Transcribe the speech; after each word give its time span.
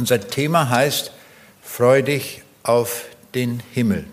Unser 0.00 0.18
Thema 0.18 0.70
heißt 0.70 1.12
Freu 1.62 2.00
dich 2.00 2.40
auf 2.62 3.04
den 3.34 3.62
Himmel. 3.70 4.06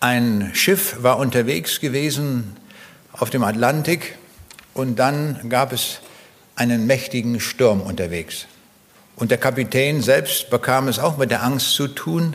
Ein 0.00 0.50
Schiff 0.54 0.96
war 1.04 1.18
unterwegs 1.20 1.78
gewesen 1.78 2.56
auf 3.12 3.30
dem 3.30 3.44
Atlantik 3.44 4.16
und 4.74 4.98
dann 4.98 5.38
gab 5.50 5.72
es 5.72 6.00
einen 6.56 6.88
mächtigen 6.88 7.38
Sturm 7.38 7.80
unterwegs. 7.80 8.46
Und 9.14 9.30
der 9.30 9.38
Kapitän 9.38 10.02
selbst 10.02 10.50
bekam 10.50 10.88
es 10.88 10.98
auch 10.98 11.16
mit 11.16 11.30
der 11.30 11.44
Angst 11.44 11.74
zu 11.74 11.86
tun, 11.86 12.34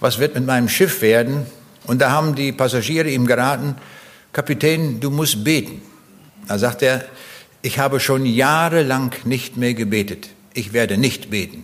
was 0.00 0.18
wird 0.18 0.34
mit 0.34 0.44
meinem 0.44 0.68
Schiff 0.68 1.02
werden? 1.02 1.46
Und 1.86 2.00
da 2.00 2.10
haben 2.10 2.34
die 2.34 2.50
Passagiere 2.50 3.10
ihm 3.10 3.28
geraten, 3.28 3.76
Kapitän, 4.32 4.98
du 4.98 5.12
musst 5.12 5.44
beten. 5.44 5.80
Da 6.48 6.58
sagt 6.58 6.82
er, 6.82 7.04
ich 7.62 7.78
habe 7.78 8.00
schon 8.00 8.26
jahrelang 8.26 9.12
nicht 9.22 9.56
mehr 9.56 9.74
gebetet. 9.74 10.30
Ich 10.52 10.72
werde 10.72 10.98
nicht 10.98 11.30
beten. 11.30 11.62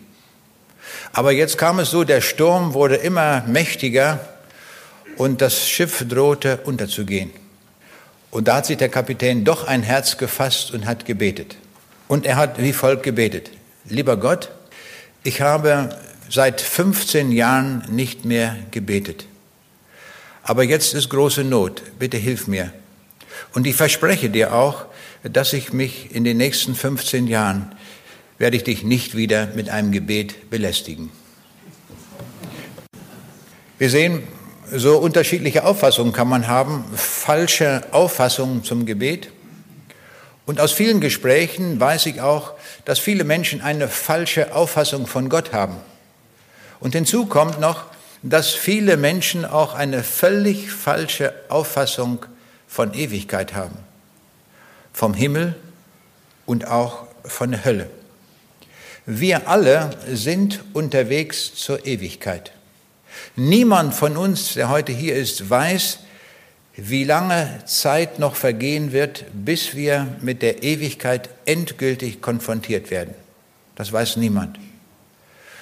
Aber 1.12 1.32
jetzt 1.32 1.58
kam 1.58 1.78
es 1.78 1.90
so, 1.90 2.04
der 2.04 2.20
Sturm 2.20 2.74
wurde 2.74 2.96
immer 2.96 3.42
mächtiger 3.46 4.20
und 5.16 5.40
das 5.40 5.68
Schiff 5.68 6.04
drohte 6.08 6.58
unterzugehen. 6.58 7.32
Und 8.30 8.48
da 8.48 8.56
hat 8.56 8.66
sich 8.66 8.76
der 8.76 8.88
Kapitän 8.88 9.44
doch 9.44 9.66
ein 9.66 9.82
Herz 9.82 10.18
gefasst 10.18 10.72
und 10.72 10.86
hat 10.86 11.04
gebetet. 11.04 11.56
Und 12.08 12.26
er 12.26 12.36
hat 12.36 12.62
wie 12.62 12.72
folgt 12.72 13.02
gebetet. 13.02 13.50
Lieber 13.84 14.16
Gott, 14.16 14.50
ich 15.24 15.40
habe 15.40 15.96
seit 16.30 16.60
15 16.60 17.32
Jahren 17.32 17.84
nicht 17.90 18.24
mehr 18.24 18.56
gebetet. 18.70 19.26
Aber 20.42 20.62
jetzt 20.62 20.94
ist 20.94 21.08
große 21.10 21.44
Not. 21.44 21.82
Bitte 21.98 22.16
hilf 22.16 22.46
mir. 22.46 22.72
Und 23.54 23.66
ich 23.66 23.76
verspreche 23.76 24.30
dir 24.30 24.54
auch, 24.54 24.86
dass 25.22 25.52
ich 25.52 25.72
mich 25.72 26.14
in 26.14 26.24
den 26.24 26.36
nächsten 26.36 26.74
15 26.74 27.26
Jahren 27.26 27.72
werde 28.38 28.56
ich 28.56 28.64
dich 28.64 28.84
nicht 28.84 29.16
wieder 29.16 29.48
mit 29.54 29.68
einem 29.68 29.92
Gebet 29.92 30.50
belästigen. 30.50 31.10
Wir 33.78 33.90
sehen, 33.90 34.22
so 34.72 34.98
unterschiedliche 34.98 35.64
Auffassungen 35.64 36.12
kann 36.12 36.28
man 36.28 36.48
haben, 36.48 36.84
falsche 36.94 37.84
Auffassungen 37.92 38.64
zum 38.64 38.86
Gebet. 38.86 39.30
Und 40.46 40.60
aus 40.60 40.72
vielen 40.72 41.00
Gesprächen 41.00 41.78
weiß 41.78 42.06
ich 42.06 42.20
auch, 42.20 42.52
dass 42.84 42.98
viele 42.98 43.24
Menschen 43.24 43.60
eine 43.60 43.88
falsche 43.88 44.54
Auffassung 44.54 45.06
von 45.06 45.28
Gott 45.28 45.52
haben. 45.52 45.76
Und 46.80 46.94
hinzu 46.94 47.26
kommt 47.26 47.60
noch, 47.60 47.84
dass 48.22 48.52
viele 48.52 48.96
Menschen 48.96 49.44
auch 49.44 49.74
eine 49.74 50.02
völlig 50.02 50.72
falsche 50.72 51.32
Auffassung 51.48 52.26
von 52.66 52.94
Ewigkeit 52.94 53.54
haben. 53.54 53.78
Vom 54.92 55.14
Himmel 55.14 55.54
und 56.46 56.66
auch 56.66 57.06
von 57.24 57.52
der 57.52 57.64
Hölle. 57.64 57.90
Wir 59.10 59.48
alle 59.48 59.88
sind 60.12 60.62
unterwegs 60.74 61.54
zur 61.54 61.86
Ewigkeit. 61.86 62.52
Niemand 63.36 63.94
von 63.94 64.18
uns, 64.18 64.52
der 64.52 64.68
heute 64.68 64.92
hier 64.92 65.16
ist, 65.16 65.48
weiß, 65.48 66.00
wie 66.76 67.04
lange 67.04 67.62
Zeit 67.64 68.18
noch 68.18 68.36
vergehen 68.36 68.92
wird, 68.92 69.24
bis 69.32 69.74
wir 69.74 70.06
mit 70.20 70.42
der 70.42 70.62
Ewigkeit 70.62 71.30
endgültig 71.46 72.20
konfrontiert 72.20 72.90
werden. 72.90 73.14
Das 73.76 73.90
weiß 73.94 74.18
niemand. 74.18 74.58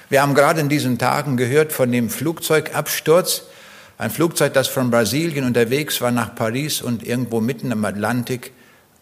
Wir 0.09 0.21
haben 0.21 0.35
gerade 0.35 0.59
in 0.59 0.67
diesen 0.67 0.97
Tagen 0.97 1.37
gehört 1.37 1.71
von 1.71 1.89
dem 1.89 2.09
Flugzeugabsturz. 2.09 3.43
Ein 3.97 4.11
Flugzeug, 4.11 4.55
das 4.55 4.67
von 4.67 4.91
Brasilien 4.91 5.45
unterwegs 5.45 6.01
war 6.01 6.11
nach 6.11 6.35
Paris 6.35 6.81
und 6.81 7.01
irgendwo 7.01 7.39
mitten 7.39 7.71
im 7.71 7.85
Atlantik 7.85 8.51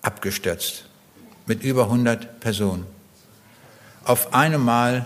abgestürzt. 0.04 0.86
Mit 1.48 1.64
über 1.64 1.86
100 1.86 2.40
Personen. 2.42 2.95
Auf 4.06 4.34
einmal 4.36 5.06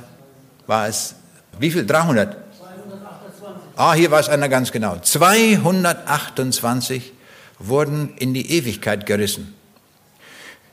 war 0.67 0.87
es, 0.87 1.15
wie 1.57 1.71
viel? 1.71 1.85
300? 1.85 2.35
228. 2.57 3.77
Ah, 3.77 3.93
hier 3.93 4.11
war 4.11 4.19
es 4.19 4.27
einer 4.27 4.49
ganz 4.49 4.73
genau. 4.73 4.99
228 4.99 7.13
wurden 7.59 8.13
in 8.17 8.33
die 8.33 8.51
Ewigkeit 8.51 9.05
gerissen. 9.05 9.55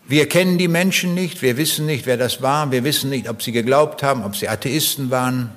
Wir 0.09 0.28
kennen 0.28 0.59
die 0.59 0.69
Menschen 0.69 1.15
nicht, 1.15 1.41
wir 1.41 1.56
wissen 1.56 1.86
nicht, 1.86 2.04
wer 2.06 2.16
das 2.16 2.42
war, 2.42 2.72
wir 2.72 2.82
wissen 2.84 3.10
nicht, 3.10 3.28
ob 3.28 3.42
sie 3.42 3.53
geglaubt 3.53 4.03
haben, 4.03 4.25
ob 4.25 4.34
sie 4.36 4.48
Atheisten 4.48 5.10
waren 5.10 5.53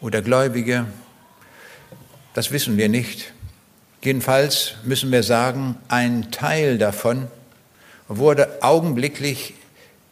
oder 0.00 0.22
Gläubige. 0.22 0.86
Das 2.32 2.50
wissen 2.50 2.78
wir 2.78 2.88
nicht. 2.88 3.34
Jedenfalls 4.02 4.72
müssen 4.84 5.12
wir 5.12 5.22
sagen, 5.22 5.76
ein 5.88 6.30
Teil 6.30 6.78
davon 6.78 7.26
wurde 8.08 8.62
augenblicklich 8.62 9.52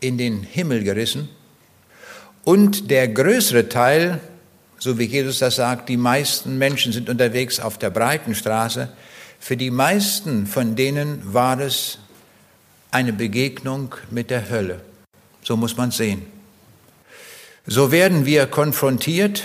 in 0.01 0.19
den 0.19 0.43
Himmel 0.43 0.85
gerissen 0.85 1.31
und 2.45 2.91
der 2.91 3.09
größere 3.09 3.69
Teil, 3.69 4.21
so 4.79 4.99
wie 4.99 5.05
Jesus 5.05 5.39
das 5.39 5.57
sagt, 5.57 5.89
die 5.89 5.97
meisten 5.97 6.59
Menschen 6.59 6.93
sind 6.93 7.09
unterwegs 7.09 7.59
auf 7.59 7.79
der 7.79 7.91
breiten 7.91 8.35
Straße, 8.35 8.91
für 9.41 9.57
die 9.57 9.71
meisten 9.71 10.47
von 10.47 10.77
denen 10.77 11.21
war 11.35 11.59
es 11.59 11.99
eine 12.91 13.13
Begegnung 13.13 13.95
mit 14.11 14.31
der 14.31 14.49
Hölle. 14.51 14.81
So 15.43 15.57
muss 15.57 15.77
man 15.77 15.91
sehen. 15.91 16.23
So 17.67 17.91
werden 17.91 18.27
wir 18.27 18.47
konfrontiert, 18.47 19.43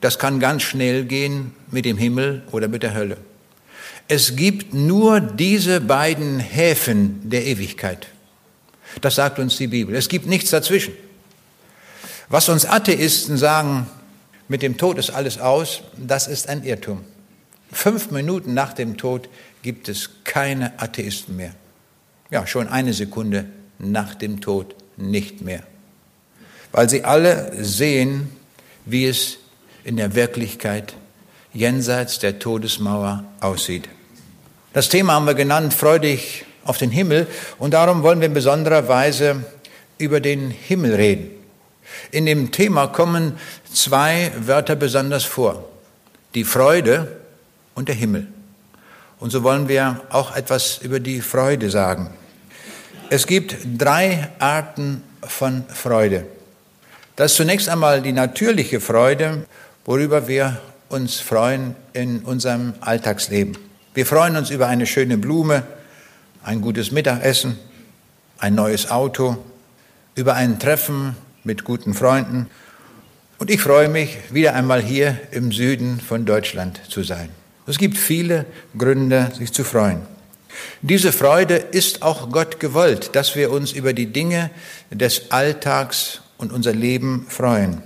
das 0.00 0.18
kann 0.18 0.40
ganz 0.40 0.62
schnell 0.62 1.04
gehen 1.04 1.52
mit 1.70 1.84
dem 1.84 1.98
Himmel 1.98 2.42
oder 2.52 2.68
mit 2.68 2.82
der 2.82 2.94
Hölle. 2.94 3.16
Es 4.08 4.36
gibt 4.36 4.72
nur 4.72 5.20
diese 5.20 5.80
beiden 5.80 6.38
Häfen 6.38 7.28
der 7.28 7.44
Ewigkeit. 7.44 8.06
Das 9.00 9.16
sagt 9.16 9.40
uns 9.40 9.56
die 9.56 9.66
Bibel. 9.66 9.96
Es 9.96 10.08
gibt 10.08 10.26
nichts 10.26 10.50
dazwischen. 10.50 10.94
Was 12.28 12.48
uns 12.48 12.66
Atheisten 12.66 13.36
sagen, 13.36 13.86
mit 14.48 14.62
dem 14.62 14.76
Tod 14.76 14.98
ist 14.98 15.10
alles 15.10 15.38
aus, 15.38 15.82
das 15.96 16.26
ist 16.26 16.48
ein 16.48 16.64
Irrtum. 16.64 17.04
Fünf 17.72 18.10
Minuten 18.10 18.54
nach 18.54 18.72
dem 18.72 18.96
Tod 18.96 19.28
gibt 19.62 19.88
es 19.88 20.10
keine 20.24 20.78
Atheisten 20.80 21.36
mehr. 21.36 21.54
Ja, 22.30 22.46
schon 22.46 22.68
eine 22.68 22.92
Sekunde 22.92 23.46
nach 23.78 24.14
dem 24.14 24.40
Tod 24.40 24.74
nicht 24.96 25.42
mehr. 25.42 25.62
Weil 26.72 26.88
sie 26.88 27.04
alle 27.04 27.52
sehen, 27.64 28.30
wie 28.84 29.06
es 29.06 29.38
in 29.84 29.96
der 29.96 30.14
Wirklichkeit 30.14 30.94
jenseits 31.52 32.18
der 32.18 32.38
Todesmauer 32.38 33.24
aussieht. 33.40 33.88
Das 34.72 34.88
Thema 34.88 35.14
haben 35.14 35.26
wir 35.26 35.34
genannt, 35.34 35.72
freudig 35.72 36.44
auf 36.64 36.78
den 36.78 36.90
Himmel. 36.90 37.26
Und 37.58 37.72
darum 37.74 38.02
wollen 38.02 38.20
wir 38.20 38.26
in 38.26 38.34
besonderer 38.34 38.88
Weise 38.88 39.44
über 39.98 40.20
den 40.20 40.50
Himmel 40.50 40.94
reden. 40.94 41.35
In 42.10 42.26
dem 42.26 42.52
Thema 42.52 42.88
kommen 42.88 43.38
zwei 43.72 44.32
Wörter 44.38 44.76
besonders 44.76 45.24
vor. 45.24 45.68
Die 46.34 46.44
Freude 46.44 47.20
und 47.74 47.88
der 47.88 47.94
Himmel. 47.94 48.26
Und 49.18 49.30
so 49.30 49.42
wollen 49.42 49.68
wir 49.68 50.02
auch 50.10 50.36
etwas 50.36 50.78
über 50.78 51.00
die 51.00 51.20
Freude 51.20 51.70
sagen. 51.70 52.10
Es 53.08 53.26
gibt 53.26 53.56
drei 53.78 54.28
Arten 54.38 55.02
von 55.22 55.64
Freude. 55.68 56.26
Das 57.14 57.32
ist 57.32 57.36
zunächst 57.36 57.68
einmal 57.68 58.02
die 58.02 58.12
natürliche 58.12 58.80
Freude, 58.80 59.46
worüber 59.84 60.28
wir 60.28 60.60
uns 60.88 61.18
freuen 61.20 61.74
in 61.92 62.20
unserem 62.20 62.74
Alltagsleben. 62.80 63.56
Wir 63.94 64.04
freuen 64.04 64.36
uns 64.36 64.50
über 64.50 64.66
eine 64.66 64.86
schöne 64.86 65.16
Blume, 65.16 65.62
ein 66.42 66.60
gutes 66.60 66.90
Mittagessen, 66.92 67.58
ein 68.38 68.54
neues 68.54 68.90
Auto, 68.90 69.38
über 70.14 70.34
ein 70.34 70.58
Treffen 70.58 71.16
mit 71.46 71.64
guten 71.64 71.94
Freunden. 71.94 72.48
Und 73.38 73.50
ich 73.50 73.60
freue 73.60 73.88
mich, 73.88 74.18
wieder 74.30 74.54
einmal 74.54 74.82
hier 74.82 75.18
im 75.30 75.52
Süden 75.52 76.00
von 76.00 76.26
Deutschland 76.26 76.80
zu 76.88 77.02
sein. 77.02 77.30
Es 77.66 77.78
gibt 77.78 77.96
viele 77.96 78.44
Gründe, 78.76 79.30
sich 79.36 79.52
zu 79.52 79.64
freuen. 79.64 80.02
Diese 80.82 81.12
Freude 81.12 81.54
ist 81.56 82.02
auch 82.02 82.30
Gott 82.30 82.60
gewollt, 82.60 83.14
dass 83.14 83.36
wir 83.36 83.50
uns 83.50 83.72
über 83.72 83.92
die 83.92 84.06
Dinge 84.06 84.50
des 84.90 85.30
Alltags 85.30 86.20
und 86.38 86.52
unser 86.52 86.72
Leben 86.72 87.26
freuen. 87.28 87.82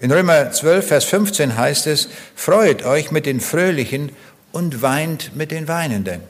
In 0.00 0.10
Römer 0.10 0.50
12, 0.50 0.86
Vers 0.86 1.04
15 1.04 1.56
heißt 1.56 1.86
es, 1.86 2.08
freut 2.34 2.84
euch 2.84 3.10
mit 3.10 3.26
den 3.26 3.40
Fröhlichen 3.40 4.12
und 4.52 4.82
weint 4.82 5.36
mit 5.36 5.50
den 5.50 5.68
Weinenden. 5.68 6.20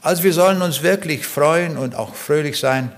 Also 0.00 0.22
wir 0.22 0.32
sollen 0.32 0.62
uns 0.62 0.82
wirklich 0.82 1.26
freuen 1.26 1.76
und 1.76 1.94
auch 1.94 2.14
fröhlich 2.14 2.58
sein, 2.58 2.92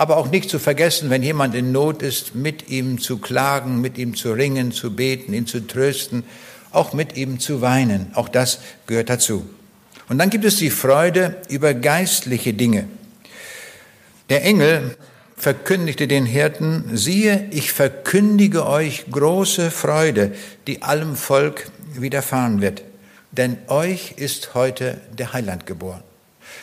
aber 0.00 0.16
auch 0.16 0.30
nicht 0.30 0.48
zu 0.48 0.58
vergessen, 0.58 1.10
wenn 1.10 1.22
jemand 1.22 1.54
in 1.54 1.72
Not 1.72 2.00
ist, 2.00 2.34
mit 2.34 2.70
ihm 2.70 2.98
zu 2.98 3.18
klagen, 3.18 3.82
mit 3.82 3.98
ihm 3.98 4.16
zu 4.16 4.32
ringen, 4.32 4.72
zu 4.72 4.96
beten, 4.96 5.34
ihn 5.34 5.46
zu 5.46 5.66
trösten, 5.66 6.24
auch 6.70 6.94
mit 6.94 7.18
ihm 7.18 7.38
zu 7.38 7.60
weinen. 7.60 8.10
Auch 8.14 8.30
das 8.30 8.60
gehört 8.86 9.10
dazu. 9.10 9.46
Und 10.08 10.16
dann 10.16 10.30
gibt 10.30 10.46
es 10.46 10.56
die 10.56 10.70
Freude 10.70 11.36
über 11.50 11.74
geistliche 11.74 12.54
Dinge. 12.54 12.88
Der 14.30 14.42
Engel 14.42 14.96
verkündigte 15.36 16.08
den 16.08 16.24
Hirten, 16.24 16.96
siehe, 16.96 17.48
ich 17.50 17.70
verkündige 17.70 18.64
euch 18.64 19.04
große 19.10 19.70
Freude, 19.70 20.32
die 20.66 20.80
allem 20.80 21.14
Volk 21.14 21.70
widerfahren 21.92 22.62
wird. 22.62 22.84
Denn 23.32 23.58
euch 23.68 24.14
ist 24.16 24.54
heute 24.54 24.98
der 25.12 25.34
Heiland 25.34 25.66
geboren. 25.66 26.02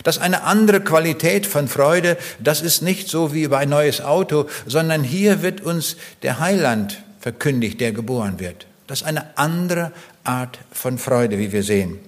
Das 0.04 0.18
ist 0.18 0.22
eine 0.22 0.44
andere 0.44 0.82
Qualität 0.82 1.46
von 1.46 1.68
Freude. 1.68 2.18
Das 2.40 2.62
ist 2.62 2.82
nicht 2.82 3.08
so 3.08 3.34
wie 3.34 3.44
über 3.44 3.58
ein 3.58 3.70
neues 3.70 4.02
Auto, 4.02 4.48
sondern 4.66 5.04
hier 5.04 5.42
wird 5.42 5.62
uns 5.62 5.98
der 6.24 6.40
Heiland 6.40 7.02
verkündigt, 7.20 7.82
der 7.82 7.92
geboren 7.92 8.40
wird. 8.40 8.68
Das 8.88 9.02
ist 9.02 9.08
eine 9.08 9.38
andere 9.38 9.92
Art 10.24 10.60
von 10.72 10.98
Freude, 10.98 11.38
wie 11.38 11.52
wir 11.52 11.64
sehen. 11.64 12.00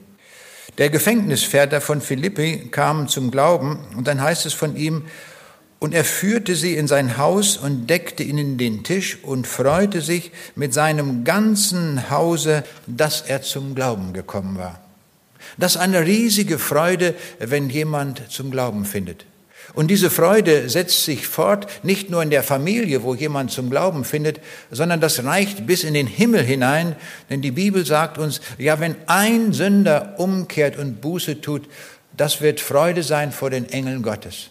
Der 0.77 0.89
Gefängniswärter 0.89 1.81
von 1.81 1.99
Philippi 1.99 2.69
kam 2.71 3.09
zum 3.09 3.31
Glauben 3.31 3.79
und 3.97 4.07
dann 4.07 4.21
heißt 4.21 4.45
es 4.45 4.53
von 4.53 4.75
ihm, 4.77 5.05
und 5.79 5.93
er 5.93 6.03
führte 6.03 6.55
sie 6.55 6.75
in 6.75 6.87
sein 6.87 7.17
Haus 7.17 7.55
und 7.55 7.89
deckte 7.89 8.21
ihnen 8.21 8.57
den 8.57 8.83
Tisch 8.83 9.17
und 9.23 9.47
freute 9.47 10.01
sich 10.01 10.31
mit 10.55 10.73
seinem 10.73 11.23
ganzen 11.23 12.09
Hause, 12.09 12.63
dass 12.85 13.21
er 13.21 13.41
zum 13.41 13.75
Glauben 13.75 14.11
gekommen 14.11 14.57
war. 14.57 14.81
Das 15.59 15.75
ist 15.75 15.81
eine 15.81 16.05
riesige 16.05 16.57
Freude, 16.57 17.15
wenn 17.39 17.69
jemand 17.69 18.31
zum 18.31 18.49
Glauben 18.49 18.85
findet. 18.85 19.25
Und 19.73 19.91
diese 19.91 20.09
Freude 20.09 20.67
setzt 20.69 21.03
sich 21.03 21.27
fort, 21.27 21.67
nicht 21.83 22.09
nur 22.09 22.23
in 22.23 22.31
der 22.31 22.43
Familie, 22.43 23.03
wo 23.03 23.13
jemand 23.13 23.51
zum 23.51 23.69
Glauben 23.69 24.03
findet, 24.03 24.39
sondern 24.71 24.99
das 24.99 25.23
reicht 25.23 25.67
bis 25.67 25.83
in 25.83 25.93
den 25.93 26.07
Himmel 26.07 26.41
hinein, 26.41 26.95
denn 27.29 27.41
die 27.41 27.51
Bibel 27.51 27.85
sagt 27.85 28.17
uns, 28.17 28.41
ja, 28.57 28.79
wenn 28.79 28.95
ein 29.05 29.53
Sünder 29.53 30.15
umkehrt 30.17 30.77
und 30.77 31.01
Buße 31.01 31.41
tut, 31.41 31.69
das 32.17 32.41
wird 32.41 32.59
Freude 32.59 33.03
sein 33.03 33.31
vor 33.31 33.49
den 33.49 33.69
Engeln 33.69 34.01
Gottes. 34.01 34.49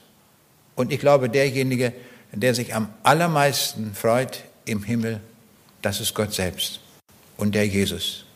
Und 0.76 0.92
ich 0.92 1.00
glaube, 1.00 1.28
derjenige, 1.28 1.92
der 2.32 2.54
sich 2.54 2.74
am 2.74 2.88
allermeisten 3.02 3.94
freut 3.94 4.44
im 4.66 4.84
Himmel, 4.84 5.20
das 5.82 6.00
ist 6.00 6.14
Gott 6.14 6.32
selbst 6.32 6.80
und 7.36 7.54
der 7.54 7.66
Jesus. 7.66 8.27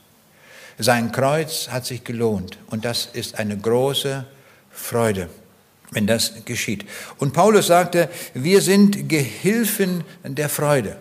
Sein 0.79 1.13
Kreuz 1.13 1.69
hat 1.69 1.87
sich 1.87 2.05
gelohnt 2.05 2.59
und 2.69 2.85
das 2.85 3.09
ist 3.13 3.39
eine 3.39 3.57
große 3.57 4.25
Freude, 4.71 5.29
wenn 5.91 6.07
das 6.07 6.45
geschieht. 6.45 6.87
Und 7.19 7.33
Paulus 7.33 7.67
sagte, 7.67 8.09
wir 8.35 8.61
sind 8.63 9.09
Gehilfen 9.09 10.05
der 10.25 10.49
Freude. 10.49 10.97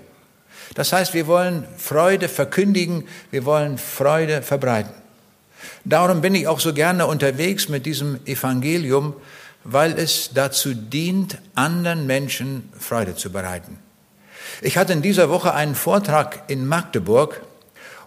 Das 0.75 0.93
heißt, 0.93 1.13
wir 1.13 1.27
wollen 1.27 1.65
Freude 1.77 2.29
verkündigen, 2.29 3.07
wir 3.29 3.45
wollen 3.45 3.77
Freude 3.77 4.41
verbreiten. 4.41 4.93
Darum 5.83 6.21
bin 6.21 6.35
ich 6.35 6.47
auch 6.47 6.59
so 6.59 6.73
gerne 6.73 7.07
unterwegs 7.07 7.69
mit 7.69 7.85
diesem 7.85 8.19
Evangelium, 8.25 9.13
weil 9.63 9.97
es 9.97 10.31
dazu 10.33 10.73
dient, 10.73 11.37
anderen 11.55 12.07
Menschen 12.07 12.69
Freude 12.77 13.15
zu 13.15 13.31
bereiten. 13.31 13.77
Ich 14.61 14.77
hatte 14.77 14.93
in 14.93 15.01
dieser 15.01 15.29
Woche 15.29 15.53
einen 15.53 15.75
Vortrag 15.75 16.43
in 16.47 16.67
Magdeburg 16.67 17.41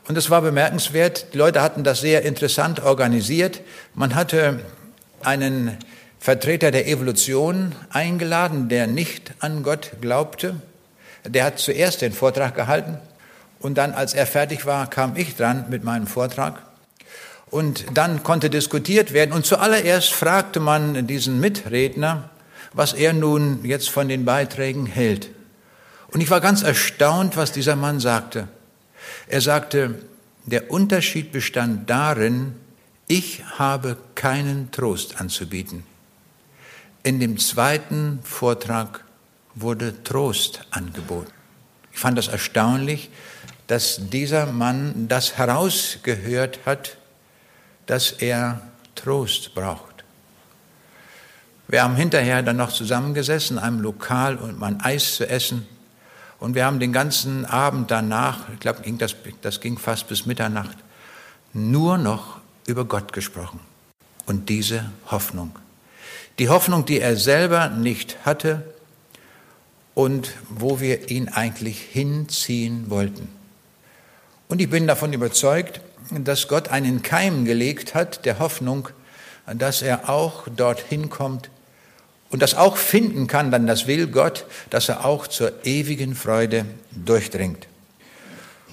und 0.06 0.18
es 0.18 0.30
war 0.30 0.42
bemerkenswert. 0.42 1.32
Die 1.32 1.38
Leute 1.38 1.62
hatten 1.62 1.84
das 1.84 2.00
sehr 2.00 2.22
interessant 2.22 2.80
organisiert. 2.80 3.60
Man 3.94 4.14
hatte 4.14 4.60
einen 5.22 5.76
Vertreter 6.18 6.70
der 6.70 6.88
Evolution 6.88 7.74
eingeladen, 7.90 8.68
der 8.68 8.86
nicht 8.86 9.32
an 9.40 9.62
Gott 9.62 9.92
glaubte. 10.00 10.56
Der 11.26 11.44
hat 11.44 11.58
zuerst 11.58 12.02
den 12.02 12.12
Vortrag 12.12 12.54
gehalten 12.54 12.98
und 13.64 13.78
dann, 13.78 13.92
als 13.92 14.12
er 14.12 14.26
fertig 14.26 14.66
war, 14.66 14.90
kam 14.90 15.16
ich 15.16 15.36
dran 15.36 15.66
mit 15.70 15.84
meinem 15.84 16.06
Vortrag. 16.06 16.62
Und 17.50 17.86
dann 17.94 18.22
konnte 18.22 18.50
diskutiert 18.50 19.14
werden. 19.14 19.32
Und 19.32 19.46
zuallererst 19.46 20.12
fragte 20.12 20.60
man 20.60 21.06
diesen 21.06 21.40
Mitredner, 21.40 22.28
was 22.74 22.92
er 22.92 23.14
nun 23.14 23.64
jetzt 23.64 23.88
von 23.88 24.08
den 24.08 24.24
Beiträgen 24.26 24.84
hält. 24.84 25.30
Und 26.08 26.20
ich 26.20 26.30
war 26.30 26.42
ganz 26.42 26.62
erstaunt, 26.62 27.36
was 27.36 27.52
dieser 27.52 27.76
Mann 27.76 28.00
sagte. 28.00 28.48
Er 29.28 29.40
sagte, 29.40 29.96
der 30.46 30.70
Unterschied 30.70 31.32
bestand 31.32 31.88
darin, 31.88 32.54
ich 33.06 33.44
habe 33.58 33.96
keinen 34.14 34.70
Trost 34.70 35.20
anzubieten. 35.20 35.84
In 37.02 37.20
dem 37.20 37.38
zweiten 37.38 38.20
Vortrag 38.22 39.04
wurde 39.54 40.02
Trost 40.04 40.60
angeboten. 40.70 41.32
Ich 41.92 41.98
fand 41.98 42.18
das 42.18 42.28
erstaunlich, 42.28 43.10
dass 43.66 44.00
dieser 44.10 44.46
Mann 44.46 45.08
das 45.08 45.36
herausgehört 45.36 46.60
hat, 46.66 46.96
dass 47.86 48.12
er 48.12 48.62
Trost 48.94 49.54
braucht. 49.54 50.04
Wir 51.68 51.82
haben 51.82 51.96
hinterher 51.96 52.42
dann 52.42 52.56
noch 52.56 52.72
zusammengesessen, 52.72 53.56
in 53.56 53.62
einem 53.62 53.80
Lokal, 53.80 54.36
um 54.36 54.62
ein 54.62 54.80
Eis 54.80 55.16
zu 55.16 55.28
essen. 55.28 55.66
Und 56.44 56.54
wir 56.54 56.66
haben 56.66 56.78
den 56.78 56.92
ganzen 56.92 57.46
Abend 57.46 57.90
danach, 57.90 58.50
ich 58.52 58.60
glaube, 58.60 58.82
das, 58.98 59.16
das 59.40 59.62
ging 59.62 59.78
fast 59.78 60.08
bis 60.08 60.26
Mitternacht, 60.26 60.76
nur 61.54 61.96
noch 61.96 62.38
über 62.66 62.84
Gott 62.84 63.14
gesprochen. 63.14 63.60
Und 64.26 64.50
diese 64.50 64.90
Hoffnung. 65.10 65.58
Die 66.38 66.50
Hoffnung, 66.50 66.84
die 66.84 67.00
er 67.00 67.16
selber 67.16 67.70
nicht 67.70 68.26
hatte 68.26 68.62
und 69.94 70.32
wo 70.50 70.80
wir 70.80 71.10
ihn 71.10 71.30
eigentlich 71.30 71.80
hinziehen 71.80 72.90
wollten. 72.90 73.26
Und 74.46 74.60
ich 74.60 74.68
bin 74.68 74.86
davon 74.86 75.14
überzeugt, 75.14 75.80
dass 76.10 76.46
Gott 76.46 76.68
einen 76.68 77.00
Keim 77.00 77.46
gelegt 77.46 77.94
hat, 77.94 78.26
der 78.26 78.38
Hoffnung, 78.38 78.90
dass 79.46 79.80
er 79.80 80.10
auch 80.10 80.46
dorthin 80.54 81.08
kommt 81.08 81.48
und 82.34 82.42
das 82.42 82.56
auch 82.56 82.76
finden 82.76 83.28
kann, 83.28 83.52
dann 83.52 83.68
das 83.68 83.86
will 83.86 84.08
Gott, 84.08 84.44
dass 84.68 84.88
er 84.88 85.04
auch 85.04 85.28
zur 85.28 85.52
ewigen 85.64 86.16
Freude 86.16 86.64
durchdringt. 86.90 87.68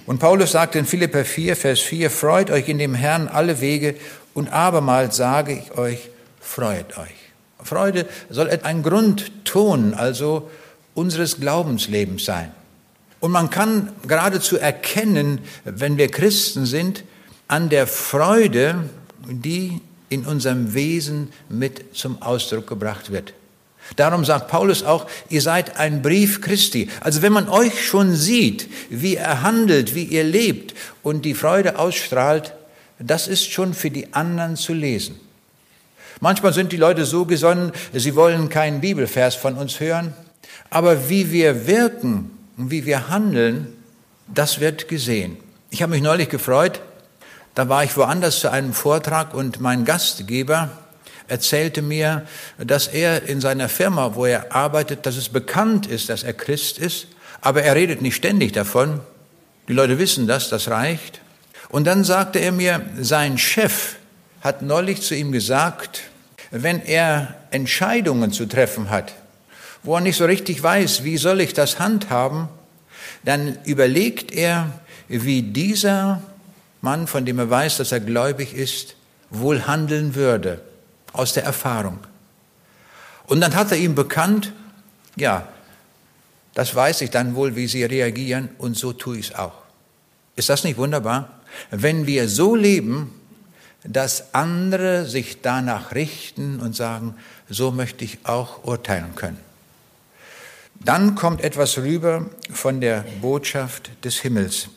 Und 0.04 0.18
Paulus 0.18 0.50
sagt 0.50 0.74
in 0.74 0.84
Philipper 0.84 1.24
4, 1.24 1.54
Vers 1.54 1.78
4, 1.78 2.10
freut 2.10 2.50
euch 2.50 2.68
in 2.68 2.78
dem 2.78 2.96
Herrn 2.96 3.28
alle 3.28 3.60
Wege 3.60 3.94
und 4.34 4.52
abermals 4.52 5.16
sage 5.16 5.52
ich 5.52 5.78
euch, 5.78 6.10
freut 6.40 6.98
euch. 6.98 7.14
Freude 7.62 8.06
soll 8.30 8.50
ein 8.50 8.82
Grundton, 8.82 9.94
also 9.94 10.50
unseres 10.94 11.38
Glaubenslebens 11.38 12.24
sein. 12.24 12.50
Und 13.20 13.30
man 13.30 13.48
kann 13.48 13.92
geradezu 14.08 14.58
erkennen, 14.58 15.38
wenn 15.62 15.98
wir 15.98 16.08
Christen 16.08 16.66
sind, 16.66 17.04
an 17.46 17.68
der 17.68 17.86
Freude, 17.86 18.90
die 19.24 19.80
in 20.08 20.24
unserem 20.24 20.74
Wesen 20.74 21.32
mit 21.48 21.96
zum 21.96 22.20
Ausdruck 22.22 22.66
gebracht 22.66 23.12
wird. 23.12 23.34
Darum 23.96 24.24
sagt 24.24 24.48
Paulus 24.48 24.82
auch, 24.82 25.06
ihr 25.28 25.42
seid 25.42 25.76
ein 25.76 26.02
Brief 26.02 26.40
Christi. 26.40 26.88
Also 27.00 27.22
wenn 27.22 27.32
man 27.32 27.48
euch 27.48 27.86
schon 27.86 28.14
sieht, 28.14 28.68
wie 28.90 29.16
er 29.16 29.42
handelt, 29.42 29.94
wie 29.94 30.04
ihr 30.04 30.24
lebt 30.24 30.74
und 31.02 31.24
die 31.24 31.34
Freude 31.34 31.78
ausstrahlt, 31.78 32.54
das 32.98 33.28
ist 33.28 33.50
schon 33.50 33.74
für 33.74 33.90
die 33.90 34.14
anderen 34.14 34.56
zu 34.56 34.72
lesen. 34.72 35.20
Manchmal 36.20 36.52
sind 36.52 36.72
die 36.72 36.76
Leute 36.76 37.04
so 37.04 37.24
gesonnen, 37.24 37.72
sie 37.92 38.14
wollen 38.14 38.48
keinen 38.48 38.80
Bibelvers 38.80 39.34
von 39.34 39.56
uns 39.56 39.80
hören, 39.80 40.14
aber 40.70 41.08
wie 41.08 41.32
wir 41.32 41.66
wirken 41.66 42.30
und 42.56 42.70
wie 42.70 42.86
wir 42.86 43.08
handeln, 43.08 43.66
das 44.32 44.60
wird 44.60 44.88
gesehen. 44.88 45.36
Ich 45.70 45.82
habe 45.82 45.90
mich 45.90 46.02
neulich 46.02 46.28
gefreut, 46.28 46.80
da 47.54 47.68
war 47.68 47.82
ich 47.82 47.96
woanders 47.96 48.40
zu 48.40 48.50
einem 48.50 48.72
Vortrag 48.72 49.34
und 49.34 49.60
mein 49.60 49.84
Gastgeber 49.84 50.70
erzählte 51.32 51.80
mir, 51.80 52.26
dass 52.58 52.88
er 52.88 53.22
in 53.22 53.40
seiner 53.40 53.70
Firma, 53.70 54.14
wo 54.14 54.26
er 54.26 54.54
arbeitet, 54.54 55.06
dass 55.06 55.16
es 55.16 55.30
bekannt 55.30 55.86
ist, 55.86 56.10
dass 56.10 56.22
er 56.22 56.34
Christ 56.34 56.78
ist, 56.78 57.06
aber 57.40 57.62
er 57.62 57.74
redet 57.74 58.02
nicht 58.02 58.16
ständig 58.16 58.52
davon. 58.52 59.00
Die 59.66 59.72
Leute 59.72 59.98
wissen 59.98 60.26
das, 60.26 60.50
das 60.50 60.68
reicht. 60.68 61.22
Und 61.70 61.86
dann 61.86 62.04
sagte 62.04 62.38
er 62.38 62.52
mir, 62.52 62.82
sein 63.00 63.38
Chef 63.38 63.96
hat 64.42 64.60
neulich 64.60 65.00
zu 65.00 65.14
ihm 65.14 65.32
gesagt, 65.32 66.02
wenn 66.50 66.82
er 66.82 67.34
Entscheidungen 67.50 68.30
zu 68.30 68.44
treffen 68.44 68.90
hat, 68.90 69.14
wo 69.82 69.94
er 69.94 70.02
nicht 70.02 70.18
so 70.18 70.26
richtig 70.26 70.62
weiß, 70.62 71.02
wie 71.02 71.16
soll 71.16 71.40
ich 71.40 71.54
das 71.54 71.78
handhaben, 71.78 72.48
dann 73.24 73.56
überlegt 73.64 74.32
er, 74.32 74.70
wie 75.08 75.40
dieser 75.40 76.22
Mann, 76.82 77.06
von 77.06 77.24
dem 77.24 77.38
er 77.38 77.48
weiß, 77.48 77.78
dass 77.78 77.90
er 77.90 78.00
gläubig 78.00 78.52
ist, 78.52 78.96
wohl 79.30 79.66
handeln 79.66 80.14
würde, 80.14 80.60
aus 81.12 81.32
der 81.32 81.44
Erfahrung. 81.44 81.98
Und 83.26 83.40
dann 83.40 83.54
hat 83.54 83.70
er 83.70 83.78
ihm 83.78 83.94
bekannt, 83.94 84.52
ja, 85.16 85.48
das 86.54 86.74
weiß 86.74 87.00
ich 87.02 87.10
dann 87.10 87.34
wohl, 87.34 87.56
wie 87.56 87.66
sie 87.66 87.84
reagieren 87.84 88.50
und 88.58 88.76
so 88.76 88.92
tue 88.92 89.18
ich 89.18 89.30
es 89.30 89.34
auch. 89.34 89.62
Ist 90.36 90.48
das 90.48 90.64
nicht 90.64 90.76
wunderbar? 90.76 91.40
Wenn 91.70 92.06
wir 92.06 92.28
so 92.28 92.54
leben, 92.54 93.12
dass 93.84 94.34
andere 94.34 95.06
sich 95.06 95.40
danach 95.42 95.94
richten 95.94 96.60
und 96.60 96.76
sagen, 96.76 97.16
so 97.48 97.70
möchte 97.70 98.04
ich 98.04 98.18
auch 98.24 98.64
urteilen 98.64 99.14
können. 99.14 99.38
Dann 100.84 101.14
kommt 101.14 101.42
etwas 101.42 101.78
rüber 101.78 102.26
von 102.50 102.80
der 102.80 103.04
Botschaft 103.20 103.90
des 104.04 104.20
Himmels. 104.20 104.68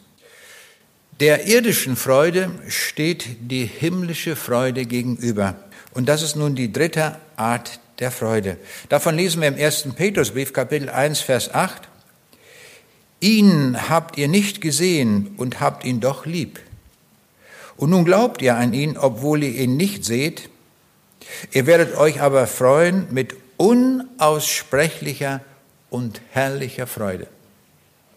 Der 1.20 1.48
irdischen 1.48 1.96
Freude 1.96 2.52
steht 2.68 3.26
die 3.40 3.66
himmlische 3.66 4.36
Freude 4.36 4.86
gegenüber. 4.86 5.56
Und 5.96 6.08
das 6.08 6.22
ist 6.22 6.36
nun 6.36 6.56
die 6.56 6.72
dritte 6.72 7.16
Art 7.38 7.80
der 8.00 8.12
Freude. 8.12 8.58
Davon 8.90 9.16
lesen 9.16 9.42
wir 9.42 9.48
im 9.48 9.56
ersten 9.56 9.96
Petrusbrief, 9.96 10.52
Kapitel 10.52 10.90
1, 10.90 11.22
Vers 11.22 11.54
8. 11.54 11.88
Ihn 13.22 13.90
habt 13.90 14.18
ihr 14.18 14.28
nicht 14.28 14.60
gesehen 14.60 15.34
und 15.38 15.62
habt 15.62 15.86
ihn 15.86 16.02
doch 16.02 16.26
lieb. 16.26 16.60
Und 17.78 17.92
nun 17.92 18.04
glaubt 18.04 18.42
ihr 18.42 18.58
an 18.58 18.74
ihn, 18.74 18.98
obwohl 18.98 19.42
ihr 19.44 19.56
ihn 19.56 19.78
nicht 19.78 20.04
seht. 20.04 20.50
Ihr 21.52 21.66
werdet 21.66 21.96
euch 21.96 22.22
aber 22.22 22.46
freuen 22.46 23.08
mit 23.12 23.34
unaussprechlicher 23.56 25.40
und 25.90 26.20
herrlicher 26.32 26.88
Freude. 26.88 27.28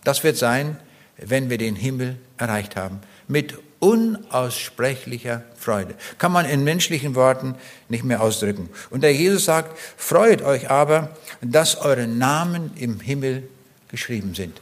Das 0.02 0.24
wird 0.24 0.36
sein, 0.36 0.78
wenn 1.16 1.48
wir 1.48 1.58
den 1.58 1.76
Himmel 1.76 2.18
erreicht 2.38 2.74
haben. 2.74 3.00
Mit 3.28 3.56
unaussprechlicher 3.78 5.44
Freude. 5.58 5.94
Kann 6.18 6.32
man 6.32 6.46
in 6.46 6.64
menschlichen 6.64 7.14
Worten 7.14 7.54
nicht 7.88 8.04
mehr 8.04 8.22
ausdrücken. 8.22 8.68
Und 8.90 9.02
der 9.02 9.12
Jesus 9.12 9.44
sagt, 9.44 9.78
freut 9.96 10.42
euch 10.42 10.70
aber, 10.70 11.16
dass 11.40 11.76
eure 11.76 12.06
Namen 12.06 12.70
im 12.76 13.00
Himmel 13.00 13.48
geschrieben 13.88 14.34
sind. 14.34 14.60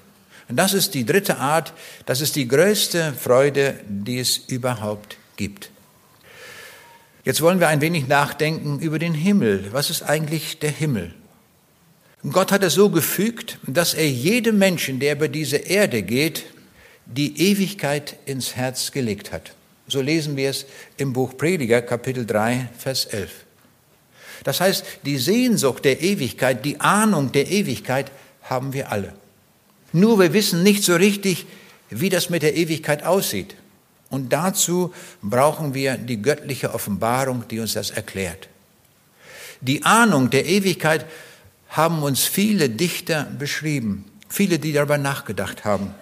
Und 0.49 0.57
das 0.57 0.75
ist 0.75 0.95
die 0.95 1.05
dritte 1.05 1.39
Art, 1.39 1.73
das 2.07 2.21
ist 2.21 2.37
die 2.37 2.47
größte 2.47 3.13
Freude, 3.13 3.75
die 3.89 4.19
es 4.19 4.39
überhaupt 4.39 5.17
gibt. 5.37 5.71
Jetzt 7.25 7.43
wollen 7.43 7.59
wir 7.59 7.69
ein 7.69 7.81
wenig 7.81 8.07
nachdenken 8.07 8.79
über 8.79 9.01
den 9.01 9.13
Himmel. 9.13 9.73
Was 9.73 9.91
ist 9.91 10.03
eigentlich 10.03 10.61
der 10.61 10.71
Himmel? 10.71 11.13
Gott 12.31 12.53
hat 12.53 12.63
es 12.63 12.75
so 12.75 12.89
gefügt, 12.91 13.59
dass 13.67 13.95
er 13.95 14.09
jedem 14.09 14.59
Menschen, 14.59 15.01
der 15.01 15.15
über 15.15 15.29
diese 15.29 15.57
Erde 15.57 16.03
geht, 16.03 16.45
die 17.05 17.51
Ewigkeit 17.51 18.17
ins 18.27 18.57
Herz 18.57 18.93
gelegt 18.93 19.33
hat. 19.33 19.53
So 19.89 20.01
lesen 20.01 20.37
wir 20.37 20.51
es 20.51 20.67
im 20.97 21.13
Buch 21.13 21.37
Prediger, 21.37 21.83
Kapitel 21.83 22.27
3, 22.27 22.71
Vers 22.77 23.07
11. 23.07 23.31
Das 24.45 24.61
heißt, 24.61 24.85
die 25.05 25.19
Sehnsucht 25.19 25.85
der 25.85 26.03
Ewigkeit, 26.03 26.65
die 26.65 26.81
Ahnung 26.81 27.33
der 27.33 27.49
Ewigkeit 27.51 28.11
haben 28.43 28.73
wir 28.73 28.91
alle. 28.93 29.15
Nur 29.93 30.19
wir 30.19 30.33
wissen 30.33 30.63
nicht 30.63 30.85
so 30.85 30.95
richtig, 30.95 31.47
wie 31.91 32.09
das 32.09 32.31
mit 32.31 32.43
der 32.43 32.57
Ewigkeit 32.57 33.05
aussieht. 33.05 33.55
Und 34.11 34.33
dazu 34.33 34.93
brauchen 35.23 35.75
wir 35.75 35.97
die 35.97 36.21
göttliche 36.21 36.75
Offenbarung, 36.75 37.45
die 37.49 37.61
uns 37.61 37.73
das 37.73 37.91
erklärt. 37.91 38.49
Die 39.61 39.85
Ahnung 39.85 40.31
der 40.31 40.47
Ewigkeit 40.47 41.07
haben 41.69 42.03
uns 42.03 42.25
viele 42.25 42.69
Dichter 42.69 43.25
beschrieben, 43.39 44.05
viele, 44.29 44.59
die 44.59 44.73
darüber 44.73 44.99
nachgedacht 44.99 45.65
haben. 45.65 45.95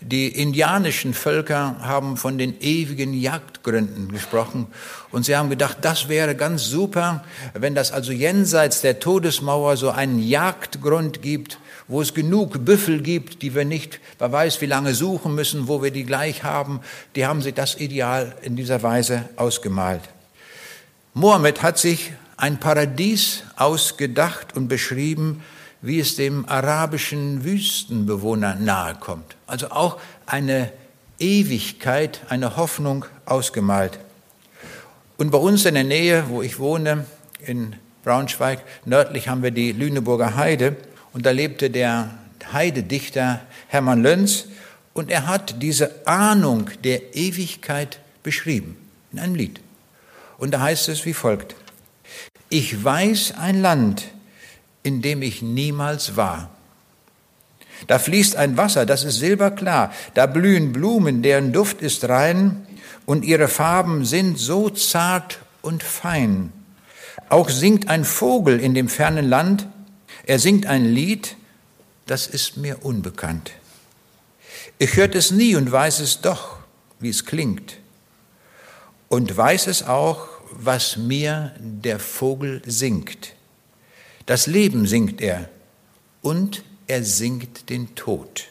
Die 0.00 0.28
indianischen 0.28 1.14
Völker 1.14 1.76
haben 1.80 2.16
von 2.16 2.38
den 2.38 2.60
ewigen 2.60 3.12
Jagdgründen 3.14 4.10
gesprochen 4.10 4.66
und 5.10 5.24
sie 5.24 5.36
haben 5.36 5.50
gedacht, 5.50 5.78
das 5.82 6.08
wäre 6.08 6.34
ganz 6.34 6.64
super, 6.64 7.24
wenn 7.54 7.74
das 7.74 7.92
also 7.92 8.12
jenseits 8.12 8.80
der 8.80 9.00
Todesmauer 9.00 9.76
so 9.76 9.90
einen 9.90 10.18
Jagdgrund 10.18 11.22
gibt, 11.22 11.58
wo 11.88 12.00
es 12.00 12.14
genug 12.14 12.64
Büffel 12.64 13.02
gibt, 13.02 13.42
die 13.42 13.54
wir 13.54 13.64
nicht, 13.64 14.00
wer 14.18 14.30
weiß, 14.30 14.60
wie 14.60 14.66
lange 14.66 14.94
suchen 14.94 15.34
müssen, 15.34 15.66
wo 15.66 15.82
wir 15.82 15.90
die 15.90 16.04
gleich 16.04 16.44
haben. 16.44 16.80
Die 17.16 17.26
haben 17.26 17.42
sich 17.42 17.54
das 17.54 17.76
Ideal 17.80 18.34
in 18.42 18.54
dieser 18.54 18.82
Weise 18.82 19.28
ausgemalt. 19.36 20.02
Mohammed 21.14 21.62
hat 21.62 21.78
sich 21.78 22.12
ein 22.36 22.60
Paradies 22.60 23.42
ausgedacht 23.56 24.56
und 24.56 24.68
beschrieben, 24.68 25.42
wie 25.82 26.00
es 26.00 26.16
dem 26.16 26.48
arabischen 26.48 27.44
Wüstenbewohner 27.44 28.56
nahe 28.56 28.94
kommt. 28.94 29.36
Also 29.46 29.70
auch 29.70 29.98
eine 30.26 30.70
Ewigkeit, 31.18 32.20
eine 32.28 32.56
Hoffnung 32.56 33.04
ausgemalt. 33.24 33.98
Und 35.16 35.30
bei 35.30 35.38
uns 35.38 35.64
in 35.64 35.74
der 35.74 35.84
Nähe, 35.84 36.24
wo 36.28 36.42
ich 36.42 36.58
wohne, 36.58 37.06
in 37.46 37.76
Braunschweig, 38.04 38.62
nördlich 38.84 39.28
haben 39.28 39.42
wir 39.42 39.50
die 39.50 39.72
Lüneburger 39.72 40.36
Heide. 40.36 40.76
Und 41.12 41.26
da 41.26 41.30
lebte 41.30 41.70
der 41.70 42.10
Heidedichter 42.52 43.40
Hermann 43.68 44.02
Löns 44.02 44.46
und 44.92 45.10
er 45.10 45.26
hat 45.26 45.62
diese 45.62 46.06
Ahnung 46.06 46.70
der 46.84 47.14
Ewigkeit 47.14 48.00
beschrieben 48.22 48.76
in 49.12 49.18
einem 49.18 49.34
Lied. 49.34 49.60
Und 50.38 50.52
da 50.52 50.60
heißt 50.60 50.88
es 50.88 51.04
wie 51.04 51.14
folgt. 51.14 51.54
Ich 52.48 52.82
weiß 52.82 53.34
ein 53.38 53.60
Land, 53.62 54.06
in 54.82 55.02
dem 55.02 55.22
ich 55.22 55.42
niemals 55.42 56.16
war. 56.16 56.50
Da 57.86 57.98
fließt 57.98 58.36
ein 58.36 58.56
Wasser, 58.56 58.86
das 58.86 59.04
ist 59.04 59.18
silberklar. 59.18 59.92
Da 60.14 60.26
blühen 60.26 60.72
Blumen, 60.72 61.22
deren 61.22 61.52
Duft 61.52 61.80
ist 61.82 62.08
rein 62.08 62.66
und 63.06 63.24
ihre 63.24 63.48
Farben 63.48 64.04
sind 64.04 64.38
so 64.38 64.70
zart 64.70 65.38
und 65.62 65.82
fein. 65.82 66.52
Auch 67.28 67.48
singt 67.48 67.88
ein 67.88 68.04
Vogel 68.04 68.60
in 68.60 68.74
dem 68.74 68.88
fernen 68.88 69.28
Land, 69.28 69.66
er 70.26 70.38
singt 70.38 70.66
ein 70.66 70.84
Lied, 70.84 71.36
das 72.06 72.26
ist 72.26 72.56
mir 72.56 72.84
unbekannt. 72.84 73.52
Ich 74.78 74.96
hörte 74.96 75.18
es 75.18 75.30
nie 75.30 75.56
und 75.56 75.70
weiß 75.70 76.00
es 76.00 76.20
doch, 76.20 76.58
wie 76.98 77.10
es 77.10 77.24
klingt. 77.24 77.78
Und 79.08 79.36
weiß 79.36 79.66
es 79.66 79.82
auch, 79.82 80.28
was 80.52 80.96
mir 80.96 81.52
der 81.58 81.98
Vogel 81.98 82.62
singt. 82.66 83.34
Das 84.26 84.46
Leben 84.46 84.86
singt 84.86 85.20
er 85.20 85.48
und 86.22 86.62
er 86.86 87.04
singt 87.04 87.70
den 87.70 87.94
Tod. 87.94 88.48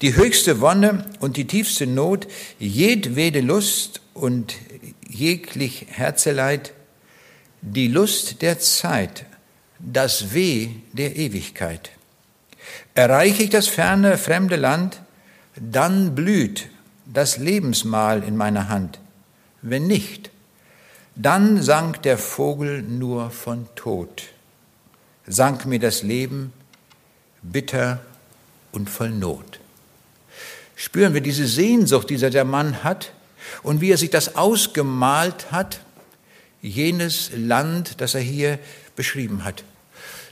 Die 0.00 0.16
höchste 0.16 0.60
Wonne 0.60 1.06
und 1.20 1.36
die 1.36 1.46
tiefste 1.46 1.86
Not, 1.86 2.26
jedwede 2.58 3.40
Lust 3.40 4.00
und 4.12 4.54
jeglich 5.08 5.86
Herzeleid, 5.90 6.72
die 7.62 7.88
Lust 7.88 8.42
der 8.42 8.58
Zeit 8.58 9.26
das 9.78 10.34
Weh 10.34 10.70
der 10.92 11.16
Ewigkeit. 11.16 11.90
Erreiche 12.94 13.42
ich 13.42 13.50
das 13.50 13.68
ferne, 13.68 14.18
fremde 14.18 14.56
Land, 14.56 15.00
dann 15.56 16.14
blüht 16.14 16.68
das 17.06 17.36
Lebensmahl 17.36 18.22
in 18.22 18.36
meiner 18.36 18.68
Hand. 18.68 18.98
Wenn 19.62 19.86
nicht, 19.86 20.30
dann 21.16 21.62
sank 21.62 22.02
der 22.02 22.18
Vogel 22.18 22.82
nur 22.82 23.30
von 23.30 23.68
Tod, 23.74 24.24
sank 25.26 25.66
mir 25.66 25.78
das 25.78 26.02
Leben 26.02 26.52
bitter 27.42 28.00
und 28.72 28.90
voll 28.90 29.10
Not. 29.10 29.60
Spüren 30.76 31.14
wir 31.14 31.20
diese 31.20 31.46
Sehnsucht, 31.46 32.10
die 32.10 32.16
der 32.16 32.44
Mann 32.44 32.82
hat 32.82 33.12
und 33.62 33.80
wie 33.80 33.90
er 33.90 33.98
sich 33.98 34.10
das 34.10 34.36
ausgemalt 34.36 35.52
hat, 35.52 35.80
jenes 36.62 37.30
Land, 37.36 38.00
das 38.00 38.14
er 38.14 38.20
hier 38.20 38.58
beschrieben 38.96 39.44
hat 39.44 39.64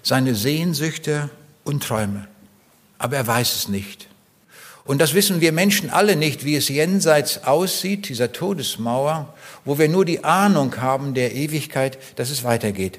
seine 0.02 0.34
Sehnsüchte 0.34 1.30
und 1.64 1.82
Träume. 1.84 2.26
Aber 2.98 3.16
er 3.16 3.26
weiß 3.26 3.54
es 3.54 3.68
nicht. 3.68 4.08
Und 4.84 5.00
das 5.00 5.14
wissen 5.14 5.40
wir 5.40 5.52
Menschen 5.52 5.90
alle 5.90 6.16
nicht, 6.16 6.44
wie 6.44 6.56
es 6.56 6.68
jenseits 6.68 7.44
aussieht, 7.44 8.08
dieser 8.08 8.32
Todesmauer, 8.32 9.32
wo 9.64 9.78
wir 9.78 9.88
nur 9.88 10.04
die 10.04 10.24
Ahnung 10.24 10.76
haben 10.78 11.14
der 11.14 11.34
Ewigkeit, 11.34 11.98
dass 12.16 12.30
es 12.30 12.42
weitergeht. 12.42 12.98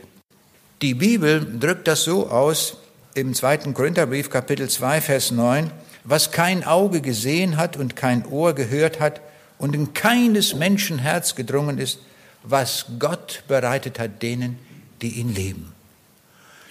Die 0.83 0.95
Bibel 0.95 1.47
drückt 1.61 1.87
das 1.87 2.03
so 2.03 2.29
aus 2.29 2.75
im 3.13 3.33
zweiten 3.33 3.73
Korintherbrief 3.73 4.29
Kapitel 4.29 4.69
2 4.69 4.99
Vers 4.99 5.31
9, 5.31 5.71
was 6.03 6.33
kein 6.33 6.65
Auge 6.65 6.99
gesehen 6.99 7.55
hat 7.55 7.77
und 7.77 7.95
kein 7.95 8.25
Ohr 8.25 8.53
gehört 8.53 8.99
hat 8.99 9.21
und 9.57 9.75
in 9.75 9.93
keines 9.93 10.55
Menschen 10.55 10.99
Herz 10.99 11.35
gedrungen 11.35 11.77
ist, 11.77 11.99
was 12.43 12.87
Gott 12.99 13.45
bereitet 13.47 13.97
hat 13.97 14.21
denen, 14.21 14.59
die 15.01 15.21
ihn 15.21 15.33
leben. 15.33 15.71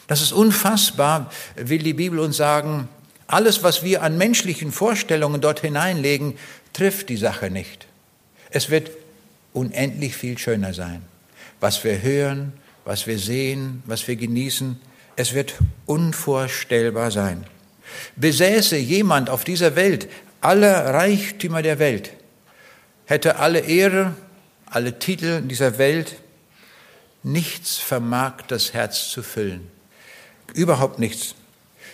Das 0.09 0.21
ist 0.21 0.33
unfassbar, 0.33 1.31
will 1.57 1.83
die 1.83 1.95
Bibel 1.95 2.19
uns 2.19 2.37
sagen. 2.37 2.90
Alles, 3.26 3.62
was 3.62 3.83
wir 3.83 4.02
an 4.02 4.19
menschlichen 4.19 4.73
Vorstellungen 4.73 5.40
dort 5.40 5.61
hineinlegen, 5.61 6.35
trifft 6.75 7.09
die 7.09 7.16
Sache 7.16 7.49
nicht. 7.49 7.87
Es 8.50 8.69
wird 8.69 8.90
unendlich 9.54 10.14
viel 10.14 10.37
schöner 10.37 10.75
sein. 10.75 11.00
Was 11.61 11.83
wir 11.83 12.02
hören, 12.02 12.52
was 12.85 13.07
wir 13.07 13.19
sehen, 13.19 13.83
was 13.87 14.07
wir 14.09 14.17
genießen, 14.17 14.81
es 15.17 15.35
wird 15.35 15.55
unvorstellbar 15.87 17.11
sein. 17.11 17.45
Besäße 18.17 18.77
jemand 18.77 19.31
auf 19.31 19.45
dieser 19.45 19.77
Welt 19.77 20.09
alle 20.41 20.93
Reichtümer 20.93 21.62
der 21.62 21.79
Welt, 21.79 22.12
hätte 23.07 23.37
alle 23.37 23.61
Ehre, 23.61 24.15
alle 24.67 24.99
Titel 24.99 25.41
dieser 25.43 25.79
Welt, 25.79 26.17
nichts 27.23 27.79
vermag 27.79 28.43
das 28.49 28.73
Herz 28.73 29.11
zu 29.11 29.23
füllen. 29.23 29.69
Überhaupt 30.55 30.99
nichts. 30.99 31.35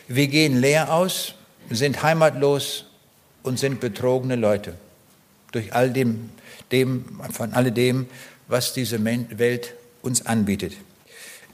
Wir 0.06 0.28
gehen 0.28 0.58
leer 0.58 0.92
aus, 0.92 1.34
sind 1.68 2.02
heimatlos 2.02 2.86
und 3.42 3.58
sind 3.58 3.80
betrogene 3.80 4.36
Leute. 4.36 4.74
Durch 5.52 5.74
all 5.74 5.92
dem, 5.92 6.30
dem, 6.72 7.20
von 7.32 7.52
alledem, 7.52 8.06
was 8.46 8.72
diese 8.72 9.04
Welt 9.04 9.74
uns 10.08 10.26
anbietet. 10.26 10.74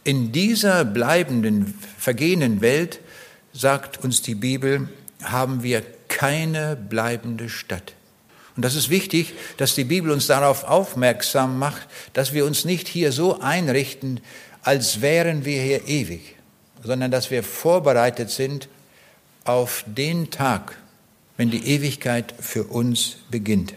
In 0.03 0.33
dieser 0.33 0.87
bleibenden, 0.87 1.79
vergehenden 1.99 2.63
Welt, 2.63 3.01
sagt 3.53 4.03
uns 4.03 4.23
die 4.23 4.35
Bibel, 4.35 4.89
haben 5.23 5.63
wir 5.63 5.83
keine 6.09 6.77
bleibende 6.77 7.51
Stadt. 7.51 7.93
Und 8.57 8.65
das 8.65 8.75
ist 8.75 8.89
wichtig, 8.89 9.35
dass 9.59 9.75
die 9.75 9.85
Bibel 9.85 10.11
uns 10.11 10.27
darauf 10.27 10.65
aufmerksam 10.65 11.59
macht, 11.59 11.87
dass 12.15 12.33
wir 12.33 12.47
uns 12.47 12.65
nicht 12.65 12.89
hier 12.89 13.13
so 13.13 13.41
einrichten, 13.41 14.21
als 14.63 15.03
wären 15.03 15.45
wir 15.45 15.61
hier 15.61 15.87
ewig 15.87 16.35
sondern 16.85 17.11
dass 17.11 17.31
wir 17.31 17.43
vorbereitet 17.43 18.31
sind 18.31 18.69
auf 19.45 19.85
den 19.87 20.31
Tag, 20.31 20.77
wenn 21.37 21.51
die 21.51 21.67
Ewigkeit 21.67 22.35
für 22.39 22.65
uns 22.65 23.17
beginnt. 23.31 23.75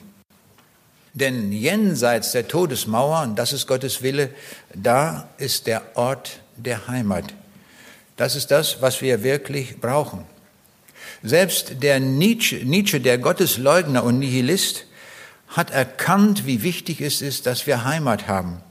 Denn 1.19 1.51
jenseits 1.51 2.31
der 2.31 2.47
Todesmauer, 2.47 3.23
und 3.23 3.39
das 3.39 3.51
ist 3.51 3.65
Gottes 3.65 4.03
Wille, 4.03 4.29
da 4.75 5.27
ist 5.39 5.65
der 5.65 5.81
Ort 5.95 6.41
der 6.57 6.87
Heimat. 6.87 7.33
Das 8.17 8.35
ist 8.35 8.51
das, 8.51 8.83
was 8.83 9.01
wir 9.01 9.23
wirklich 9.23 9.81
brauchen. 9.81 10.25
Selbst 11.23 11.81
der 11.81 11.99
Nietzsche, 11.99 12.57
Nietzsche, 12.57 12.99
der 12.99 13.17
Gottesleugner 13.17 14.03
und 14.03 14.19
Nihilist, 14.19 14.85
hat 15.47 15.71
erkannt, 15.71 16.45
wie 16.45 16.61
wichtig 16.61 17.01
es 17.01 17.23
ist, 17.23 17.47
dass 17.47 17.65
wir 17.65 17.83
Heimat 17.83 18.27
haben. 18.27 18.61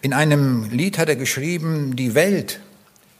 In 0.00 0.14
einem 0.14 0.70
Lied 0.70 0.96
hat 0.96 1.10
er 1.10 1.16
geschrieben, 1.16 1.94
die 1.94 2.14
Welt, 2.14 2.60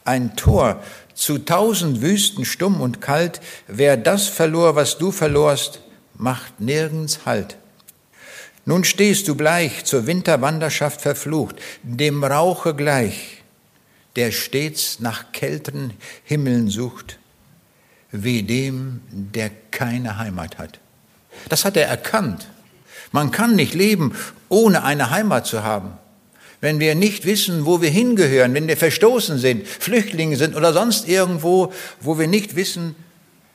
ein 0.03 0.35
Tor 0.35 0.81
zu 1.13 1.37
tausend 1.37 2.01
Wüsten 2.01 2.43
stumm 2.43 2.81
und 2.81 3.01
kalt, 3.01 3.39
wer 3.67 3.97
das 3.97 4.29
verlor, 4.29 4.75
was 4.75 4.97
du 4.97 5.11
verlorst, 5.11 5.81
macht 6.15 6.59
nirgends 6.59 7.27
Halt. 7.27 7.57
Nun 8.65 8.83
stehst 8.83 9.27
du 9.27 9.35
bleich, 9.35 9.83
zur 9.83 10.07
Winterwanderschaft 10.07 11.01
verflucht, 11.01 11.57
dem 11.83 12.23
Rauche 12.23 12.73
gleich, 12.73 13.43
der 14.15 14.31
stets 14.31 14.99
nach 14.99 15.31
kälteren 15.33 15.93
Himmeln 16.23 16.69
sucht, 16.69 17.19
wie 18.11 18.43
dem, 18.43 19.01
der 19.11 19.51
keine 19.71 20.17
Heimat 20.17 20.57
hat. 20.57 20.79
Das 21.49 21.65
hat 21.65 21.75
er 21.75 21.87
erkannt. 21.87 22.47
Man 23.11 23.31
kann 23.31 23.55
nicht 23.55 23.73
leben, 23.73 24.15
ohne 24.49 24.83
eine 24.83 25.09
Heimat 25.09 25.45
zu 25.45 25.63
haben. 25.63 25.93
Wenn 26.61 26.79
wir 26.79 26.95
nicht 26.95 27.25
wissen, 27.25 27.65
wo 27.65 27.81
wir 27.81 27.89
hingehören, 27.89 28.53
wenn 28.53 28.69
wir 28.69 28.77
verstoßen 28.77 29.37
sind, 29.37 29.67
Flüchtlinge 29.67 30.37
sind 30.37 30.55
oder 30.55 30.71
sonst 30.71 31.09
irgendwo, 31.09 31.73
wo 31.99 32.17
wir 32.17 32.27
nicht 32.27 32.55
wissen, 32.55 32.95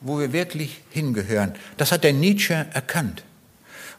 wo 0.01 0.19
wir 0.21 0.35
wirklich 0.35 0.83
hingehören. 0.91 1.55
Das 1.79 1.93
hat 1.93 2.05
der 2.05 2.13
Nietzsche 2.13 2.67
erkannt. 2.75 3.23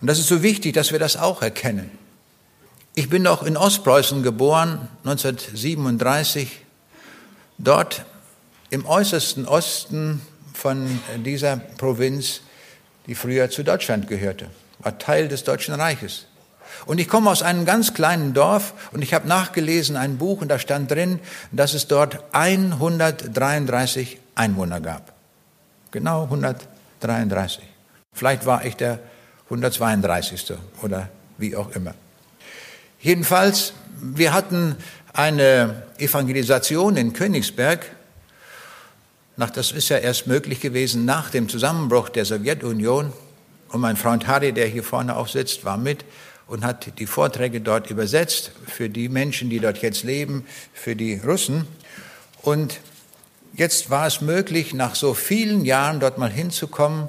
Und 0.02 0.08
das 0.08 0.20
ist 0.20 0.28
so 0.28 0.44
wichtig, 0.44 0.74
dass 0.74 0.92
wir 0.92 1.00
das 1.00 1.18
auch 1.18 1.42
erkennen. 1.42 1.92
Ich 2.96 3.10
bin 3.10 3.24
doch 3.24 3.44
in 3.44 3.58
Ostpreußen 3.58 4.24
geboren, 4.24 4.88
1937, 5.04 6.66
dort 7.58 8.06
im 8.70 8.86
äußersten 8.86 9.46
Osten 9.46 10.22
von 10.54 11.00
dieser 11.24 11.58
Provinz, 11.58 12.42
die 13.08 13.16
früher 13.16 13.50
zu 13.50 13.64
Deutschland 13.64 14.08
gehörte, 14.08 14.50
war 14.80 14.98
Teil 14.98 15.28
des 15.28 15.44
Deutschen 15.44 15.74
Reiches. 15.74 16.26
Und 16.86 17.00
ich 17.00 17.08
komme 17.08 17.30
aus 17.30 17.42
einem 17.42 17.66
ganz 17.66 17.94
kleinen 17.94 18.34
Dorf 18.34 18.74
und 18.92 19.02
ich 19.02 19.14
habe 19.14 19.28
nachgelesen 19.28 19.96
ein 19.96 20.18
Buch 20.18 20.42
und 20.42 20.50
da 20.50 20.60
stand 20.60 20.92
drin, 20.92 21.20
dass 21.52 21.74
es 21.74 21.88
dort 21.88 22.20
133 22.34 24.20
Einwohner 24.36 24.80
gab. 24.80 25.14
Genau 25.92 26.24
133. 26.24 27.64
Vielleicht 28.14 28.46
war 28.46 28.66
ich 28.66 28.76
der 28.76 29.00
132. 29.50 30.54
oder 30.84 31.10
wie 31.40 31.56
auch 31.56 31.72
immer. 31.72 31.96
Jedenfalls, 33.02 33.74
wir 34.02 34.34
hatten 34.34 34.76
eine 35.14 35.84
Evangelisation 35.98 36.98
in 36.98 37.14
Königsberg. 37.14 37.86
Nach, 39.38 39.50
das 39.50 39.72
ist 39.72 39.90
ja 39.90 39.98
erst 39.98 40.28
möglich 40.28 40.60
gewesen 40.60 41.06
nach 41.06 41.32
dem 41.32 41.50
Zusammenbruch 41.50 42.10
der 42.10 42.26
Sowjetunion. 42.26 43.12
Und 43.70 43.82
mein 43.82 43.98
Freund 43.98 44.28
Harry, 44.28 44.54
der 44.54 44.68
hier 44.68 44.84
vorne 44.84 45.16
auch 45.16 45.28
sitzt, 45.28 45.66
war 45.66 45.78
mit 45.78 46.06
und 46.48 46.64
hat 46.64 47.00
die 47.00 47.08
Vorträge 47.08 47.62
dort 47.62 47.90
übersetzt 47.90 48.52
für 48.68 48.90
die 48.90 49.10
Menschen, 49.10 49.50
die 49.50 49.60
dort 49.60 49.82
jetzt 49.82 50.04
leben, 50.04 50.46
für 50.74 50.96
die 50.96 51.16
Russen. 51.16 51.68
Und 52.42 52.80
jetzt 53.54 53.90
war 53.90 54.06
es 54.06 54.22
möglich, 54.22 54.74
nach 54.74 54.96
so 54.96 55.14
vielen 55.14 55.66
Jahren 55.66 56.00
dort 56.00 56.18
mal 56.18 56.32
hinzukommen 56.32 57.08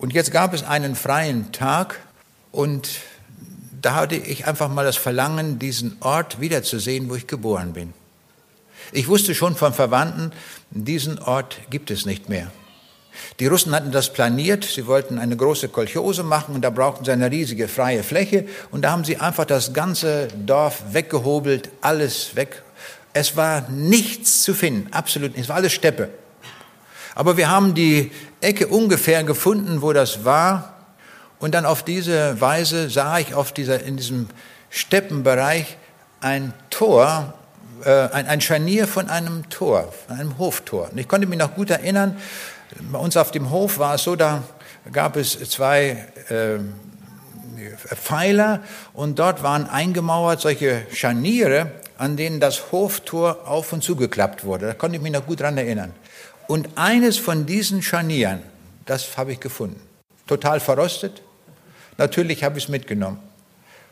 und 0.00 0.14
jetzt 0.14 0.32
gab 0.32 0.54
es 0.54 0.62
einen 0.62 0.96
freien 0.96 1.52
Tag 1.52 2.00
und 2.52 2.88
da 3.82 3.94
hatte 3.94 4.16
ich 4.16 4.46
einfach 4.46 4.70
mal 4.70 4.84
das 4.84 4.96
Verlangen, 4.96 5.58
diesen 5.58 5.98
Ort 6.00 6.40
wiederzusehen, 6.40 7.10
wo 7.10 7.16
ich 7.16 7.26
geboren 7.26 7.74
bin. 7.74 7.92
Ich 8.92 9.08
wusste 9.08 9.34
schon 9.34 9.56
von 9.56 9.74
Verwandten, 9.74 10.32
diesen 10.70 11.18
Ort 11.18 11.58
gibt 11.68 11.90
es 11.90 12.06
nicht 12.06 12.30
mehr. 12.30 12.50
Die 13.40 13.46
Russen 13.46 13.74
hatten 13.74 13.92
das 13.92 14.10
planiert, 14.10 14.64
sie 14.64 14.86
wollten 14.86 15.18
eine 15.18 15.36
große 15.36 15.68
Kolchose 15.68 16.22
machen 16.22 16.54
und 16.54 16.62
da 16.62 16.70
brauchten 16.70 17.04
sie 17.04 17.12
eine 17.12 17.30
riesige 17.30 17.68
freie 17.68 18.02
Fläche 18.02 18.46
und 18.70 18.82
da 18.82 18.92
haben 18.92 19.04
sie 19.04 19.18
einfach 19.18 19.44
das 19.44 19.74
ganze 19.74 20.28
Dorf 20.28 20.82
weggehobelt, 20.92 21.68
alles 21.82 22.34
weg. 22.36 22.62
Es 23.12 23.36
war 23.36 23.68
nichts 23.68 24.44
zu 24.44 24.54
finden, 24.54 24.90
absolut 24.92 25.32
nichts, 25.32 25.42
es 25.42 25.48
war 25.50 25.56
alles 25.56 25.74
Steppe. 25.74 26.08
Aber 27.20 27.36
wir 27.36 27.50
haben 27.50 27.74
die 27.74 28.12
Ecke 28.40 28.68
ungefähr 28.68 29.24
gefunden, 29.24 29.82
wo 29.82 29.92
das 29.92 30.24
war. 30.24 30.72
Und 31.38 31.54
dann 31.54 31.66
auf 31.66 31.82
diese 31.82 32.40
Weise 32.40 32.88
sah 32.88 33.18
ich 33.18 33.34
auf 33.34 33.52
dieser, 33.52 33.82
in 33.82 33.98
diesem 33.98 34.28
Steppenbereich 34.70 35.76
ein 36.22 36.54
Tor, 36.70 37.34
äh, 37.84 37.90
ein, 37.90 38.26
ein 38.26 38.40
Scharnier 38.40 38.88
von 38.88 39.10
einem 39.10 39.50
Tor, 39.50 39.92
von 40.06 40.16
einem 40.16 40.38
Hoftor. 40.38 40.88
Und 40.92 40.96
ich 40.96 41.08
konnte 41.08 41.26
mich 41.26 41.38
noch 41.38 41.54
gut 41.54 41.68
erinnern, 41.68 42.16
bei 42.90 42.98
uns 42.98 43.18
auf 43.18 43.30
dem 43.32 43.50
Hof 43.50 43.78
war 43.78 43.96
es 43.96 44.04
so, 44.04 44.16
da 44.16 44.42
gab 44.90 45.16
es 45.16 45.38
zwei 45.50 46.06
äh, 46.30 46.58
Pfeiler 47.96 48.60
und 48.94 49.18
dort 49.18 49.42
waren 49.42 49.68
eingemauert 49.68 50.40
solche 50.40 50.86
Scharniere, 50.94 51.70
an 51.98 52.16
denen 52.16 52.40
das 52.40 52.72
Hoftor 52.72 53.46
auf 53.46 53.74
und 53.74 53.84
zugeklappt 53.84 54.42
wurde. 54.42 54.68
Da 54.68 54.72
konnte 54.72 54.96
ich 54.96 55.02
mich 55.02 55.12
noch 55.12 55.26
gut 55.26 55.40
dran 55.40 55.58
erinnern. 55.58 55.92
Und 56.50 56.70
eines 56.74 57.16
von 57.16 57.46
diesen 57.46 57.80
Scharnieren, 57.80 58.40
das 58.84 59.16
habe 59.16 59.30
ich 59.30 59.38
gefunden. 59.38 59.80
Total 60.26 60.58
verrostet. 60.58 61.22
Natürlich 61.96 62.42
habe 62.42 62.58
ich 62.58 62.64
es 62.64 62.68
mitgenommen. 62.68 63.20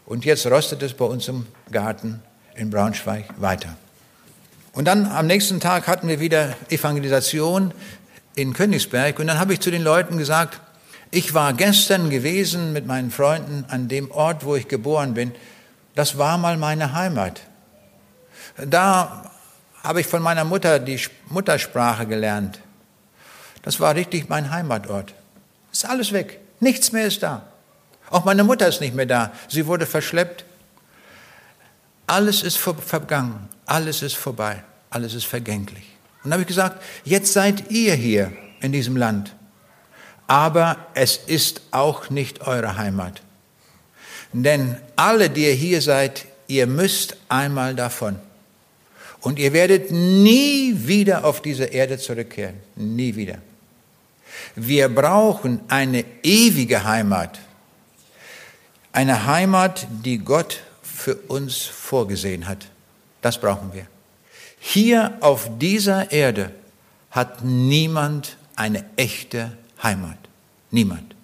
Und 0.06 0.24
jetzt 0.24 0.44
rostet 0.44 0.82
es 0.82 0.92
bei 0.92 1.04
uns 1.04 1.28
im 1.28 1.46
Garten 1.70 2.20
in 2.56 2.70
Braunschweig 2.70 3.26
weiter. 3.36 3.76
Und 4.72 4.86
dann 4.86 5.06
am 5.06 5.28
nächsten 5.28 5.60
Tag 5.60 5.86
hatten 5.86 6.08
wir 6.08 6.18
wieder 6.18 6.56
Evangelisation 6.68 7.72
in 8.34 8.54
Königsberg. 8.54 9.20
Und 9.20 9.28
dann 9.28 9.38
habe 9.38 9.52
ich 9.52 9.60
zu 9.60 9.70
den 9.70 9.82
Leuten 9.82 10.18
gesagt, 10.18 10.60
ich 11.12 11.34
war 11.34 11.52
gestern 11.52 12.10
gewesen 12.10 12.72
mit 12.72 12.88
meinen 12.88 13.12
Freunden 13.12 13.66
an 13.68 13.86
dem 13.86 14.10
Ort, 14.10 14.44
wo 14.44 14.56
ich 14.56 14.66
geboren 14.66 15.14
bin. 15.14 15.30
Das 15.94 16.18
war 16.18 16.38
mal 16.38 16.56
meine 16.56 16.92
Heimat. 16.92 17.40
Da 18.56 19.27
habe 19.82 20.00
ich 20.00 20.06
von 20.06 20.22
meiner 20.22 20.44
Mutter 20.44 20.78
die 20.78 21.00
Muttersprache 21.28 22.06
gelernt. 22.06 22.60
Das 23.62 23.80
war 23.80 23.94
richtig 23.94 24.28
mein 24.28 24.50
Heimatort. 24.50 25.14
Ist 25.72 25.84
alles 25.84 26.12
weg. 26.12 26.40
Nichts 26.60 26.92
mehr 26.92 27.06
ist 27.06 27.22
da. 27.22 27.46
Auch 28.10 28.24
meine 28.24 28.44
Mutter 28.44 28.66
ist 28.68 28.80
nicht 28.80 28.94
mehr 28.94 29.06
da. 29.06 29.32
Sie 29.48 29.66
wurde 29.66 29.86
verschleppt. 29.86 30.44
Alles 32.06 32.42
ist 32.42 32.56
vergangen. 32.56 33.48
Alles 33.66 34.02
ist 34.02 34.16
vorbei. 34.16 34.64
Alles 34.90 35.14
ist 35.14 35.26
vergänglich. 35.26 35.84
Und 36.24 36.32
habe 36.32 36.42
ich 36.42 36.48
gesagt, 36.48 36.82
jetzt 37.04 37.32
seid 37.32 37.70
ihr 37.70 37.94
hier 37.94 38.32
in 38.60 38.72
diesem 38.72 38.96
Land. 38.96 39.34
Aber 40.26 40.76
es 40.94 41.16
ist 41.16 41.60
auch 41.70 42.10
nicht 42.10 42.46
eure 42.46 42.76
Heimat. 42.76 43.22
Denn 44.32 44.76
alle, 44.96 45.30
die 45.30 45.46
ihr 45.46 45.54
hier 45.54 45.80
seid, 45.80 46.26
ihr 46.46 46.66
müsst 46.66 47.16
einmal 47.28 47.74
davon. 47.74 48.18
Und 49.20 49.38
ihr 49.38 49.52
werdet 49.52 49.90
nie 49.90 50.74
wieder 50.86 51.24
auf 51.24 51.42
diese 51.42 51.64
Erde 51.64 51.98
zurückkehren. 51.98 52.56
Nie 52.76 53.16
wieder. 53.16 53.38
Wir 54.54 54.88
brauchen 54.88 55.60
eine 55.68 56.04
ewige 56.22 56.84
Heimat. 56.84 57.38
Eine 58.92 59.26
Heimat, 59.26 59.86
die 60.04 60.18
Gott 60.18 60.60
für 60.82 61.16
uns 61.16 61.56
vorgesehen 61.56 62.46
hat. 62.46 62.66
Das 63.22 63.40
brauchen 63.40 63.72
wir. 63.72 63.86
Hier 64.58 65.16
auf 65.20 65.50
dieser 65.58 66.10
Erde 66.12 66.50
hat 67.10 67.44
niemand 67.44 68.36
eine 68.56 68.84
echte 68.96 69.56
Heimat. 69.82 70.18
Niemand. 70.70 71.14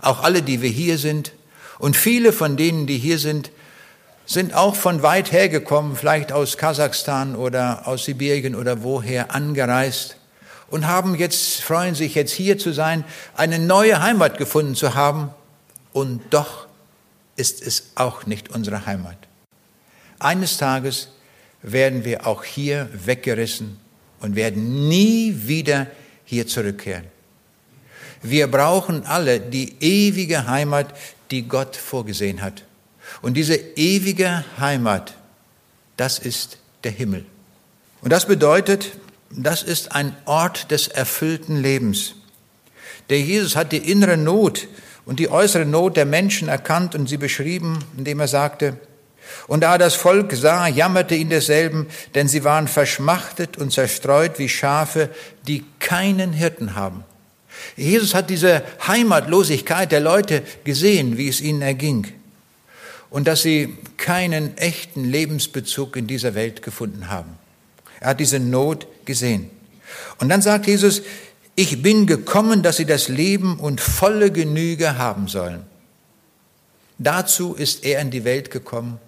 Auch 0.00 0.22
alle, 0.22 0.42
die 0.42 0.62
wir 0.62 0.70
hier 0.70 0.98
sind 0.98 1.32
und 1.78 1.96
viele 1.96 2.32
von 2.32 2.56
denen, 2.56 2.86
die 2.86 2.98
hier 2.98 3.18
sind, 3.18 3.50
sind 4.26 4.54
auch 4.54 4.74
von 4.74 5.02
weit 5.02 5.32
her 5.32 5.48
gekommen, 5.48 5.96
vielleicht 5.96 6.32
aus 6.32 6.58
Kasachstan 6.58 7.36
oder 7.36 7.86
aus 7.86 8.04
Sibirien 8.04 8.54
oder 8.54 8.82
woher 8.82 9.34
angereist 9.34 10.16
und 10.68 10.86
haben 10.86 11.14
jetzt, 11.14 11.62
freuen 11.62 11.94
sich 11.94 12.14
jetzt 12.14 12.32
hier 12.32 12.58
zu 12.58 12.72
sein, 12.72 13.04
eine 13.34 13.58
neue 13.58 14.02
Heimat 14.02 14.36
gefunden 14.36 14.74
zu 14.74 14.94
haben. 14.94 15.30
Und 15.92 16.22
doch 16.30 16.66
ist 17.36 17.62
es 17.62 17.90
auch 17.94 18.26
nicht 18.26 18.50
unsere 18.50 18.86
Heimat. 18.86 19.16
Eines 20.18 20.58
Tages 20.58 21.08
werden 21.62 22.04
wir 22.04 22.26
auch 22.26 22.44
hier 22.44 22.88
weggerissen 22.92 23.78
und 24.20 24.34
werden 24.34 24.88
nie 24.88 25.34
wieder 25.44 25.86
hier 26.24 26.46
zurückkehren. 26.46 27.04
Wir 28.22 28.50
brauchen 28.50 29.06
alle 29.06 29.40
die 29.40 29.76
ewige 29.80 30.46
Heimat, 30.46 30.94
die 31.30 31.46
Gott 31.46 31.76
vorgesehen 31.76 32.42
hat. 32.42 32.64
Und 33.22 33.34
diese 33.34 33.54
ewige 33.54 34.44
Heimat, 34.58 35.14
das 35.96 36.18
ist 36.18 36.58
der 36.84 36.92
Himmel. 36.92 37.24
Und 38.02 38.12
das 38.12 38.26
bedeutet, 38.26 38.92
das 39.30 39.62
ist 39.62 39.92
ein 39.92 40.16
Ort 40.24 40.70
des 40.70 40.88
erfüllten 40.88 41.60
Lebens. 41.60 42.14
Der 43.10 43.20
Jesus 43.20 43.56
hat 43.56 43.72
die 43.72 43.90
innere 43.90 44.16
Not 44.16 44.68
und 45.04 45.18
die 45.18 45.30
äußere 45.30 45.64
Not 45.64 45.96
der 45.96 46.06
Menschen 46.06 46.48
erkannt 46.48 46.94
und 46.94 47.08
sie 47.08 47.16
beschrieben, 47.16 47.78
indem 47.96 48.20
er 48.20 48.28
sagte, 48.28 48.78
und 49.48 49.62
da 49.62 49.78
das 49.78 49.94
Volk 49.94 50.32
sah, 50.34 50.68
jammerte 50.68 51.14
ihn 51.14 51.30
desselben, 51.30 51.86
denn 52.14 52.28
sie 52.28 52.44
waren 52.44 52.68
verschmachtet 52.68 53.56
und 53.56 53.72
zerstreut 53.72 54.38
wie 54.38 54.48
Schafe, 54.48 55.10
die 55.46 55.64
keinen 55.78 56.32
Hirten 56.32 56.74
haben. 56.74 57.04
Jesus 57.76 58.14
hat 58.14 58.30
diese 58.30 58.62
Heimatlosigkeit 58.86 59.90
der 59.90 60.00
Leute 60.00 60.42
gesehen, 60.64 61.16
wie 61.16 61.28
es 61.28 61.40
ihnen 61.40 61.62
erging. 61.62 62.06
Und 63.10 63.26
dass 63.26 63.42
sie 63.42 63.76
keinen 63.96 64.56
echten 64.58 65.04
Lebensbezug 65.04 65.96
in 65.96 66.06
dieser 66.06 66.34
Welt 66.34 66.62
gefunden 66.62 67.08
haben. 67.08 67.38
Er 68.00 68.10
hat 68.10 68.20
diese 68.20 68.40
Not 68.40 68.86
gesehen. 69.04 69.50
Und 70.18 70.28
dann 70.28 70.42
sagt 70.42 70.66
Jesus, 70.66 71.02
ich 71.54 71.82
bin 71.82 72.06
gekommen, 72.06 72.62
dass 72.62 72.76
sie 72.76 72.84
das 72.84 73.08
Leben 73.08 73.58
und 73.58 73.80
volle 73.80 74.30
Genüge 74.30 74.98
haben 74.98 75.28
sollen. 75.28 75.62
Dazu 76.98 77.54
ist 77.54 77.84
er 77.84 78.00
in 78.00 78.10
die 78.10 78.24
Welt 78.24 78.50
gekommen, 78.50 78.98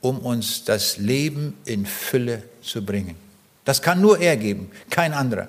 um 0.00 0.18
uns 0.18 0.64
das 0.64 0.98
Leben 0.98 1.54
in 1.64 1.86
Fülle 1.86 2.42
zu 2.62 2.84
bringen. 2.84 3.16
Das 3.64 3.82
kann 3.82 4.00
nur 4.00 4.20
er 4.20 4.36
geben, 4.36 4.70
kein 4.90 5.12
anderer. 5.12 5.48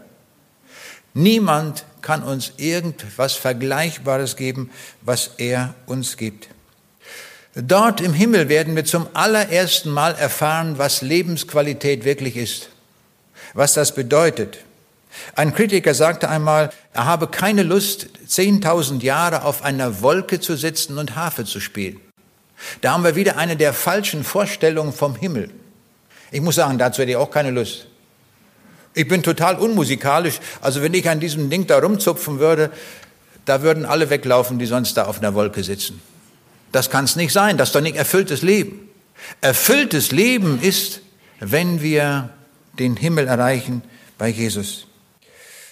Niemand 1.14 1.86
kann 2.02 2.24
uns 2.24 2.54
irgendwas 2.58 3.34
Vergleichbares 3.34 4.36
geben, 4.36 4.70
was 5.02 5.32
er 5.38 5.76
uns 5.86 6.18
gibt. 6.18 6.50
Dort 7.56 8.02
im 8.02 8.14
Himmel 8.14 8.50
werden 8.50 8.76
wir 8.76 8.84
zum 8.84 9.08
allerersten 9.14 9.90
Mal 9.90 10.14
erfahren, 10.16 10.78
was 10.78 11.02
Lebensqualität 11.02 12.04
wirklich 12.04 12.36
ist, 12.36 12.70
was 13.54 13.74
das 13.74 13.96
bedeutet. 13.96 14.58
Ein 15.36 15.54
Kritiker 15.54 15.94
sagte 15.94 16.30
einmal, 16.30 16.72
er 16.92 17.06
habe 17.06 17.28
keine 17.28 17.64
Lust, 17.64 18.10
10.000 18.28 19.02
Jahre 19.02 19.44
auf 19.44 19.64
einer 19.64 20.02
Wolke 20.02 20.42
zu 20.42 20.58
sitzen 20.58 20.98
und 20.98 21.16
Harfe 21.16 21.46
zu 21.46 21.62
spielen. 21.62 22.02
Da 22.82 22.92
haben 22.92 23.06
wir 23.06 23.16
wieder 23.16 23.38
eine 23.38 23.56
der 23.56 23.74
falschen 23.74 24.26
Vorstellungen 24.26 24.92
vom 24.92 25.16
Himmel. 25.16 25.50
Ich 26.32 26.42
muss 26.42 26.56
sagen, 26.56 26.78
dazu 26.78 27.02
hätte 27.02 27.12
ich 27.12 27.18
auch 27.18 27.32
keine 27.32 27.52
Lust. 27.52 27.88
Ich 28.94 29.08
bin 29.08 29.24
total 29.24 29.56
unmusikalisch. 29.56 30.40
Also 30.60 30.82
wenn 30.82 30.94
ich 30.94 31.08
an 31.10 31.22
diesem 31.22 31.50
Ding 31.50 31.68
da 31.68 31.80
rumzupfen 31.80 32.40
würde, 32.40 32.72
da 33.46 33.62
würden 33.62 33.86
alle 33.86 34.10
weglaufen, 34.10 34.60
die 34.60 34.66
sonst 34.66 34.96
da 34.98 35.06
auf 35.06 35.20
einer 35.20 35.34
Wolke 35.34 35.64
sitzen. 35.64 36.02
Das 36.76 36.90
kann 36.90 37.06
es 37.06 37.16
nicht 37.16 37.32
sein. 37.32 37.56
Das 37.56 37.70
ist 37.70 37.76
doch 37.76 37.80
nicht 37.80 37.96
erfülltes 37.96 38.42
Leben. 38.42 38.90
Erfülltes 39.40 40.12
Leben 40.12 40.62
ist, 40.62 41.00
wenn 41.40 41.82
wir 41.82 42.32
den 42.78 42.98
Himmel 42.98 43.28
erreichen 43.28 43.82
bei 44.18 44.28
Jesus. 44.28 44.86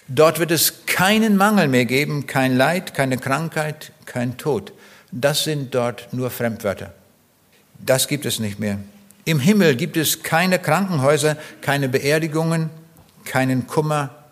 Dort 0.08 0.40
wird 0.40 0.52
es 0.52 0.86
keinen 0.86 1.36
Mangel 1.36 1.68
mehr 1.68 1.84
geben, 1.84 2.26
kein 2.26 2.56
Leid, 2.56 2.94
keine 2.94 3.18
Krankheit, 3.18 3.92
kein 4.06 4.38
Tod. 4.38 4.72
Das 5.12 5.44
sind 5.44 5.76
dort 5.76 6.08
nur 6.14 6.30
Fremdwörter. 6.30 6.94
Das 7.80 8.08
gibt 8.08 8.26
es 8.26 8.40
nicht 8.40 8.58
mehr. 8.58 8.80
Im 9.26 9.42
Himmel 9.42 9.76
gibt 9.76 9.98
es 9.98 10.24
keine 10.24 10.58
Krankenhäuser, 10.58 11.36
keine 11.60 11.90
Beerdigungen, 11.90 12.70
keinen 13.26 13.68
Kummer, 13.68 14.24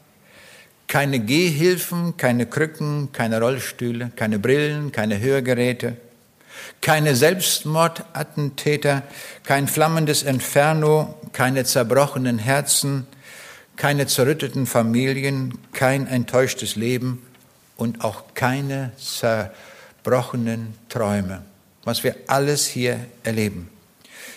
keine 0.88 1.19
Gehhilfen, 1.19 2.15
keine 2.15 2.45
Krücken, 2.45 3.12
keine 3.12 3.41
Rollstühle, 3.41 4.13
keine 4.15 4.39
Brillen, 4.39 4.93
keine 4.93 5.19
Hörgeräte, 5.19 5.97
keine 6.82 7.15
Selbstmordattentäter, 7.15 9.04
kein 9.43 9.67
flammendes 9.67 10.24
Inferno, 10.24 11.17
keine 11.34 11.63
zerbrochenen 11.65 12.39
Herzen, 12.39 13.08
keine 13.76 14.08
zerrütteten 14.08 14.65
Familien, 14.65 15.58
kein 15.74 16.08
enttäuschtes 16.08 16.76
Leben 16.76 17.26
und 17.78 18.04
auch 18.04 18.24
keine 18.34 18.91
zerbrochenen 18.97 20.76
Träume, 20.89 21.41
was 21.84 22.04
wir 22.04 22.15
alles 22.28 22.67
hier 22.67 23.00
erleben. 23.24 23.69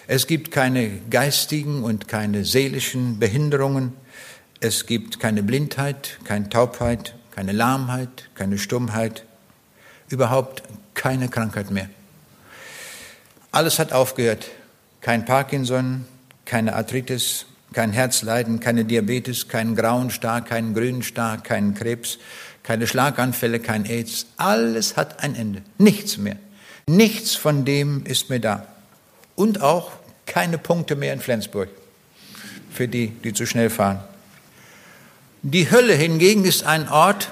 Es 0.06 0.26
gibt 0.26 0.50
keine 0.50 0.98
geistigen 1.10 1.82
und 1.82 2.08
keine 2.08 2.44
seelischen 2.44 3.18
Behinderungen, 3.18 3.92
es 4.60 4.86
gibt 4.86 5.20
keine 5.20 5.42
Blindheit, 5.42 6.18
keine 6.24 6.48
Taubheit, 6.48 7.14
keine 7.30 7.52
Lahmheit, 7.52 8.30
keine 8.34 8.56
Stummheit, 8.56 9.24
überhaupt 10.08 10.62
keine 10.94 11.28
Krankheit 11.28 11.70
mehr. 11.70 11.90
Alles 13.54 13.78
hat 13.78 13.92
aufgehört. 13.92 14.46
Kein 15.00 15.24
Parkinson, 15.24 16.06
keine 16.44 16.74
Arthritis, 16.74 17.46
kein 17.72 17.92
Herzleiden, 17.92 18.58
keine 18.58 18.84
Diabetes, 18.84 19.46
keinen 19.46 19.76
grauen 19.76 20.10
Star, 20.10 20.44
keinen 20.44 20.74
grünen 20.74 21.04
Star, 21.04 21.40
keinen 21.40 21.72
Krebs, 21.74 22.18
keine 22.64 22.88
Schlaganfälle, 22.88 23.60
kein 23.60 23.86
AIDS. 23.86 24.26
Alles 24.38 24.96
hat 24.96 25.22
ein 25.22 25.36
Ende. 25.36 25.62
Nichts 25.78 26.16
mehr. 26.16 26.34
Nichts 26.88 27.36
von 27.36 27.64
dem 27.64 28.04
ist 28.06 28.28
mehr 28.28 28.40
da. 28.40 28.66
Und 29.36 29.60
auch 29.60 29.92
keine 30.26 30.58
Punkte 30.58 30.96
mehr 30.96 31.12
in 31.12 31.20
Flensburg 31.20 31.68
für 32.72 32.88
die, 32.88 33.06
die 33.06 33.34
zu 33.34 33.46
schnell 33.46 33.70
fahren. 33.70 34.00
Die 35.42 35.70
Hölle 35.70 35.94
hingegen 35.94 36.44
ist 36.44 36.64
ein 36.64 36.88
Ort, 36.88 37.30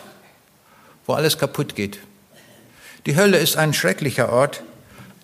wo 1.04 1.14
alles 1.14 1.37
kaputt 1.37 1.74
geht. 1.74 1.98
Die 3.06 3.16
Hölle 3.16 3.38
ist 3.38 3.56
ein 3.56 3.74
schrecklicher 3.74 4.32
Ort. 4.32 4.62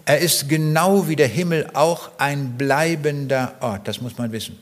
Er 0.08 0.20
ist 0.20 0.48
genau 0.48 1.06
wie 1.06 1.16
der 1.16 1.28
Himmel 1.28 1.68
auch 1.74 2.12
ein 2.16 2.56
bleibender 2.56 3.56
Ort. 3.60 3.86
Das 3.86 4.00
muss 4.00 4.16
man 4.16 4.32
wissen. 4.32 4.58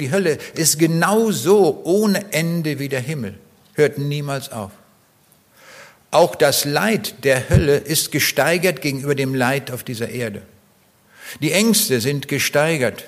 Die 0.00 0.10
Hölle 0.10 0.36
ist 0.54 0.80
genauso 0.80 1.82
ohne 1.84 2.32
Ende 2.32 2.80
wie 2.80 2.88
der 2.88 2.98
Himmel. 2.98 3.38
Hört 3.74 3.98
niemals 3.98 4.50
auf. 4.50 4.72
Auch 6.10 6.34
das 6.34 6.64
Leid 6.64 7.22
der 7.22 7.48
Hölle 7.48 7.76
ist 7.76 8.10
gesteigert 8.10 8.82
gegenüber 8.82 9.14
dem 9.14 9.32
Leid 9.32 9.70
auf 9.70 9.84
dieser 9.84 10.08
Erde. 10.08 10.42
Die 11.40 11.52
Ängste 11.52 12.00
sind 12.00 12.26
gesteigert. 12.26 13.04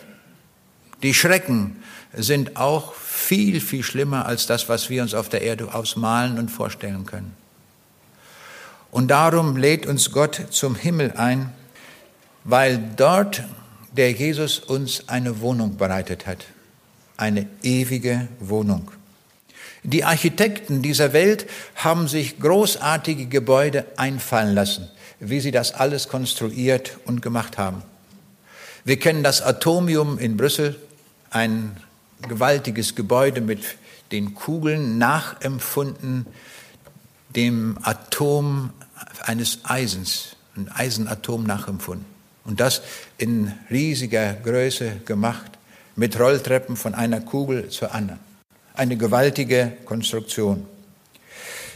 Die 1.03 1.15
Schrecken 1.15 1.83
sind 2.13 2.59
auch 2.59 2.95
viel, 2.95 3.61
viel 3.61 3.83
schlimmer 3.83 4.25
als 4.27 4.47
das, 4.47 4.69
was 4.69 4.89
wir 4.89 5.03
uns 5.03 5.15
auf 5.15 5.29
der 5.29 5.43
Erde 5.43 5.75
ausmalen 5.75 6.39
und 6.39 6.49
vorstellen 6.49 7.07
können. 7.07 7.40
Und 8.91 9.09
darum 9.09 9.57
lädt 9.57 9.87
uns 9.87 10.11
Gott 10.11 10.47
zum 10.51 10.75
Himmel 10.75 11.13
ein, 11.13 11.53
weil 12.45 12.79
dort 12.97 13.45
der 13.97 14.13
Jesus 14.13 14.59
uns 14.61 15.09
eine 15.09 15.41
Wohnung 15.41 15.77
bereitet 15.77 16.27
hat, 16.27 16.45
eine 17.17 17.47
ewige 17.63 18.29
Wohnung. 18.39 18.91
Die 19.83 20.05
Architekten 20.05 20.83
dieser 20.83 21.13
Welt 21.13 21.47
haben 21.75 22.07
sich 22.07 22.39
großartige 22.39 23.27
Gebäude 23.27 23.87
einfallen 23.97 24.55
lassen, 24.55 24.89
wie 25.19 25.41
sie 25.41 25.51
das 25.51 25.73
alles 25.73 26.09
konstruiert 26.09 26.99
und 27.07 27.23
gemacht 27.23 27.59
haben. 27.59 27.83
Wir 28.85 28.99
kennen 28.99 29.23
das 29.23 29.43
Atomium 29.43 30.19
in 30.19 30.37
Brüssel, 30.37 30.77
ein 31.31 31.77
gewaltiges 32.29 32.95
Gebäude 32.95 33.41
mit 33.41 33.61
den 34.13 34.35
Kugeln 34.35 34.99
nachempfunden 34.99 36.27
dem 37.35 37.79
Atom 37.83 38.71
eines 39.25 39.61
Eisens, 39.65 40.37
ein 40.57 40.71
Eisenatom 40.71 41.45
nachempfunden. 41.45 42.07
Und 42.45 42.61
das 42.61 42.83
in 43.19 43.53
riesiger 43.71 44.35
Größe 44.35 45.01
gemacht, 45.05 45.53
mit 45.97 46.19
Rolltreppen 46.19 46.77
von 46.77 46.95
einer 46.95 47.21
Kugel 47.21 47.69
zur 47.69 47.95
anderen. 47.95 48.21
Eine 48.75 48.97
gewaltige 48.97 49.73
Konstruktion. 49.85 50.67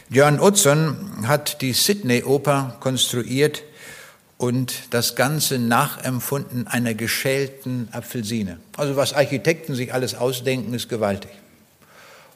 Björn 0.09 0.39
Utzon 0.39 1.27
hat 1.27 1.61
die 1.61 1.73
Sydney-Oper 1.73 2.77
konstruiert 2.79 3.63
und 4.37 4.73
das 4.91 5.15
Ganze 5.15 5.59
nachempfunden 5.59 6.67
einer 6.67 6.93
geschälten 6.93 7.87
Apfelsine. 7.91 8.59
Also 8.77 8.95
was 8.95 9.13
Architekten 9.13 9.75
sich 9.75 9.93
alles 9.93 10.15
ausdenken, 10.15 10.73
ist 10.73 10.89
gewaltig. 10.89 11.31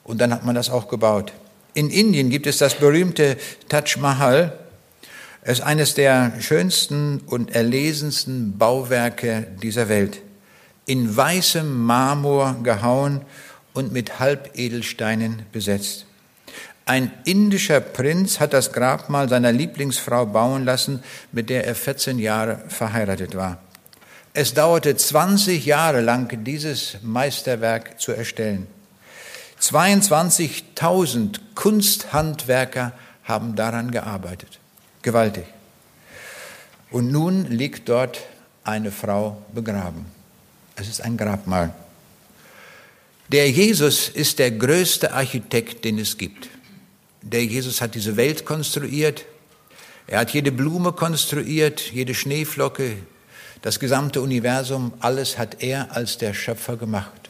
Und 0.04 0.19
dann 0.19 0.34
hat 0.34 0.45
man 0.45 0.56
das 0.56 0.69
auch 0.69 0.88
gebaut. 0.88 1.34
In 1.73 1.89
Indien 1.89 2.30
gibt 2.30 2.47
es 2.47 2.58
das 2.58 2.75
berühmte 2.75 3.38
Taj 3.67 3.99
Mahal. 3.99 4.58
Es 5.41 5.60
ist 5.60 5.65
eines 5.65 5.93
der 5.93 6.34
schönsten 6.41 7.19
und 7.25 7.56
erlesensten 7.56 8.58
Bauwerke 8.58 9.47
dieser 9.62 9.88
Welt. 9.88 10.21
In 10.86 11.15
weißem 11.15 11.86
Marmor 11.86 12.58
gehauen 12.63 13.21
und 13.73 13.93
mit 13.93 14.19
Halbedelsteinen 14.19 15.43
besetzt. 15.52 16.06
Ein 16.86 17.12
indischer 17.23 17.80
Prinz 17.80 18.39
hat 18.39 18.52
das 18.52 18.73
Grabmal 18.73 19.30
seiner 19.30 19.52
Lieblingsfrau 19.52 20.25
bauen 20.25 20.65
lassen, 20.65 21.04
mit 21.32 21.49
der 21.49 21.65
er 21.65 21.75
14 21.75 22.19
Jahre 22.19 22.63
verheiratet 22.67 23.36
war. 23.36 23.60
Es 24.34 24.54
dauerte 24.54 24.95
20 24.95 25.65
Jahre 25.65 26.02
lang, 26.02 26.43
dieses 26.43 26.97
Meisterwerk 27.02 27.99
zu 28.02 28.12
erstellen. 28.12 28.67
22.000 29.62 31.39
Kunsthandwerker 31.56 32.93
haben 33.23 33.56
daran 33.56 33.91
gearbeitet. 33.91 34.60
Gewaltig. 35.02 35.46
Und 36.92 37.12
nun 37.12 37.46
liegt 37.50 37.88
dort 37.88 38.20
eine 38.64 38.92
Frau 38.92 39.42
begraben. 39.54 40.06
Es 40.76 40.88
ist 40.88 41.02
ein 41.02 41.18
Grabmal. 41.18 41.74
Der 43.30 43.50
Jesus 43.50 44.10
ist 44.10 44.40
der 44.40 44.52
größte 44.52 45.14
Architekt, 45.14 45.86
den 45.86 46.00
es 46.00 46.18
gibt. 46.18 46.50
Der 47.22 47.46
Jesus 47.46 47.82
hat 47.82 47.96
diese 47.96 48.18
Welt 48.18 48.46
konstruiert. 48.46 49.26
Er 50.08 50.20
hat 50.20 50.32
jede 50.32 50.52
Blume 50.52 50.94
konstruiert, 50.94 51.92
jede 51.92 52.16
Schneeflocke, 52.16 52.98
das 53.62 53.80
gesamte 53.80 54.22
Universum, 54.22 54.94
alles 55.00 55.38
hat 55.38 55.62
er 55.62 55.96
als 55.96 56.18
der 56.18 56.34
Schöpfer 56.34 56.78
gemacht. 56.78 57.30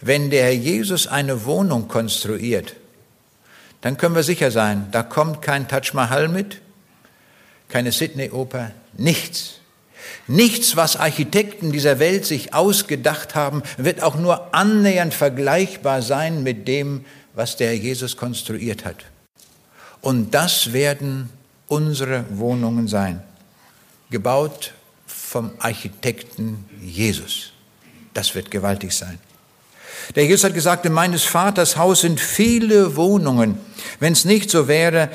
Wenn 0.00 0.28
der 0.28 0.54
Jesus 0.54 1.06
eine 1.06 1.44
Wohnung 1.44 1.88
konstruiert, 1.88 2.74
dann 3.84 3.98
können 3.98 4.14
wir 4.14 4.22
sicher 4.22 4.50
sein, 4.50 4.88
da 4.92 5.02
kommt 5.02 5.42
kein 5.42 5.68
Taj 5.68 5.92
Mahal 5.92 6.28
mit, 6.28 6.62
keine 7.68 7.92
Sydney-Oper, 7.92 8.70
nichts. 8.94 9.58
Nichts, 10.26 10.74
was 10.74 10.96
Architekten 10.96 11.70
dieser 11.70 11.98
Welt 11.98 12.24
sich 12.24 12.54
ausgedacht 12.54 13.34
haben, 13.34 13.62
wird 13.76 14.02
auch 14.02 14.16
nur 14.16 14.54
annähernd 14.54 15.12
vergleichbar 15.12 16.00
sein 16.00 16.42
mit 16.42 16.66
dem, 16.66 17.04
was 17.34 17.58
der 17.58 17.76
Jesus 17.76 18.16
konstruiert 18.16 18.86
hat. 18.86 19.04
Und 20.00 20.32
das 20.32 20.72
werden 20.72 21.28
unsere 21.68 22.24
Wohnungen 22.30 22.88
sein, 22.88 23.22
gebaut 24.08 24.72
vom 25.06 25.52
Architekten 25.58 26.64
Jesus. 26.80 27.52
Das 28.14 28.34
wird 28.34 28.50
gewaltig 28.50 28.92
sein. 28.92 29.18
Der 30.14 30.24
Jesus 30.24 30.44
hat 30.44 30.54
gesagt, 30.54 30.86
in 30.86 30.92
meines 30.92 31.24
Vaters 31.24 31.76
Haus 31.76 32.00
sind 32.02 32.20
viele 32.20 32.96
Wohnungen. 32.96 33.58
Wenn 34.00 34.12
es 34.12 34.24
nicht 34.24 34.50
so 34.50 34.68
wäre, 34.68 35.10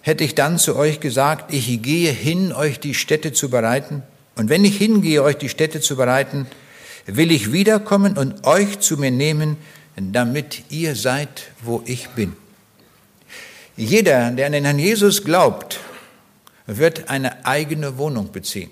hätte 0.00 0.24
ich 0.24 0.34
dann 0.34 0.58
zu 0.58 0.76
euch 0.76 1.00
gesagt, 1.00 1.52
ich 1.52 1.82
gehe 1.82 2.12
hin, 2.12 2.52
euch 2.52 2.78
die 2.80 2.94
Städte 2.94 3.32
zu 3.32 3.50
bereiten. 3.50 4.02
Und 4.36 4.48
wenn 4.48 4.64
ich 4.64 4.76
hingehe, 4.76 5.22
euch 5.22 5.36
die 5.36 5.48
Städte 5.48 5.80
zu 5.80 5.96
bereiten, 5.96 6.46
will 7.06 7.30
ich 7.30 7.52
wiederkommen 7.52 8.18
und 8.18 8.46
euch 8.46 8.80
zu 8.80 8.96
mir 8.96 9.10
nehmen, 9.10 9.56
damit 9.96 10.64
ihr 10.70 10.94
seid, 10.94 11.48
wo 11.62 11.82
ich 11.86 12.08
bin. 12.10 12.34
Jeder, 13.76 14.30
der 14.30 14.46
an 14.46 14.52
den 14.52 14.64
Herrn 14.64 14.78
Jesus 14.78 15.24
glaubt, 15.24 15.80
wird 16.66 17.08
eine 17.08 17.46
eigene 17.46 17.98
Wohnung 17.98 18.32
beziehen, 18.32 18.70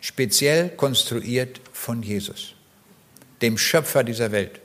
speziell 0.00 0.70
konstruiert 0.70 1.60
von 1.72 2.02
Jesus, 2.02 2.54
dem 3.42 3.56
Schöpfer 3.56 4.04
dieser 4.04 4.32
Welt. 4.32 4.60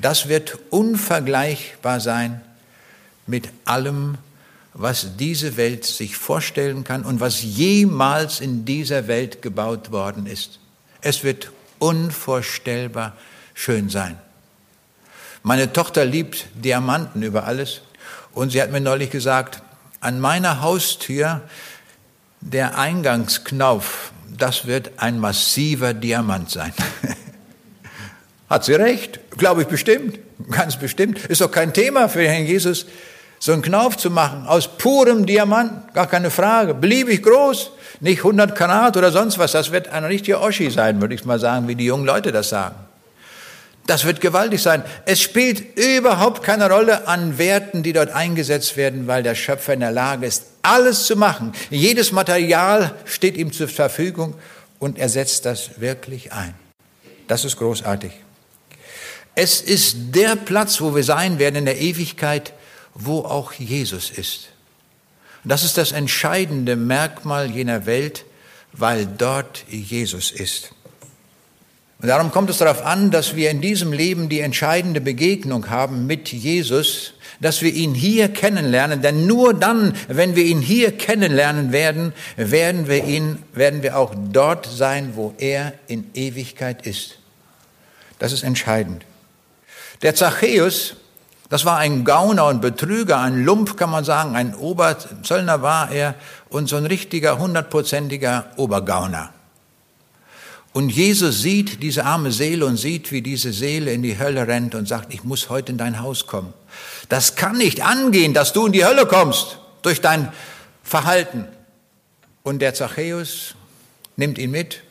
Das 0.00 0.28
wird 0.28 0.58
unvergleichbar 0.70 2.00
sein 2.00 2.40
mit 3.26 3.48
allem, 3.64 4.18
was 4.72 5.16
diese 5.16 5.56
Welt 5.56 5.84
sich 5.84 6.16
vorstellen 6.16 6.84
kann 6.84 7.04
und 7.04 7.20
was 7.20 7.42
jemals 7.42 8.40
in 8.40 8.64
dieser 8.64 9.08
Welt 9.08 9.42
gebaut 9.42 9.90
worden 9.90 10.26
ist. 10.26 10.58
Es 11.00 11.24
wird 11.24 11.50
unvorstellbar 11.78 13.16
schön 13.54 13.88
sein. 13.88 14.18
Meine 15.42 15.72
Tochter 15.72 16.04
liebt 16.04 16.46
Diamanten 16.54 17.22
über 17.22 17.44
alles 17.44 17.80
und 18.32 18.50
sie 18.50 18.60
hat 18.62 18.70
mir 18.70 18.80
neulich 18.80 19.10
gesagt, 19.10 19.62
an 20.00 20.20
meiner 20.20 20.60
Haustür 20.60 21.42
der 22.40 22.78
Eingangsknauf, 22.78 24.12
das 24.28 24.66
wird 24.66 24.92
ein 24.98 25.18
massiver 25.18 25.94
Diamant 25.94 26.50
sein. 26.50 26.72
hat 28.50 28.64
sie 28.64 28.74
recht? 28.74 29.20
Glaube 29.38 29.62
ich 29.62 29.68
bestimmt, 29.68 30.18
ganz 30.50 30.76
bestimmt. 30.76 31.24
Ist 31.26 31.40
doch 31.40 31.50
kein 31.50 31.72
Thema 31.72 32.08
für 32.08 32.28
Herrn 32.28 32.44
Jesus 32.44 32.86
so 33.42 33.52
einen 33.52 33.62
Knauf 33.62 33.96
zu 33.96 34.10
machen 34.10 34.46
aus 34.46 34.68
purem 34.76 35.24
Diamant, 35.24 35.94
gar 35.94 36.06
keine 36.06 36.30
Frage, 36.30 36.74
beliebig 36.74 37.22
groß, 37.22 37.70
nicht 38.00 38.18
100 38.18 38.54
Karat 38.54 38.98
oder 38.98 39.10
sonst 39.10 39.38
was, 39.38 39.52
das 39.52 39.72
wird 39.72 39.88
ein 39.88 40.04
richtiger 40.04 40.42
Oschi 40.42 40.70
sein, 40.70 41.00
würde 41.00 41.14
ich 41.14 41.24
mal 41.24 41.38
sagen, 41.40 41.66
wie 41.66 41.74
die 41.74 41.86
jungen 41.86 42.04
Leute 42.04 42.32
das 42.32 42.50
sagen. 42.50 42.74
Das 43.86 44.04
wird 44.04 44.20
gewaltig 44.20 44.60
sein. 44.62 44.84
Es 45.06 45.20
spielt 45.20 45.78
überhaupt 45.78 46.42
keine 46.42 46.70
Rolle 46.70 47.08
an 47.08 47.38
Werten, 47.38 47.82
die 47.82 47.94
dort 47.94 48.10
eingesetzt 48.10 48.76
werden, 48.76 49.06
weil 49.06 49.22
der 49.22 49.34
Schöpfer 49.34 49.72
in 49.72 49.80
der 49.80 49.90
Lage 49.90 50.26
ist, 50.26 50.44
alles 50.62 51.06
zu 51.06 51.16
machen. 51.16 51.52
Jedes 51.70 52.12
Material 52.12 52.94
steht 53.06 53.36
ihm 53.36 53.52
zur 53.52 53.68
Verfügung 53.68 54.34
und 54.78 54.98
er 54.98 55.08
setzt 55.08 55.46
das 55.46 55.80
wirklich 55.80 56.32
ein. 56.32 56.54
Das 57.26 57.44
ist 57.44 57.56
großartig. 57.56 58.12
Es 59.34 59.60
ist 59.60 60.14
der 60.14 60.36
Platz, 60.36 60.80
wo 60.80 60.94
wir 60.94 61.04
sein 61.04 61.38
werden 61.38 61.56
in 61.56 61.64
der 61.64 61.80
Ewigkeit, 61.80 62.52
wo 62.94 63.20
auch 63.20 63.52
Jesus 63.52 64.10
ist. 64.10 64.48
das 65.44 65.64
ist 65.64 65.78
das 65.78 65.92
entscheidende 65.92 66.76
Merkmal 66.76 67.50
jener 67.50 67.86
Welt, 67.86 68.24
weil 68.72 69.06
dort 69.06 69.64
Jesus 69.68 70.30
ist. 70.30 70.72
Und 72.02 72.08
darum 72.08 72.30
kommt 72.30 72.48
es 72.50 72.58
darauf 72.58 72.84
an, 72.84 73.10
dass 73.10 73.36
wir 73.36 73.50
in 73.50 73.60
diesem 73.60 73.92
Leben 73.92 74.28
die 74.28 74.40
entscheidende 74.40 75.00
Begegnung 75.00 75.68
haben 75.68 76.06
mit 76.06 76.32
Jesus, 76.32 77.12
dass 77.40 77.62
wir 77.62 77.72
ihn 77.72 77.94
hier 77.94 78.28
kennenlernen, 78.28 79.02
denn 79.02 79.26
nur 79.26 79.54
dann, 79.54 79.94
wenn 80.08 80.34
wir 80.36 80.44
ihn 80.44 80.60
hier 80.60 80.96
kennenlernen 80.96 81.72
werden, 81.72 82.12
werden 82.36 82.86
wir 82.88 83.04
ihn, 83.04 83.38
werden 83.52 83.82
wir 83.82 83.98
auch 83.98 84.14
dort 84.30 84.66
sein, 84.66 85.12
wo 85.14 85.34
er 85.38 85.74
in 85.88 86.10
Ewigkeit 86.14 86.86
ist. 86.86 87.18
Das 88.18 88.32
ist 88.32 88.42
entscheidend. 88.42 89.04
Der 90.02 90.14
Zachäus 90.14 90.94
das 91.50 91.64
war 91.64 91.78
ein 91.78 92.04
Gauner 92.04 92.46
und 92.46 92.60
Betrüger, 92.60 93.18
ein 93.18 93.44
Lump 93.44 93.76
kann 93.76 93.90
man 93.90 94.04
sagen, 94.04 94.36
ein 94.36 94.54
Oberzöllner 94.54 95.62
war 95.62 95.90
er 95.90 96.14
und 96.48 96.68
so 96.68 96.76
ein 96.76 96.86
richtiger, 96.86 97.38
hundertprozentiger 97.38 98.52
Obergauner. 98.56 99.34
Und 100.72 100.90
Jesus 100.90 101.42
sieht 101.42 101.82
diese 101.82 102.04
arme 102.04 102.30
Seele 102.30 102.64
und 102.66 102.76
sieht, 102.76 103.10
wie 103.10 103.20
diese 103.20 103.52
Seele 103.52 103.92
in 103.92 104.04
die 104.04 104.16
Hölle 104.16 104.46
rennt 104.46 104.76
und 104.76 104.86
sagt, 104.86 105.12
ich 105.12 105.24
muss 105.24 105.50
heute 105.50 105.72
in 105.72 105.78
dein 105.78 105.98
Haus 106.00 106.28
kommen. 106.28 106.54
Das 107.08 107.34
kann 107.34 107.58
nicht 107.58 107.84
angehen, 107.84 108.32
dass 108.32 108.52
du 108.52 108.66
in 108.66 108.72
die 108.72 108.84
Hölle 108.84 109.06
kommst 109.06 109.58
durch 109.82 110.00
dein 110.00 110.32
Verhalten. 110.84 111.48
Und 112.44 112.60
der 112.60 112.74
Zachäus 112.74 113.56
nimmt 114.14 114.38
ihn 114.38 114.52
mit 114.52 114.84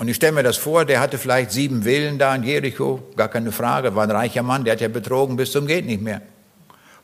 und 0.00 0.08
ich 0.08 0.16
stelle 0.16 0.32
mir 0.32 0.42
das 0.42 0.56
vor, 0.56 0.86
der 0.86 0.98
hatte 0.98 1.18
vielleicht 1.18 1.52
sieben 1.52 1.82
Villen 1.82 2.18
da 2.18 2.34
in 2.34 2.42
Jericho, 2.42 3.02
gar 3.16 3.28
keine 3.28 3.52
Frage, 3.52 3.94
war 3.94 4.04
ein 4.04 4.10
reicher 4.10 4.42
Mann, 4.42 4.64
der 4.64 4.72
hat 4.72 4.80
ja 4.80 4.88
betrogen 4.88 5.36
bis 5.36 5.52
zum 5.52 5.66
geht 5.66 5.84
nicht 5.84 6.00
mehr. 6.00 6.22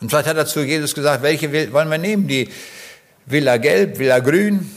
Und 0.01 0.09
vielleicht 0.09 0.27
hat 0.27 0.39
er 0.39 0.47
zu 0.47 0.65
Jesus 0.65 0.95
gesagt, 0.95 1.23
welche 1.23 1.53
wollen 1.75 1.91
wir 1.91 1.99
nehmen? 1.99 2.27
Die 2.27 2.49
Villa 3.27 3.59
Gelb, 3.59 3.99
Villa 3.99 4.19
Grün? 4.21 4.71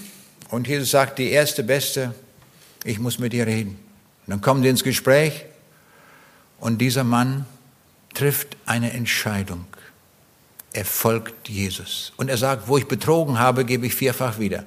Und 0.50 0.68
Jesus 0.68 0.92
sagt, 0.92 1.18
die 1.18 1.32
erste 1.32 1.64
beste, 1.64 2.14
ich 2.84 3.00
muss 3.00 3.20
mit 3.20 3.32
dir 3.32 3.48
reden. 3.48 3.80
Und 4.28 4.32
dann 4.32 4.42
kommen 4.42 4.64
sie 4.64 4.70
ins 4.70 4.84
Gespräch 4.84 5.46
und 6.60 6.80
dieser 6.80 7.06
Mann 7.06 7.46
trifft 8.16 8.58
eine 8.66 8.92
Entscheidung. 8.92 9.66
Er 10.74 10.84
folgt 10.84 11.48
Jesus. 11.48 12.12
Und 12.18 12.28
er 12.28 12.38
sagt, 12.38 12.68
wo 12.68 12.78
ich 12.78 12.86
betrogen 12.86 13.40
habe, 13.40 13.64
gebe 13.64 13.86
ich 13.86 13.96
vierfach 13.96 14.40
wieder. 14.40 14.66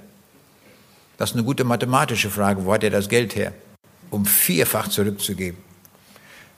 Das 1.16 1.30
ist 1.30 1.36
eine 1.36 1.44
gute 1.44 1.64
mathematische 1.64 2.30
Frage. 2.30 2.64
Wo 2.64 2.72
hat 2.72 2.84
er 2.84 2.90
das 2.90 3.08
Geld 3.08 3.36
her? 3.36 3.52
Um 4.10 4.26
vierfach 4.26 4.88
zurückzugeben. 4.88 5.58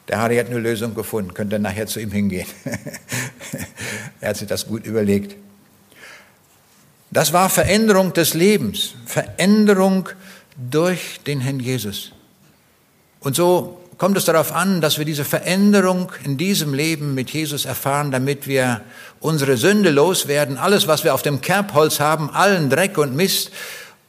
Der 0.09 0.19
Harry 0.19 0.37
hat 0.37 0.47
eine 0.47 0.59
Lösung 0.59 0.95
gefunden, 0.95 1.33
könnt 1.33 1.53
ihr 1.53 1.59
nachher 1.59 1.87
zu 1.87 2.01
ihm 2.01 2.11
hingehen. 2.11 2.47
er 4.21 4.31
hat 4.31 4.37
sich 4.37 4.49
das 4.49 4.67
gut 4.67 4.85
überlegt. 4.87 5.37
Das 7.11 7.33
war 7.33 7.49
Veränderung 7.49 8.12
des 8.12 8.35
Lebens, 8.35 8.95
Veränderung 9.07 10.09
durch 10.57 11.21
den 11.27 11.40
Herrn 11.40 11.61
Jesus. 11.61 12.12
Und 13.21 13.37
so 13.37 13.81
kommt 13.97 14.17
es 14.17 14.25
darauf 14.25 14.53
an, 14.53 14.81
dass 14.81 14.99
wir 14.99 15.05
diese 15.05 15.25
Veränderung 15.25 16.12
in 16.25 16.37
diesem 16.37 16.75
Leben 16.75 17.14
mit 17.14 17.31
Jesus 17.31 17.64
erfahren, 17.64 18.11
damit 18.11 18.47
wir 18.47 18.83
unsere 19.21 19.57
Sünde 19.57 19.90
loswerden, 19.90 20.59
alles, 20.59 20.88
was 20.88 21.05
wir 21.05 21.14
auf 21.14 21.23
dem 21.23 21.40
Kerbholz 21.40 22.01
haben, 22.01 22.31
allen 22.31 22.69
Dreck 22.69 22.99
und 22.99 23.14
Mist, 23.14 23.51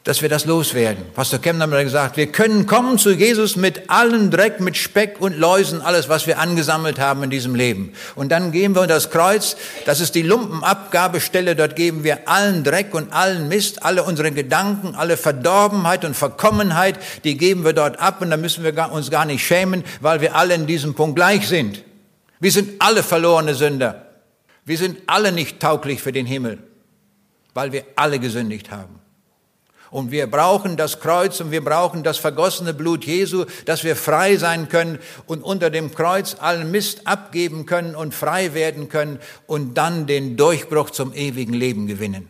dass 0.06 0.22
wir 0.22 0.28
das 0.28 0.44
loswerden. 0.44 1.04
Pastor 1.14 1.40
Kemner 1.40 1.68
hat 1.68 1.82
gesagt, 1.82 2.16
wir 2.16 2.28
können 2.28 2.66
kommen 2.66 2.96
zu 2.96 3.10
Jesus 3.10 3.56
mit 3.56 3.90
allen 3.90 4.30
Dreck, 4.30 4.60
mit 4.60 4.76
Speck 4.76 5.20
und 5.20 5.36
Läusen, 5.36 5.80
alles, 5.80 6.08
was 6.08 6.28
wir 6.28 6.38
angesammelt 6.38 7.00
haben 7.00 7.24
in 7.24 7.30
diesem 7.30 7.56
Leben. 7.56 7.92
Und 8.14 8.30
dann 8.30 8.52
gehen 8.52 8.76
wir 8.76 8.82
unter 8.82 8.94
das 8.94 9.10
Kreuz, 9.10 9.56
das 9.84 9.98
ist 9.98 10.14
die 10.14 10.22
Lumpenabgabestelle, 10.22 11.56
dort 11.56 11.74
geben 11.74 12.04
wir 12.04 12.28
allen 12.28 12.62
Dreck 12.62 12.94
und 12.94 13.12
allen 13.12 13.48
Mist, 13.48 13.82
alle 13.82 14.04
unsere 14.04 14.30
Gedanken, 14.30 14.94
alle 14.94 15.16
Verdorbenheit 15.16 16.04
und 16.04 16.14
Verkommenheit, 16.14 17.00
die 17.24 17.36
geben 17.36 17.64
wir 17.64 17.72
dort 17.72 17.98
ab 17.98 18.22
und 18.22 18.30
da 18.30 18.36
müssen 18.36 18.62
wir 18.62 18.92
uns 18.92 19.10
gar 19.10 19.24
nicht 19.24 19.44
schämen, 19.44 19.82
weil 20.00 20.20
wir 20.20 20.36
alle 20.36 20.54
in 20.54 20.68
diesem 20.68 20.94
Punkt 20.94 21.16
gleich 21.16 21.48
sind. 21.48 21.82
Wir 22.38 22.52
sind 22.52 22.80
alle 22.80 23.02
verlorene 23.02 23.56
Sünder. 23.56 24.06
Wir 24.64 24.78
sind 24.78 24.98
alle 25.08 25.32
nicht 25.32 25.58
tauglich 25.58 26.00
für 26.00 26.12
den 26.12 26.26
Himmel, 26.26 26.58
weil 27.54 27.72
wir 27.72 27.82
alle 27.96 28.20
gesündigt 28.20 28.70
haben. 28.70 29.00
Und 29.90 30.10
wir 30.10 30.26
brauchen 30.26 30.76
das 30.76 31.00
Kreuz 31.00 31.40
und 31.40 31.50
wir 31.50 31.64
brauchen 31.64 32.02
das 32.02 32.18
vergossene 32.18 32.74
Blut 32.74 33.04
Jesu, 33.04 33.44
dass 33.64 33.84
wir 33.84 33.96
frei 33.96 34.36
sein 34.36 34.68
können 34.68 34.98
und 35.26 35.42
unter 35.42 35.70
dem 35.70 35.94
Kreuz 35.94 36.36
allen 36.38 36.70
Mist 36.70 37.06
abgeben 37.06 37.66
können 37.66 37.94
und 37.94 38.14
frei 38.14 38.54
werden 38.54 38.88
können 38.88 39.18
und 39.46 39.74
dann 39.74 40.06
den 40.06 40.36
Durchbruch 40.36 40.90
zum 40.90 41.14
ewigen 41.14 41.54
Leben 41.54 41.86
gewinnen. 41.86 42.28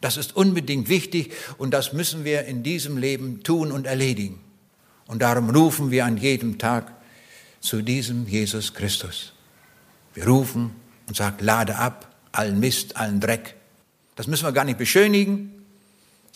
Das 0.00 0.16
ist 0.16 0.36
unbedingt 0.36 0.88
wichtig 0.88 1.32
und 1.58 1.72
das 1.72 1.92
müssen 1.92 2.24
wir 2.24 2.44
in 2.44 2.62
diesem 2.62 2.98
Leben 2.98 3.42
tun 3.42 3.72
und 3.72 3.86
erledigen. 3.86 4.40
Und 5.06 5.22
darum 5.22 5.50
rufen 5.50 5.90
wir 5.90 6.04
an 6.04 6.16
jedem 6.16 6.58
Tag 6.58 6.92
zu 7.60 7.82
diesem 7.82 8.26
Jesus 8.26 8.74
Christus. 8.74 9.32
Wir 10.14 10.26
rufen 10.26 10.72
und 11.08 11.16
sagen, 11.16 11.36
lade 11.40 11.76
ab 11.76 12.14
allen 12.32 12.60
Mist, 12.60 12.96
allen 12.96 13.20
Dreck. 13.20 13.54
Das 14.14 14.26
müssen 14.26 14.44
wir 14.44 14.52
gar 14.52 14.64
nicht 14.64 14.78
beschönigen, 14.78 15.65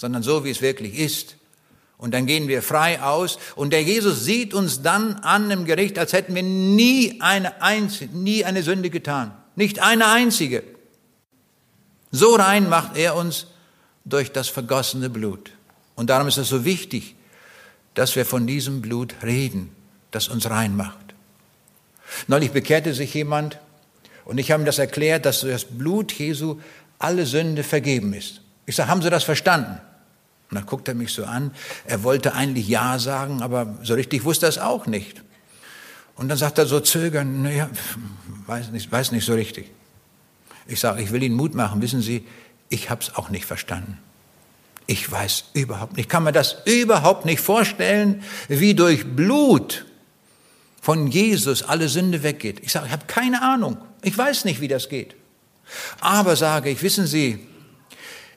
sondern 0.00 0.22
so, 0.22 0.44
wie 0.44 0.50
es 0.50 0.62
wirklich 0.62 0.98
ist. 0.98 1.36
Und 1.98 2.14
dann 2.14 2.24
gehen 2.24 2.48
wir 2.48 2.62
frei 2.62 3.02
aus. 3.02 3.38
Und 3.54 3.74
der 3.74 3.82
Jesus 3.82 4.24
sieht 4.24 4.54
uns 4.54 4.80
dann 4.80 5.16
an 5.16 5.50
im 5.50 5.66
Gericht, 5.66 5.98
als 5.98 6.14
hätten 6.14 6.34
wir 6.34 6.42
nie 6.42 7.20
eine 7.20 7.60
einzige, 7.60 8.16
nie 8.16 8.42
eine 8.42 8.62
Sünde 8.62 8.88
getan. 8.88 9.32
Nicht 9.56 9.82
eine 9.82 10.06
einzige. 10.06 10.62
So 12.10 12.34
rein 12.34 12.70
macht 12.70 12.96
er 12.96 13.14
uns 13.14 13.48
durch 14.06 14.32
das 14.32 14.48
vergossene 14.48 15.10
Blut. 15.10 15.50
Und 15.96 16.08
darum 16.08 16.28
ist 16.28 16.38
es 16.38 16.48
so 16.48 16.64
wichtig, 16.64 17.14
dass 17.92 18.16
wir 18.16 18.24
von 18.24 18.46
diesem 18.46 18.80
Blut 18.80 19.16
reden, 19.22 19.70
das 20.12 20.28
uns 20.28 20.48
rein 20.48 20.74
macht. 20.74 20.96
Neulich 22.26 22.52
bekehrte 22.52 22.94
sich 22.94 23.12
jemand 23.12 23.58
und 24.24 24.38
ich 24.38 24.50
habe 24.50 24.62
ihm 24.62 24.66
das 24.66 24.78
erklärt, 24.78 25.26
dass 25.26 25.40
durch 25.40 25.52
das 25.52 25.64
Blut 25.66 26.10
Jesu 26.12 26.58
alle 26.98 27.26
Sünde 27.26 27.62
vergeben 27.62 28.14
ist. 28.14 28.40
Ich 28.64 28.76
sage, 28.76 28.88
haben 28.88 29.02
Sie 29.02 29.10
das 29.10 29.24
verstanden? 29.24 29.78
Und 30.50 30.56
dann 30.56 30.66
guckt 30.66 30.88
er 30.88 30.94
mich 30.94 31.12
so 31.12 31.24
an. 31.24 31.52
Er 31.84 32.02
wollte 32.02 32.34
eigentlich 32.34 32.68
Ja 32.68 32.98
sagen, 32.98 33.40
aber 33.40 33.78
so 33.82 33.94
richtig 33.94 34.24
wusste 34.24 34.46
er 34.46 34.48
es 34.48 34.58
auch 34.58 34.86
nicht. 34.86 35.22
Und 36.16 36.28
dann 36.28 36.36
sagt 36.36 36.58
er 36.58 36.66
so 36.66 36.80
zögern, 36.80 37.42
naja, 37.42 37.70
weiß 38.46 38.70
nicht, 38.70 38.90
weiß 38.90 39.12
nicht 39.12 39.24
so 39.24 39.34
richtig. 39.34 39.70
Ich 40.66 40.80
sage, 40.80 41.02
ich 41.02 41.12
will 41.12 41.22
Ihnen 41.22 41.36
Mut 41.36 41.54
machen. 41.54 41.80
Wissen 41.82 42.02
Sie, 42.02 42.26
ich 42.68 42.90
habe 42.90 43.02
es 43.02 43.14
auch 43.14 43.30
nicht 43.30 43.44
verstanden. 43.44 43.98
Ich 44.86 45.10
weiß 45.10 45.44
überhaupt 45.54 45.92
nicht, 45.92 46.06
ich 46.06 46.08
kann 46.08 46.24
mir 46.24 46.32
das 46.32 46.56
überhaupt 46.64 47.24
nicht 47.24 47.40
vorstellen, 47.40 48.22
wie 48.48 48.74
durch 48.74 49.06
Blut 49.06 49.86
von 50.80 51.06
Jesus 51.06 51.62
alle 51.62 51.88
Sünde 51.88 52.24
weggeht. 52.24 52.60
Ich 52.60 52.72
sage, 52.72 52.86
ich 52.86 52.92
habe 52.92 53.04
keine 53.06 53.42
Ahnung. 53.42 53.76
Ich 54.02 54.16
weiß 54.18 54.44
nicht, 54.46 54.60
wie 54.60 54.68
das 54.68 54.88
geht. 54.88 55.14
Aber 56.00 56.34
sage 56.34 56.70
ich, 56.70 56.82
wissen 56.82 57.06
Sie, 57.06 57.46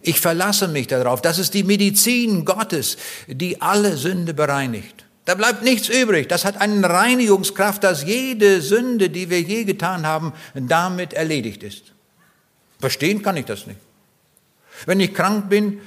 ich 0.04 0.20
verlasse 0.20 0.68
mich 0.68 0.88
darauf. 0.88 1.22
Das 1.22 1.40
ist 1.40 1.54
die 1.54 1.64
Medizin 1.64 2.46
Gottes, 2.46 2.98
die 3.28 3.62
alle 3.62 3.98
Sünde 3.98 4.34
bereinigt. 4.34 5.06
Da 5.26 5.36
bleibt 5.36 5.64
nichts 5.64 5.88
übrig. 5.88 6.28
Das 6.28 6.44
hat 6.44 6.60
eine 6.60 6.88
Reinigungskraft, 6.88 7.84
dass 7.84 8.04
jede 8.04 8.62
Sünde, 8.62 9.10
die 9.10 9.30
wir 9.30 9.42
je 9.42 9.64
getan 9.64 10.06
haben, 10.06 10.34
damit 10.54 11.14
erledigt 11.14 11.64
ist. 11.64 11.94
Verstehen 12.80 13.22
kann 13.22 13.38
ich 13.38 13.46
das 13.46 13.66
nicht. 13.66 13.80
Wenn 14.86 15.00
ich 15.00 15.14
krank 15.14 15.50
bin 15.50 15.80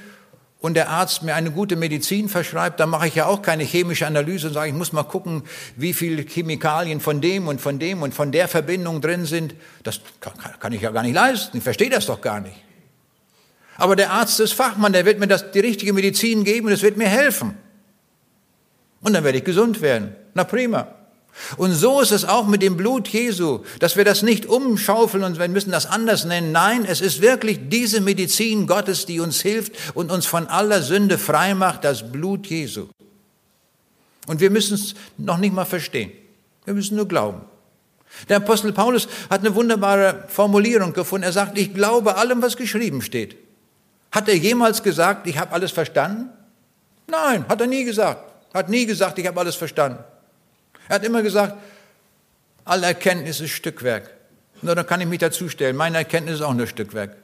und 0.59 0.73
der 0.73 0.89
Arzt 0.89 1.21
mir 1.21 1.35
eine 1.35 1.51
gute 1.51 1.75
Medizin 1.75 2.27
verschreibt, 2.29 2.79
dann 2.79 2.89
mache 2.89 3.07
ich 3.07 3.13
ja 3.13 3.27
auch 3.27 3.43
keine 3.43 3.63
chemische 3.63 4.07
Analyse 4.07 4.47
und 4.47 4.53
sage, 4.53 4.69
ich 4.69 4.75
muss 4.75 4.93
mal 4.93 5.03
gucken, 5.03 5.43
wie 5.75 5.93
viele 5.93 6.23
Chemikalien 6.23 6.99
von 6.99 7.21
dem 7.21 7.47
und 7.47 7.61
von 7.61 7.77
dem 7.77 8.01
und 8.01 8.15
von 8.15 8.31
der 8.31 8.47
Verbindung 8.47 9.01
drin 9.01 9.25
sind. 9.25 9.53
Das 9.83 10.01
kann 10.59 10.73
ich 10.73 10.81
ja 10.81 10.89
gar 10.89 11.03
nicht 11.03 11.13
leisten. 11.13 11.57
Ich 11.57 11.63
verstehe 11.63 11.91
das 11.91 12.07
doch 12.07 12.21
gar 12.21 12.39
nicht. 12.39 12.55
Aber 13.77 13.95
der 13.95 14.11
Arzt 14.11 14.39
ist 14.39 14.53
Fachmann, 14.53 14.93
der 14.93 15.05
wird 15.05 15.19
mir 15.19 15.27
das, 15.27 15.51
die 15.51 15.59
richtige 15.59 15.93
Medizin 15.93 16.43
geben 16.43 16.67
und 16.67 16.73
es 16.73 16.81
wird 16.81 16.97
mir 16.97 17.07
helfen. 17.07 17.57
Und 19.01 19.13
dann 19.13 19.23
werde 19.23 19.37
ich 19.37 19.43
gesund 19.43 19.81
werden. 19.81 20.15
Na 20.33 20.43
prima. 20.43 20.87
Und 21.57 21.73
so 21.73 22.01
ist 22.01 22.11
es 22.11 22.25
auch 22.25 22.47
mit 22.47 22.63
dem 22.63 22.77
Blut 22.77 23.07
Jesu, 23.07 23.59
dass 23.79 23.95
wir 23.95 24.03
das 24.03 24.23
nicht 24.23 24.47
umschaufeln 24.47 25.23
und 25.23 25.37
wir 25.37 25.47
müssen 25.47 25.71
das 25.71 25.85
anders 25.85 26.25
nennen. 26.25 26.51
Nein, 26.51 26.83
es 26.83 26.99
ist 26.99 27.21
wirklich 27.21 27.69
diese 27.69 28.01
Medizin 28.01 28.65
Gottes, 28.65 29.05
die 29.05 29.19
uns 29.19 29.41
hilft 29.41 29.73
und 29.93 30.11
uns 30.11 30.25
von 30.25 30.47
aller 30.47 30.81
Sünde 30.81 31.19
frei 31.19 31.53
macht, 31.53 31.83
das 31.83 32.11
Blut 32.11 32.47
Jesu. 32.47 32.87
Und 34.25 34.39
wir 34.39 34.49
müssen 34.49 34.73
es 34.73 34.95
noch 35.17 35.37
nicht 35.37 35.53
mal 35.53 35.65
verstehen. 35.65 36.11
Wir 36.65 36.73
müssen 36.73 36.95
nur 36.95 37.07
glauben. 37.07 37.41
Der 38.29 38.37
Apostel 38.37 38.73
Paulus 38.73 39.07
hat 39.29 39.41
eine 39.41 39.53
wunderbare 39.53 40.25
Formulierung 40.27 40.91
gefunden. 40.93 41.23
Er 41.23 41.31
sagt, 41.31 41.57
ich 41.57 41.73
glaube 41.73 42.15
allem, 42.17 42.41
was 42.41 42.57
geschrieben 42.57 43.01
steht. 43.03 43.37
Hat 44.17 44.27
er 44.27 44.35
jemals 44.35 44.81
gesagt, 44.81 45.27
ich 45.27 45.37
habe 45.37 45.51
alles 45.51 45.71
verstanden? 45.71 46.31
Nein, 47.05 47.45
hat 47.47 47.61
er 47.61 47.67
nie 47.67 47.83
gesagt. 47.83 48.19
Hat 48.51 48.67
nie 48.67 48.87
gesagt, 48.87 49.19
ich 49.19 49.27
habe 49.27 49.39
alles 49.39 49.55
verstanden. 49.55 50.03
Er 50.89 50.95
hat 50.95 51.03
immer 51.03 51.21
gesagt, 51.21 51.53
alle 52.65 52.87
Erkenntnis 52.87 53.41
ist 53.41 53.51
Stückwerk. 53.51 54.09
Nur 54.63 54.73
dann 54.73 54.87
kann 54.87 55.01
ich 55.01 55.07
mich 55.07 55.19
dazustellen. 55.19 55.75
Meine 55.75 55.99
Erkenntnis 55.99 56.37
ist 56.37 56.41
auch 56.41 56.55
nur 56.55 56.65
Stückwerk. 56.65 57.15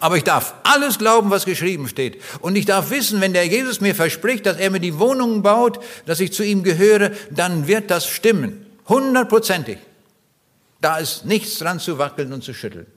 Aber 0.00 0.16
ich 0.16 0.24
darf 0.24 0.54
alles 0.64 0.98
glauben, 0.98 1.30
was 1.30 1.44
geschrieben 1.44 1.86
steht. 1.86 2.20
Und 2.40 2.56
ich 2.56 2.66
darf 2.66 2.90
wissen, 2.90 3.20
wenn 3.20 3.32
der 3.32 3.46
Jesus 3.46 3.80
mir 3.80 3.94
verspricht, 3.94 4.46
dass 4.46 4.56
er 4.56 4.72
mir 4.72 4.80
die 4.80 4.98
Wohnungen 4.98 5.44
baut, 5.44 5.78
dass 6.06 6.18
ich 6.18 6.32
zu 6.32 6.42
ihm 6.42 6.64
gehöre, 6.64 7.12
dann 7.30 7.68
wird 7.68 7.92
das 7.92 8.08
stimmen. 8.08 8.66
Hundertprozentig. 8.88 9.78
Da 10.80 10.96
ist 10.96 11.24
nichts 11.24 11.60
dran 11.60 11.78
zu 11.78 11.98
wackeln 11.98 12.32
und 12.32 12.42
zu 12.42 12.52
schütteln. 12.52 12.88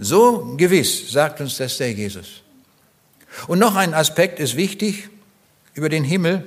So 0.00 0.54
gewiss 0.56 1.12
sagt 1.12 1.40
uns 1.40 1.58
das 1.58 1.76
der 1.76 1.92
Jesus. 1.92 2.42
Und 3.46 3.58
noch 3.58 3.76
ein 3.76 3.92
Aspekt 3.92 4.40
ist 4.40 4.56
wichtig 4.56 5.10
über 5.74 5.88
den 5.88 6.04
Himmel. 6.04 6.46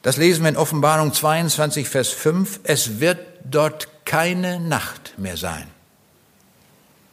Das 0.00 0.16
lesen 0.16 0.42
wir 0.42 0.48
in 0.48 0.56
Offenbarung 0.56 1.12
22, 1.12 1.88
Vers 1.88 2.08
5. 2.08 2.60
Es 2.64 3.00
wird 3.00 3.18
dort 3.44 3.88
keine 4.06 4.58
Nacht 4.60 5.14
mehr 5.18 5.36
sein. 5.36 5.66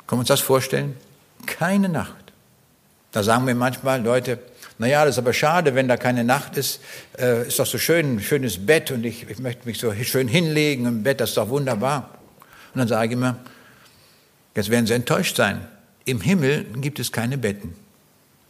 Können 0.08 0.20
wir 0.20 0.22
uns 0.22 0.30
das 0.30 0.40
vorstellen? 0.40 0.96
Keine 1.46 1.90
Nacht. 1.90 2.16
Da 3.12 3.24
sagen 3.24 3.46
wir 3.46 3.56
manchmal 3.56 4.02
Leute, 4.02 4.40
naja, 4.78 5.06
das 5.06 5.16
ist 5.16 5.20
aber 5.20 5.34
schade, 5.34 5.76
wenn 5.76 5.88
da 5.88 5.98
keine 5.98 6.24
Nacht 6.24 6.58
ist. 6.58 6.80
Äh, 7.18 7.48
ist 7.48 7.60
doch 7.60 7.66
so 7.66 7.78
schön, 7.78 8.20
schönes 8.22 8.66
Bett 8.66 8.90
und 8.92 9.04
ich, 9.04 9.30
ich 9.30 9.40
möchte 9.40 9.68
mich 9.68 9.80
so 9.80 9.94
schön 9.94 10.28
hinlegen 10.28 10.86
im 10.86 11.04
Bett, 11.04 11.20
das 11.20 11.30
ist 11.30 11.38
doch 11.38 11.50
wunderbar. 11.50 12.10
Und 12.74 12.80
dann 12.80 12.88
sage 12.88 13.08
ich 13.08 13.12
immer, 13.14 13.38
jetzt 14.56 14.70
werden 14.70 14.88
Sie 14.88 14.94
enttäuscht 14.94 15.38
sein. 15.38 15.68
Im 16.06 16.22
Himmel 16.22 16.66
gibt 16.76 17.00
es 17.00 17.12
keine 17.12 17.38
Betten. 17.38 17.76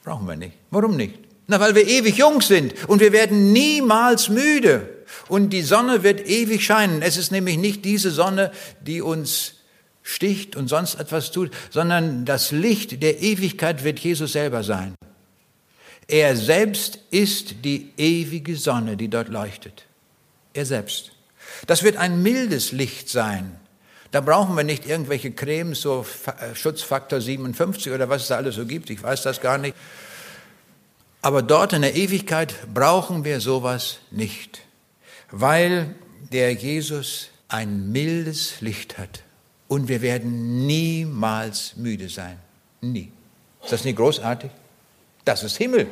Brauchen 0.04 0.28
wir 0.28 0.36
nicht. 0.36 0.54
Warum 0.72 0.98
nicht? 0.98 1.20
Na, 1.48 1.60
weil 1.60 1.76
wir 1.76 1.88
ewig 1.88 2.18
jung 2.18 2.42
sind 2.42 2.74
und 2.88 3.00
wir 3.00 3.12
werden 3.12 3.52
niemals 3.52 4.30
müde 4.30 4.90
und 5.28 5.52
die 5.52 5.62
Sonne 5.62 6.04
wird 6.04 6.26
ewig 6.28 6.64
scheinen. 6.64 7.02
Es 7.02 7.18
ist 7.18 7.32
nämlich 7.32 7.58
nicht 7.58 7.86
diese 7.86 8.12
Sonne, 8.12 8.52
die 8.82 9.02
uns 9.02 9.56
sticht 10.02 10.56
und 10.56 10.68
sonst 10.68 10.96
etwas 10.96 11.32
tut, 11.32 11.52
sondern 11.70 12.26
das 12.26 12.52
Licht 12.52 13.02
der 13.04 13.22
Ewigkeit 13.22 13.84
wird 13.84 14.00
Jesus 14.00 14.34
selber 14.34 14.64
sein. 14.64 14.96
Er 16.08 16.36
selbst 16.36 17.00
ist 17.12 17.64
die 17.64 17.92
ewige 17.98 18.56
Sonne, 18.56 18.98
die 18.98 19.08
dort 19.08 19.30
leuchtet. 19.30 19.86
Er 20.54 20.66
selbst. 20.66 21.12
Das 21.68 21.84
wird 21.84 21.98
ein 21.98 22.22
mildes 22.22 22.72
Licht 22.72 23.10
sein. 23.10 23.56
Da 24.14 24.22
brauchen 24.22 24.56
wir 24.56 24.64
nicht 24.64 24.86
irgendwelche 24.86 25.32
Cremes, 25.32 25.82
so 25.82 26.06
äh, 26.28 26.54
Schutzfaktor 26.54 27.20
57 27.20 27.92
oder 27.92 28.10
was 28.10 28.22
es 28.22 28.28
da 28.28 28.38
alles 28.38 28.54
so 28.54 28.64
gibt. 28.64 28.92
Ich 28.92 29.02
weiß 29.02 29.24
das 29.24 29.42
gar 29.42 29.58
nicht. 29.58 29.76
Aber 31.24 31.42
dort 31.42 31.74
in 31.74 31.82
der 31.82 31.96
Ewigkeit 31.96 32.54
brauchen 32.72 33.24
wir 33.24 33.42
sowas 33.42 33.98
nicht, 34.12 34.62
weil 35.32 35.96
der 36.32 36.54
Jesus 36.54 37.30
ein 37.48 37.92
mildes 37.92 38.62
Licht 38.62 39.00
hat 39.00 39.24
und 39.68 39.88
wir 39.88 40.04
werden 40.04 40.68
niemals 40.68 41.76
müde 41.76 42.08
sein. 42.08 42.38
Nie. 42.82 43.12
Ist 43.64 43.72
das 43.72 43.84
nicht 43.84 43.96
großartig? 43.98 44.52
Das 45.26 45.42
ist 45.42 45.58
Himmel. 45.58 45.88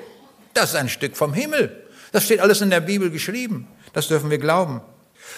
Das 0.53 0.69
ist 0.69 0.75
ein 0.75 0.89
Stück 0.89 1.17
vom 1.17 1.33
Himmel. 1.33 1.87
Das 2.11 2.25
steht 2.25 2.39
alles 2.39 2.61
in 2.61 2.69
der 2.69 2.81
Bibel 2.81 3.09
geschrieben. 3.09 3.67
Das 3.93 4.09
dürfen 4.09 4.29
wir 4.29 4.37
glauben. 4.37 4.81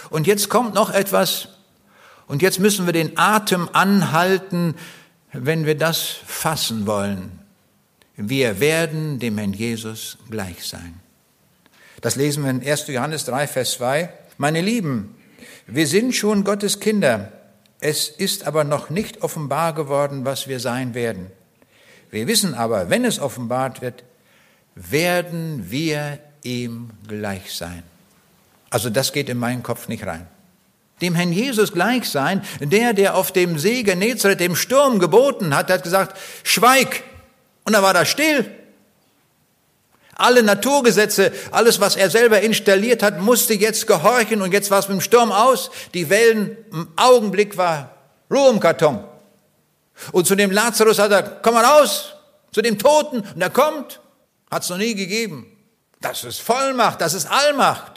Und 0.10 0.28
jetzt 0.28 0.50
kommt 0.50 0.74
noch 0.74 0.94
etwas, 0.94 1.48
und 2.28 2.42
jetzt 2.42 2.60
müssen 2.60 2.86
wir 2.86 2.94
den 2.94 3.18
Atem 3.18 3.70
anhalten, 3.74 4.76
wenn 5.32 5.66
wir 5.66 5.76
das 5.76 6.00
fassen 6.26 6.86
wollen. 6.86 7.40
Wir 8.16 8.60
werden 8.60 9.20
dem 9.20 9.38
Herrn 9.38 9.54
Jesus 9.54 10.18
gleich 10.30 10.68
sein. 10.68 11.00
Das 12.02 12.16
lesen 12.16 12.44
wir 12.44 12.52
in 12.52 12.68
1. 12.68 12.88
Johannes 12.88 13.26
3, 13.26 13.48
Vers 13.48 13.74
2. 13.74 14.10
Meine 14.38 14.62
Lieben, 14.62 15.16
wir 15.68 15.88
sind 15.88 16.14
schon 16.14 16.44
Gottes 16.44 16.80
Kinder. 16.80 17.32
Es 17.80 18.10
ist 18.10 18.46
aber 18.46 18.64
noch 18.64 18.90
nicht 18.90 19.24
offenbar 19.24 19.74
geworden, 19.74 20.26
was 20.26 20.48
wir 20.48 20.60
sein 20.60 20.94
werden. 20.94 21.32
Wir 22.12 22.28
wissen 22.28 22.54
aber, 22.54 22.90
wenn 22.90 23.06
es 23.06 23.20
offenbart 23.20 23.82
wird, 23.82 24.04
werden 24.76 25.72
wir 25.72 26.20
ihm 26.44 26.92
gleich 27.08 27.54
sein. 27.56 27.84
Also 28.70 28.90
das 28.90 29.14
geht 29.14 29.30
in 29.30 29.38
meinen 29.38 29.64
Kopf 29.64 29.88
nicht 29.88 30.06
rein. 30.06 30.28
Dem 31.04 31.16
Herrn 31.16 31.34
Jesus 31.34 31.74
gleich 31.74 32.10
sein, 32.10 32.42
der, 32.62 32.94
der 32.94 33.16
auf 33.16 33.32
dem 33.32 33.60
See 33.60 33.84
Genezareth 33.84 34.40
dem 34.40 34.56
Sturm 34.56 35.00
geboten 35.00 35.56
hat, 35.56 35.70
hat 35.70 35.84
gesagt, 35.84 36.18
schweig, 36.44 37.04
und 37.66 37.74
dann 37.74 37.84
war 37.84 37.94
da 37.94 38.06
still. 38.06 38.50
Alle 40.16 40.44
Naturgesetze, 40.44 41.32
alles, 41.52 41.80
was 41.80 41.96
er 41.96 42.10
selber 42.10 42.42
installiert 42.42 43.04
hat, 43.04 43.20
musste 43.20 43.54
jetzt 43.54 43.86
gehorchen 43.88 44.42
und 44.42 44.54
jetzt 44.54 44.72
war 44.72 44.80
es 44.80 44.88
mit 44.88 44.98
dem 44.98 45.02
Sturm 45.02 45.32
aus. 45.32 45.72
Die 45.94 46.10
Wellen, 46.10 46.56
im 46.72 46.88
Augenblick 46.96 47.58
war 47.58 47.92
Ruhe 48.32 48.50
im 48.50 48.60
Karton. 48.60 49.04
Und 50.12 50.26
zu 50.26 50.36
dem 50.36 50.52
Lazarus 50.52 51.00
hat 51.00 51.12
er, 51.12 51.24
komm 51.24 51.56
mal 51.56 51.66
raus, 51.66 52.14
zu 52.52 52.62
dem 52.62 52.80
Toten. 52.80 53.22
Und 53.22 53.42
er 53.42 53.50
kommt, 53.50 54.00
hat 54.50 54.64
es 54.64 54.70
noch 54.70 54.78
nie 54.78 54.96
gegeben. 54.96 55.48
Das 56.00 56.24
ist 56.24 56.42
Vollmacht, 56.42 57.02
das 57.02 57.14
ist 57.14 57.30
Allmacht. 57.30 57.93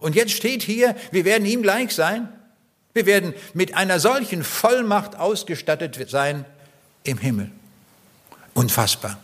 Und 0.00 0.16
jetzt 0.16 0.32
steht 0.32 0.62
hier, 0.62 0.96
wir 1.12 1.24
werden 1.24 1.46
ihm 1.46 1.62
gleich 1.62 1.94
sein. 1.94 2.28
Wir 2.92 3.06
werden 3.06 3.34
mit 3.54 3.76
einer 3.76 4.00
solchen 4.00 4.42
Vollmacht 4.42 5.16
ausgestattet 5.16 6.10
sein 6.10 6.44
im 7.04 7.18
Himmel. 7.18 7.50
Unfassbar. 8.54 9.18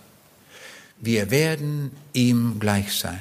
Wir 0.98 1.30
werden 1.30 1.90
ihm 2.12 2.58
gleich 2.60 2.94
sein. 2.94 3.20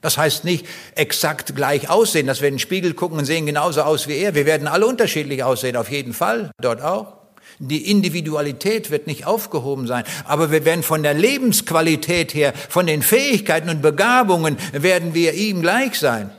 Das 0.00 0.16
heißt 0.16 0.44
nicht 0.44 0.66
exakt 0.94 1.56
gleich 1.56 1.90
aussehen, 1.90 2.26
dass 2.26 2.40
wir 2.40 2.48
in 2.48 2.54
den 2.54 2.60
Spiegel 2.60 2.94
gucken 2.94 3.18
und 3.18 3.24
sehen 3.24 3.46
genauso 3.46 3.82
aus 3.82 4.06
wie 4.06 4.16
er. 4.16 4.34
Wir 4.34 4.46
werden 4.46 4.68
alle 4.68 4.86
unterschiedlich 4.86 5.42
aussehen, 5.42 5.76
auf 5.76 5.90
jeden 5.90 6.12
Fall, 6.12 6.52
dort 6.60 6.82
auch. 6.82 7.14
Die 7.58 7.90
Individualität 7.90 8.92
wird 8.92 9.08
nicht 9.08 9.26
aufgehoben 9.26 9.88
sein, 9.88 10.04
aber 10.24 10.52
wir 10.52 10.64
werden 10.64 10.84
von 10.84 11.02
der 11.02 11.14
Lebensqualität 11.14 12.32
her, 12.32 12.52
von 12.68 12.86
den 12.86 13.02
Fähigkeiten 13.02 13.68
und 13.68 13.82
Begabungen, 13.82 14.56
werden 14.72 15.14
wir 15.14 15.34
ihm 15.34 15.60
gleich 15.60 15.98
sein. 15.98 16.30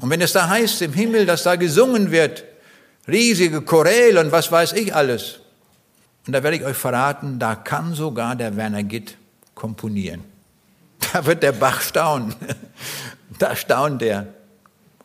Und 0.00 0.10
wenn 0.10 0.20
es 0.20 0.32
da 0.32 0.48
heißt 0.48 0.82
im 0.82 0.92
Himmel, 0.92 1.26
dass 1.26 1.42
da 1.42 1.56
gesungen 1.56 2.10
wird, 2.10 2.44
riesige 3.06 3.60
Choräle 3.62 4.20
und 4.20 4.32
was 4.32 4.50
weiß 4.50 4.72
ich 4.72 4.94
alles, 4.94 5.40
und 6.26 6.32
da 6.32 6.42
werde 6.42 6.56
ich 6.56 6.64
euch 6.64 6.76
verraten, 6.76 7.38
da 7.38 7.54
kann 7.54 7.94
sogar 7.94 8.36
der 8.36 8.56
Werner 8.56 8.82
Gitt 8.82 9.16
komponieren. 9.54 10.24
Da 11.12 11.24
wird 11.26 11.42
der 11.42 11.52
Bach 11.52 11.80
staunen. 11.80 12.34
Da 13.38 13.56
staunt 13.56 14.02
er. 14.02 14.26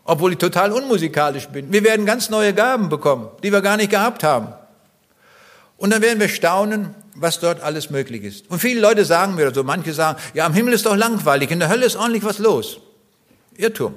Obwohl 0.03 0.33
ich 0.33 0.37
total 0.37 0.73
unmusikalisch 0.73 1.47
bin. 1.47 1.71
Wir 1.71 1.83
werden 1.83 2.05
ganz 2.05 2.29
neue 2.29 2.53
Gaben 2.53 2.89
bekommen, 2.89 3.29
die 3.43 3.51
wir 3.51 3.61
gar 3.61 3.77
nicht 3.77 3.89
gehabt 3.89 4.23
haben. 4.23 4.49
Und 5.77 5.91
dann 5.91 6.01
werden 6.01 6.19
wir 6.19 6.27
staunen, 6.27 6.93
was 7.15 7.39
dort 7.39 7.61
alles 7.61 7.89
möglich 7.89 8.23
ist. 8.23 8.51
Und 8.51 8.59
viele 8.59 8.81
Leute 8.81 9.05
sagen 9.05 9.35
mir 9.35 9.53
so, 9.53 9.63
manche 9.63 9.93
sagen, 9.93 10.19
ja, 10.33 10.45
am 10.45 10.53
Himmel 10.53 10.73
ist 10.73 10.85
doch 10.85 10.95
langweilig, 10.95 11.49
in 11.49 11.59
der 11.59 11.69
Hölle 11.69 11.85
ist 11.85 11.95
ordentlich 11.95 12.23
was 12.23 12.39
los. 12.39 12.79
Irrtum. 13.57 13.95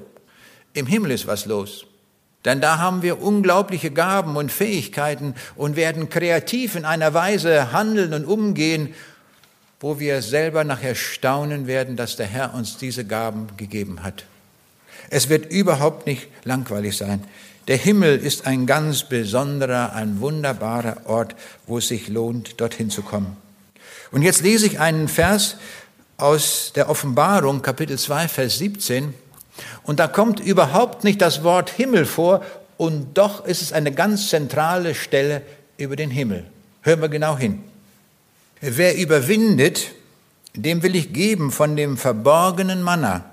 Im 0.74 0.86
Himmel 0.86 1.10
ist 1.10 1.26
was 1.26 1.46
los. 1.46 1.86
Denn 2.44 2.60
da 2.60 2.78
haben 2.78 3.02
wir 3.02 3.20
unglaubliche 3.20 3.90
Gaben 3.90 4.36
und 4.36 4.52
Fähigkeiten 4.52 5.34
und 5.56 5.76
werden 5.76 6.08
kreativ 6.08 6.76
in 6.76 6.84
einer 6.84 7.12
Weise 7.12 7.72
handeln 7.72 8.14
und 8.14 8.24
umgehen, 8.24 8.94
wo 9.80 9.98
wir 9.98 10.22
selber 10.22 10.64
nachher 10.64 10.94
staunen 10.94 11.66
werden, 11.66 11.96
dass 11.96 12.16
der 12.16 12.26
Herr 12.26 12.54
uns 12.54 12.78
diese 12.78 13.04
Gaben 13.04 13.48
gegeben 13.56 14.02
hat. 14.02 14.24
Es 15.10 15.28
wird 15.28 15.50
überhaupt 15.50 16.06
nicht 16.06 16.28
langweilig 16.44 16.96
sein. 16.96 17.24
Der 17.68 17.76
Himmel 17.76 18.18
ist 18.18 18.46
ein 18.46 18.66
ganz 18.66 19.04
besonderer, 19.04 19.92
ein 19.92 20.20
wunderbarer 20.20 21.02
Ort, 21.06 21.34
wo 21.66 21.78
es 21.78 21.88
sich 21.88 22.08
lohnt, 22.08 22.60
dorthin 22.60 22.90
zu 22.90 23.02
kommen. 23.02 23.36
Und 24.10 24.22
jetzt 24.22 24.42
lese 24.42 24.66
ich 24.66 24.80
einen 24.80 25.08
Vers 25.08 25.56
aus 26.16 26.72
der 26.74 26.88
Offenbarung, 26.88 27.62
Kapitel 27.62 27.98
2, 27.98 28.28
Vers 28.28 28.58
17. 28.58 29.12
Und 29.82 30.00
da 30.00 30.06
kommt 30.06 30.40
überhaupt 30.40 31.04
nicht 31.04 31.20
das 31.20 31.42
Wort 31.42 31.70
Himmel 31.70 32.04
vor, 32.04 32.44
und 32.76 33.18
doch 33.18 33.44
ist 33.44 33.60
es 33.60 33.72
eine 33.72 33.92
ganz 33.92 34.28
zentrale 34.28 34.94
Stelle 34.94 35.42
über 35.76 35.96
den 35.96 36.10
Himmel. 36.10 36.46
Hören 36.82 37.02
wir 37.02 37.08
genau 37.08 37.36
hin. 37.36 37.60
Wer 38.60 38.96
überwindet, 38.96 39.92
dem 40.54 40.82
will 40.82 40.94
ich 40.96 41.12
geben 41.12 41.50
von 41.50 41.76
dem 41.76 41.96
verborgenen 41.96 42.82
Manna 42.82 43.24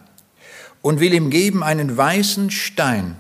und 0.82 1.00
will 1.00 1.14
ihm 1.14 1.30
geben 1.30 1.64
einen 1.64 1.96
weißen 1.96 2.52
Stein. 2.52 3.18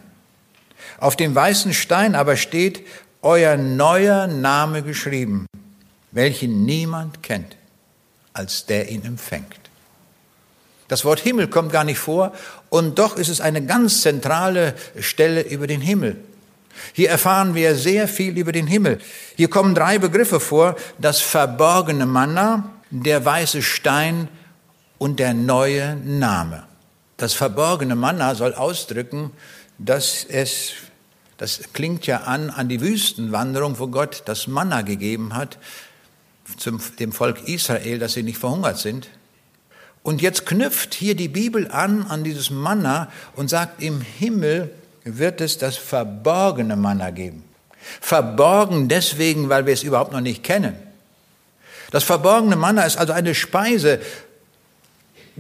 Auf 0.99 1.15
dem 1.15 1.33
weißen 1.33 1.73
Stein 1.73 2.15
aber 2.15 2.37
steht 2.37 2.85
euer 3.21 3.57
neuer 3.57 4.27
Name 4.27 4.83
geschrieben, 4.83 5.47
welchen 6.11 6.65
niemand 6.65 7.23
kennt, 7.23 7.55
als 8.33 8.65
der 8.65 8.89
ihn 8.89 9.03
empfängt. 9.03 9.64
Das 10.87 11.03
Wort 11.03 11.19
Himmel 11.19 11.47
kommt 11.47 11.71
gar 11.71 11.83
nicht 11.83 11.97
vor 11.97 12.31
und 12.69 12.99
doch 12.99 13.17
ist 13.17 13.29
es 13.29 13.41
eine 13.41 13.65
ganz 13.65 14.01
zentrale 14.01 14.75
Stelle 14.99 15.41
über 15.41 15.67
den 15.67 15.81
Himmel. 15.81 16.17
Hier 16.93 17.09
erfahren 17.09 17.55
wir 17.55 17.75
sehr 17.75 18.07
viel 18.07 18.37
über 18.37 18.51
den 18.51 18.67
Himmel. 18.67 18.99
Hier 19.35 19.49
kommen 19.49 19.75
drei 19.75 19.97
Begriffe 19.97 20.39
vor, 20.39 20.75
das 20.99 21.21
verborgene 21.21 22.05
Manna, 22.05 22.69
der 22.89 23.23
weiße 23.25 23.61
Stein 23.61 24.27
und 24.97 25.19
der 25.19 25.33
neue 25.33 25.95
Name. 25.95 26.63
Das 27.17 27.33
verborgene 27.33 27.95
Manna 27.95 28.35
soll 28.35 28.53
ausdrücken, 28.53 29.31
dass 29.77 30.25
es, 30.25 30.73
das 31.37 31.61
klingt 31.73 32.07
ja 32.07 32.21
an, 32.21 32.49
an 32.49 32.69
die 32.69 32.81
Wüstenwanderung, 32.81 33.79
wo 33.79 33.87
Gott 33.87 34.23
das 34.25 34.47
Manna 34.47 34.81
gegeben 34.81 35.33
hat, 35.33 35.57
zum, 36.57 36.79
dem 36.99 37.11
Volk 37.11 37.47
Israel, 37.47 37.99
dass 37.99 38.13
sie 38.13 38.23
nicht 38.23 38.37
verhungert 38.37 38.77
sind. 38.77 39.09
Und 40.05 40.21
jetzt 40.21 40.45
knüpft 40.45 40.93
hier 40.93 41.15
die 41.15 41.27
Bibel 41.27 41.71
an, 41.71 42.05
an 42.05 42.23
dieses 42.23 42.51
Manna 42.51 43.11
und 43.35 43.49
sagt, 43.49 43.81
im 43.81 44.01
Himmel 44.01 44.69
wird 45.03 45.41
es 45.41 45.57
das 45.57 45.77
verborgene 45.77 46.75
Manna 46.75 47.09
geben. 47.09 47.43
Verborgen 48.01 48.87
deswegen, 48.87 49.49
weil 49.49 49.65
wir 49.65 49.73
es 49.73 49.81
überhaupt 49.81 50.11
noch 50.11 50.21
nicht 50.21 50.43
kennen. 50.43 50.75
Das 51.89 52.03
verborgene 52.03 52.55
Manna 52.55 52.83
ist 52.83 52.97
also 52.97 53.13
eine 53.13 53.33
Speise, 53.33 53.99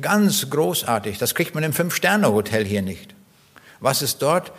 ganz 0.01 0.49
großartig. 0.49 1.19
Das 1.19 1.35
kriegt 1.35 1.53
man 1.53 1.63
im 1.63 1.71
Fünf-Sterne-Hotel 1.71 2.65
hier 2.65 2.81
nicht. 2.81 3.13
Was 3.81 4.01
ist 4.01 4.23
dort? 4.23 4.51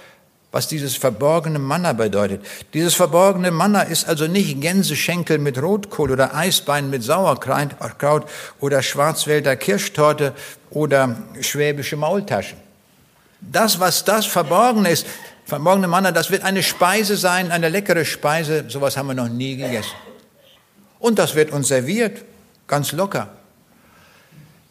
Was 0.56 0.68
dieses 0.68 0.96
verborgene 0.96 1.58
Manna 1.58 1.92
bedeutet. 1.92 2.42
Dieses 2.72 2.94
verborgene 2.94 3.50
Manna 3.50 3.82
ist 3.82 4.08
also 4.08 4.26
nicht 4.26 4.58
Gänseschenkel 4.58 5.36
mit 5.36 5.60
Rotkohl 5.60 6.10
oder 6.10 6.34
Eisbein 6.34 6.88
mit 6.88 7.02
Sauerkraut 7.02 8.24
oder 8.58 8.82
Schwarzwälder 8.82 9.54
Kirschtorte 9.56 10.32
oder 10.70 11.14
schwäbische 11.42 11.98
Maultaschen. 11.98 12.56
Das, 13.42 13.80
was 13.80 14.06
das 14.06 14.24
Verborgene 14.24 14.88
ist, 14.88 15.06
verborgene 15.44 15.88
Manna, 15.88 16.10
das 16.10 16.30
wird 16.30 16.42
eine 16.42 16.62
Speise 16.62 17.18
sein, 17.18 17.50
eine 17.50 17.68
leckere 17.68 18.06
Speise. 18.06 18.64
Sowas 18.68 18.96
haben 18.96 19.08
wir 19.08 19.14
noch 19.14 19.28
nie 19.28 19.58
gegessen. 19.58 19.92
Und 20.98 21.18
das 21.18 21.34
wird 21.34 21.52
uns 21.52 21.68
serviert, 21.68 22.24
ganz 22.66 22.92
locker. 22.92 23.28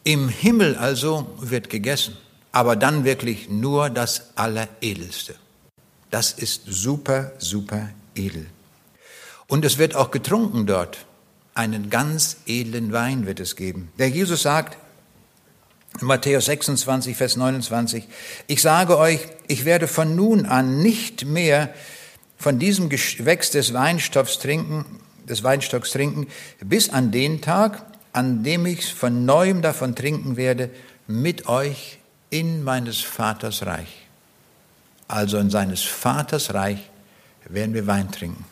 Im 0.03 0.29
Himmel 0.29 0.77
also 0.77 1.27
wird 1.39 1.69
gegessen, 1.69 2.17
aber 2.51 2.75
dann 2.75 3.03
wirklich 3.05 3.49
nur 3.51 3.91
das 3.91 4.31
Alleredelste. 4.35 5.35
Das 6.15 6.31
ist 6.31 6.61
super, 6.65 7.33
super 7.39 7.89
edel. 8.15 8.45
Und 9.47 9.65
es 9.65 9.77
wird 9.77 9.95
auch 9.95 10.11
getrunken 10.11 10.65
dort. 10.65 11.05
Einen 11.53 11.89
ganz 11.89 12.37
edlen 12.45 12.93
Wein 12.93 13.25
wird 13.25 13.41
es 13.41 13.57
geben. 13.57 13.91
Der 13.99 14.07
Jesus 14.07 14.43
sagt, 14.43 14.77
Matthäus 15.99 16.45
26, 16.45 17.17
Vers 17.17 17.35
29. 17.35 18.07
Ich 18.47 18.61
sage 18.61 18.97
euch, 18.97 19.27
ich 19.49 19.65
werde 19.65 19.89
von 19.89 20.15
nun 20.15 20.45
an 20.45 20.81
nicht 20.81 21.25
mehr 21.25 21.73
von 22.37 22.59
diesem 22.59 22.87
Gewächs 22.87 23.51
des 23.51 23.73
Weinstoffs 23.73 24.39
trinken, 24.39 24.85
des 25.27 25.43
Weinstocks 25.43 25.91
trinken, 25.91 26.27
bis 26.63 26.87
an 26.87 27.11
den 27.11 27.41
Tag, 27.41 27.85
an 28.13 28.41
dem 28.41 28.65
ich 28.65 28.93
von 28.93 29.25
neuem 29.25 29.61
davon 29.61 29.95
trinken 29.95 30.37
werde, 30.37 30.69
mit 31.07 31.49
euch 31.49 31.99
in 32.29 32.63
meines 32.63 33.01
Vaters 33.01 33.65
Reich. 33.65 34.04
Also 35.07 35.37
in 35.37 35.49
seines 35.49 35.83
Vaters 35.83 36.53
Reich 36.53 36.79
werden 37.47 37.73
wir 37.73 37.87
Wein 37.87 38.11
trinken. 38.11 38.45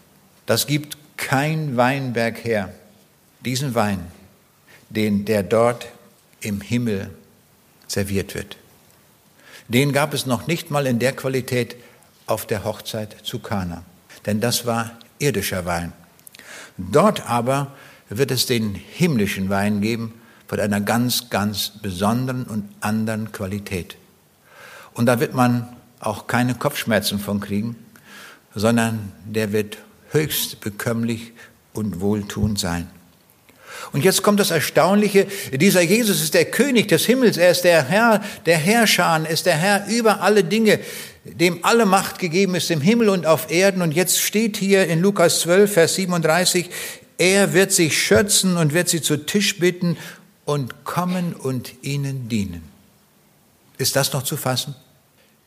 Das 0.45 0.67
gibt 0.67 0.97
kein 1.17 1.77
Weinberg 1.77 2.43
her. 2.43 2.73
Diesen 3.45 3.75
Wein, 3.75 4.05
den 4.89 5.25
der 5.25 5.43
dort 5.43 5.87
im 6.41 6.61
Himmel 6.61 7.09
serviert 7.87 8.35
wird. 8.35 8.57
Den 9.67 9.93
gab 9.93 10.13
es 10.13 10.25
noch 10.25 10.47
nicht 10.47 10.71
mal 10.71 10.85
in 10.85 10.99
der 10.99 11.13
Qualität 11.13 11.75
auf 12.27 12.45
der 12.45 12.63
Hochzeit 12.63 13.15
zu 13.23 13.39
Kana, 13.39 13.83
denn 14.25 14.39
das 14.39 14.65
war 14.65 14.91
irdischer 15.19 15.65
Wein. 15.65 15.93
Dort 16.77 17.27
aber 17.29 17.71
wird 18.09 18.31
es 18.31 18.45
den 18.45 18.75
himmlischen 18.75 19.49
Wein 19.49 19.81
geben 19.81 20.13
von 20.47 20.59
einer 20.59 20.81
ganz, 20.81 21.29
ganz 21.29 21.71
besonderen 21.81 22.43
und 22.43 22.69
anderen 22.81 23.31
Qualität. 23.31 23.95
Und 24.93 25.05
da 25.05 25.19
wird 25.19 25.33
man 25.33 25.75
auch 26.05 26.27
keine 26.27 26.55
Kopfschmerzen 26.55 27.19
von 27.19 27.39
kriegen, 27.39 27.75
sondern 28.55 29.11
der 29.25 29.51
wird 29.51 29.77
höchst 30.11 30.61
bekömmlich 30.61 31.31
und 31.73 32.01
wohltuend 32.01 32.59
sein. 32.59 32.87
Und 33.91 34.03
jetzt 34.03 34.23
kommt 34.23 34.39
das 34.39 34.51
Erstaunliche, 34.51 35.27
dieser 35.51 35.81
Jesus 35.81 36.21
ist 36.21 36.33
der 36.33 36.45
König 36.45 36.87
des 36.87 37.05
Himmels, 37.05 37.37
er 37.37 37.51
ist 37.51 37.63
der 37.63 37.83
Herr 37.83 38.21
der 38.45 38.57
Herrscher, 38.57 39.27
ist 39.29 39.45
der 39.45 39.57
Herr 39.57 39.87
über 39.87 40.21
alle 40.21 40.43
Dinge, 40.43 40.79
dem 41.23 41.63
alle 41.63 41.85
Macht 41.85 42.19
gegeben 42.19 42.55
ist 42.55 42.71
im 42.71 42.81
Himmel 42.81 43.09
und 43.09 43.25
auf 43.25 43.51
Erden. 43.51 43.81
Und 43.81 43.93
jetzt 43.93 44.19
steht 44.19 44.57
hier 44.57 44.87
in 44.87 45.01
Lukas 45.01 45.41
12, 45.41 45.73
Vers 45.73 45.95
37, 45.95 46.69
er 47.17 47.53
wird 47.53 47.71
sich 47.71 48.01
schützen 48.01 48.57
und 48.57 48.73
wird 48.73 48.89
sie 48.89 49.01
zu 49.01 49.17
Tisch 49.17 49.59
bitten 49.59 49.97
und 50.45 50.83
kommen 50.83 51.33
und 51.33 51.83
ihnen 51.83 52.27
dienen. 52.29 52.63
Ist 53.77 53.95
das 53.95 54.13
noch 54.13 54.23
zu 54.23 54.37
fassen? 54.37 54.75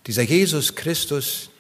Dieser 0.07 0.23
Jesus 0.23 0.75
Christus, 0.75 1.51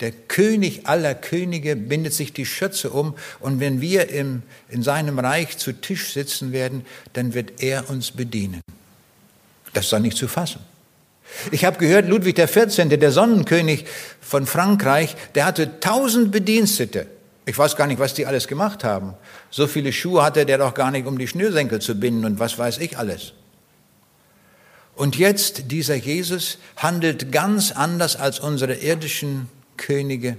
der 0.00 0.12
König 0.12 0.86
aller 0.86 1.14
Könige 1.14 1.76
bindet 1.76 2.14
sich 2.14 2.32
die 2.32 2.46
Schürze 2.46 2.90
um 2.90 3.14
und 3.38 3.60
wenn 3.60 3.80
wir 3.80 4.08
im, 4.08 4.42
in 4.68 4.82
seinem 4.82 5.18
Reich 5.18 5.58
zu 5.58 5.72
Tisch 5.72 6.12
sitzen 6.12 6.52
werden, 6.52 6.84
dann 7.12 7.34
wird 7.34 7.62
er 7.62 7.88
uns 7.90 8.10
bedienen. 8.10 8.60
Das 9.72 9.84
ist 9.84 9.92
doch 9.92 9.98
nicht 9.98 10.16
zu 10.16 10.26
fassen. 10.26 10.60
Ich 11.52 11.64
habe 11.64 11.78
gehört, 11.78 12.08
Ludwig 12.08 12.36
XIV., 12.36 12.88
der 12.88 13.12
Sonnenkönig 13.12 13.84
von 14.20 14.46
Frankreich, 14.46 15.14
der 15.36 15.44
hatte 15.44 15.78
tausend 15.78 16.32
Bedienstete. 16.32 17.06
Ich 17.46 17.56
weiß 17.56 17.76
gar 17.76 17.86
nicht, 17.86 18.00
was 18.00 18.14
die 18.14 18.26
alles 18.26 18.48
gemacht 18.48 18.82
haben. 18.82 19.14
So 19.50 19.66
viele 19.66 19.92
Schuhe 19.92 20.24
hatte 20.24 20.44
der 20.44 20.58
doch 20.58 20.74
gar 20.74 20.90
nicht, 20.90 21.06
um 21.06 21.18
die 21.18 21.28
Schnürsenkel 21.28 21.80
zu 21.80 21.94
binden 21.94 22.24
und 22.24 22.38
was 22.40 22.58
weiß 22.58 22.78
ich 22.78 22.98
alles. 22.98 23.32
Und 25.00 25.16
jetzt 25.16 25.70
dieser 25.70 25.94
Jesus 25.94 26.58
handelt 26.76 27.32
ganz 27.32 27.72
anders 27.72 28.16
als 28.16 28.38
unsere 28.38 28.74
irdischen 28.74 29.48
Könige. 29.78 30.36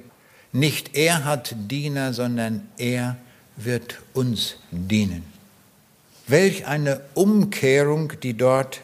Nicht 0.51 0.95
er 0.95 1.25
hat 1.25 1.55
Diener, 1.57 2.13
sondern 2.13 2.67
er 2.77 3.17
wird 3.57 3.97
uns 4.13 4.57
dienen. 4.69 5.23
Welch 6.27 6.67
eine 6.67 7.01
Umkehrung, 7.15 8.13
die 8.21 8.35
dort 8.35 8.81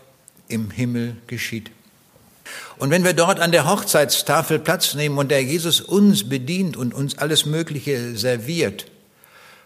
im 0.48 0.72
Himmel 0.72 1.18
geschieht. 1.28 1.70
Und 2.80 2.90
wenn 2.90 3.04
wir 3.04 3.14
dort 3.14 3.40
an 3.40 3.52
der 3.52 3.70
Hochzeitstafel 3.70 4.58
Platz 4.58 4.96
nehmen 4.96 5.20
und 5.20 5.30
der 5.30 5.44
Jesus 5.44 5.80
uns 5.80 6.28
bedient 6.28 6.76
und 6.76 6.92
uns 6.92 7.20
alles 7.20 7.46
Mögliche 7.46 8.18
serviert, 8.18 8.88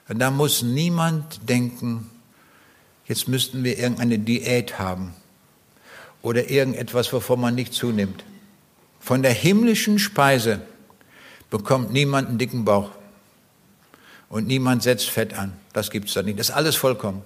da 0.09 0.29
muss 0.29 0.61
niemand 0.61 1.47
denken, 1.47 2.09
jetzt 3.05 3.29
müssten 3.29 3.63
wir 3.63 3.79
irgendeine 3.79 4.19
Diät 4.19 4.77
haben 4.77 5.15
oder 6.21 6.49
irgendetwas, 6.49 7.11
wovon 7.13 7.41
man 7.41 7.55
nicht 7.55 7.73
zunimmt. 7.73 8.23
Von 8.99 9.23
der 9.23 9.33
himmlischen 9.33 9.99
Speise 9.99 10.61
bekommt 11.49 11.91
niemand 11.91 12.29
einen 12.29 12.37
dicken 12.37 12.65
Bauch 12.65 12.91
und 14.29 14.47
niemand 14.47 14.83
setzt 14.83 15.09
Fett 15.09 15.33
an. 15.33 15.53
Das 15.73 15.89
gibt's 15.89 16.13
da 16.13 16.23
nicht. 16.23 16.39
Das 16.39 16.49
ist 16.49 16.55
alles 16.55 16.75
vollkommen. 16.75 17.23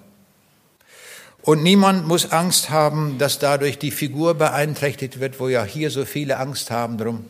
Und 1.41 1.61
niemand 1.61 2.07
muss 2.07 2.31
Angst 2.31 2.71
haben, 2.71 3.19
dass 3.19 3.37
dadurch 3.37 3.77
die 3.77 3.91
Figur 3.91 4.33
beeinträchtigt 4.33 5.19
wird, 5.19 5.39
wo 5.39 5.47
ja 5.47 5.63
hier 5.63 5.91
so 5.91 6.03
viele 6.03 6.37
Angst 6.37 6.71
haben 6.71 6.97
drum. 6.97 7.25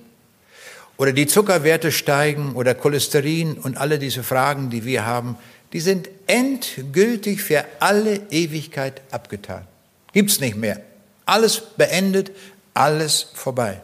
Oder 0.96 1.12
die 1.12 1.28
Zuckerwerte 1.28 1.92
steigen 1.92 2.54
oder 2.54 2.74
Cholesterin 2.74 3.56
und 3.56 3.76
alle 3.76 4.00
diese 4.00 4.24
Fragen, 4.24 4.70
die 4.70 4.86
wir 4.86 5.06
haben, 5.06 5.38
die 5.74 5.82
sind 5.82 6.08
endgültig 6.28 7.42
für 7.42 7.66
alle 7.82 8.22
Ewigkeit 8.32 9.02
abgetan. 9.12 9.68
Gibt's 10.14 10.40
nicht 10.40 10.56
mehr. 10.56 10.80
Alles 11.26 11.62
beendet, 11.78 12.32
alles 12.74 13.28
vorbei. 13.34 13.82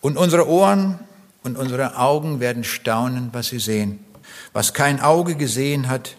Und 0.00 0.16
unsere 0.16 0.48
Ohren 0.48 0.98
und 1.42 1.56
unsere 1.56 1.96
Augen 1.98 2.40
werden 2.40 2.64
staunen, 2.64 3.30
was 3.32 3.48
sie 3.48 3.58
sehen. 3.58 4.04
Was 4.52 4.74
kein 4.74 5.00
Auge 5.00 5.36
gesehen 5.36 5.88
hat 5.88 6.16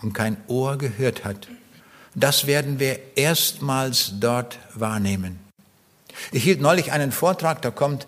und 0.00 0.12
kein 0.12 0.36
Ohr 0.46 0.78
gehört 0.78 1.24
hat 1.24 1.48
das 2.20 2.46
werden 2.46 2.80
wir 2.80 2.98
erstmals 3.16 4.14
dort 4.18 4.58
wahrnehmen. 4.74 5.38
Ich 6.32 6.42
hielt 6.42 6.60
neulich 6.60 6.92
einen 6.92 7.12
Vortrag, 7.12 7.62
da 7.62 7.70
kommt 7.70 8.06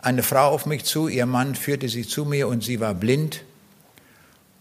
eine 0.00 0.22
Frau 0.22 0.48
auf 0.48 0.64
mich 0.66 0.84
zu, 0.84 1.08
ihr 1.08 1.26
Mann 1.26 1.54
führte 1.54 1.88
sie 1.88 2.06
zu 2.06 2.24
mir 2.24 2.46
und 2.46 2.62
sie 2.62 2.78
war 2.78 2.94
blind. 2.94 3.42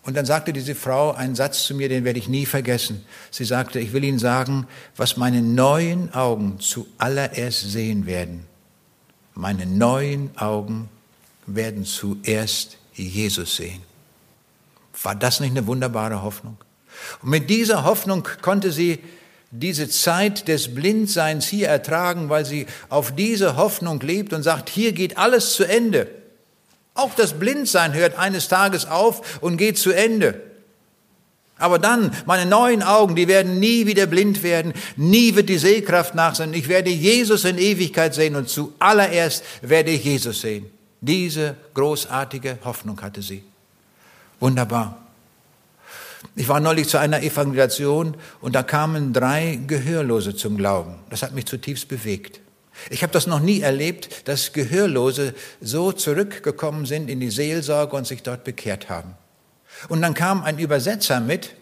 Und 0.07 0.15
dann 0.15 0.25
sagte 0.25 0.53
diese 0.53 0.73
Frau 0.73 1.11
einen 1.11 1.35
Satz 1.35 1.65
zu 1.65 1.75
mir, 1.75 1.89
den 1.89 2.05
werde 2.05 2.17
ich 2.17 2.29
nie 2.29 2.45
vergessen. 2.45 3.03
Sie 3.29 3.43
sagte, 3.43 3.81
ich 3.81 3.91
will 3.91 4.05
Ihnen 4.05 4.19
sagen, 4.19 4.65
was 4.95 5.17
meine 5.17 5.41
neuen 5.41 6.13
Augen 6.13 6.61
zuallererst 6.61 7.69
sehen 7.69 8.05
werden. 8.05 8.45
Meine 9.35 9.65
neuen 9.65 10.31
Augen 10.37 10.87
werden 11.45 11.83
zuerst 11.83 12.77
Jesus 12.93 13.57
sehen. 13.57 13.81
War 15.03 15.13
das 15.13 15.41
nicht 15.41 15.51
eine 15.51 15.67
wunderbare 15.67 16.23
Hoffnung? 16.23 16.55
Und 17.21 17.29
mit 17.29 17.49
dieser 17.49 17.83
Hoffnung 17.83 18.25
konnte 18.41 18.71
sie 18.71 18.99
diese 19.51 19.89
Zeit 19.89 20.47
des 20.47 20.73
Blindseins 20.73 21.47
hier 21.47 21.67
ertragen, 21.67 22.29
weil 22.29 22.45
sie 22.45 22.65
auf 22.87 23.13
diese 23.13 23.57
Hoffnung 23.57 23.99
lebt 23.99 24.31
und 24.31 24.41
sagt, 24.41 24.69
hier 24.69 24.93
geht 24.93 25.17
alles 25.17 25.51
zu 25.51 25.65
Ende. 25.65 26.07
Auch 26.97 27.13
das 27.15 27.39
Blindsein 27.39 27.93
hört 27.93 28.17
eines 28.17 28.47
Tages 28.47 28.85
auf 28.85 29.39
und 29.41 29.57
geht 29.57 29.77
zu 29.77 29.91
Ende. 29.91 30.41
Aber 31.59 31.79
dann, 31.79 32.11
meine 32.25 32.45
neuen 32.45 32.83
Augen, 32.83 33.15
die 33.15 33.27
werden 33.27 33.59
nie 33.59 33.87
wieder 33.87 34.05
blind 34.05 34.43
werden, 34.43 34.73
nie 34.95 35.35
wird 35.35 35.49
die 35.49 35.57
Sehkraft 35.57 36.13
nach 36.13 36.35
sein. 36.35 36.53
Ich 36.53 36.67
werde 36.67 36.89
Jesus 36.89 37.45
in 37.45 37.57
Ewigkeit 37.57 38.13
sehen 38.13 38.35
und 38.35 38.49
zuallererst 38.49 39.43
werde 39.61 39.91
ich 39.91 40.03
Jesus 40.03 40.41
sehen. 40.41 40.69
Diese 41.01 41.55
großartige 41.73 42.59
Hoffnung 42.63 43.01
hatte 43.01 43.21
sie. 43.21 43.43
Wunderbar. 44.39 44.97
Ich 46.35 46.47
war 46.47 46.59
neulich 46.59 46.87
zu 46.87 46.99
einer 46.99 47.21
Evangelisation 47.21 48.15
und 48.41 48.53
da 48.53 48.63
kamen 48.63 49.13
drei 49.13 49.59
Gehörlose 49.65 50.35
zum 50.35 50.57
Glauben. 50.57 50.95
Das 51.09 51.23
hat 51.23 51.33
mich 51.33 51.45
zutiefst 51.45 51.87
bewegt. 51.87 52.39
Ich 52.89 53.03
habe 53.03 53.13
das 53.13 53.27
noch 53.27 53.39
nie 53.39 53.61
erlebt, 53.61 54.27
dass 54.27 54.53
Gehörlose 54.53 55.33
so 55.61 55.91
zurückgekommen 55.91 56.85
sind 56.85 57.09
in 57.09 57.19
die 57.19 57.29
Seelsorge 57.29 57.95
und 57.95 58.07
sich 58.07 58.23
dort 58.23 58.43
bekehrt 58.43 58.89
haben. 58.89 59.15
Und 59.89 60.01
dann 60.01 60.13
kam 60.13 60.43
ein 60.43 60.59
Übersetzer 60.59 61.19
mit 61.19 61.55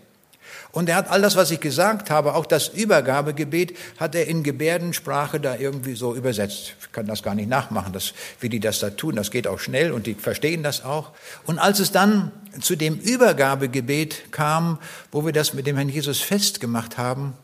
und 0.76 0.90
er 0.90 0.98
hat 0.98 1.10
all 1.10 1.22
das, 1.22 1.38
was 1.38 1.52
ich 1.52 1.62
gesagt 1.62 2.10
habe, 2.10 2.36
auch 2.36 2.46
das 2.46 2.68
Übergabegebet, 2.68 3.78
hat 3.98 4.14
er 4.14 4.28
in 4.28 4.44
Gebärdensprache 4.44 5.40
da 5.40 5.56
irgendwie 5.56 5.96
so 5.96 6.14
übersetzt. 6.14 6.76
Ich 6.82 6.92
kann 6.92 7.06
das 7.06 7.24
gar 7.24 7.34
nicht 7.34 7.48
nachmachen, 7.48 7.94
das, 7.94 8.14
wie 8.42 8.50
die 8.50 8.60
das 8.60 8.80
da 8.80 8.90
tun. 8.90 9.16
Das 9.16 9.32
geht 9.32 9.48
auch 9.48 9.60
schnell 9.60 9.94
und 9.94 10.06
die 10.06 10.16
verstehen 10.16 10.64
das 10.64 10.84
auch. 10.84 11.14
Und 11.46 11.60
als 11.60 11.80
es 11.80 11.94
dann 11.94 12.34
zu 12.60 12.76
dem 12.76 12.96
Übergabegebet 13.00 14.34
kam, 14.34 14.80
wo 15.14 15.26
wir 15.26 15.32
das 15.32 15.54
mit 15.54 15.66
dem 15.66 15.78
Herrn 15.78 15.88
Jesus 15.88 16.20
festgemacht 16.20 16.98
haben, 16.98 17.36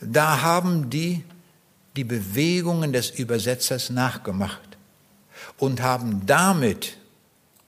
da 0.00 0.42
haben 0.42 0.90
die 0.90 1.22
die 1.96 2.04
Bewegungen 2.04 2.92
des 2.92 3.10
Übersetzers 3.10 3.90
nachgemacht 3.90 4.76
und 5.58 5.82
haben 5.82 6.22
damit 6.26 6.96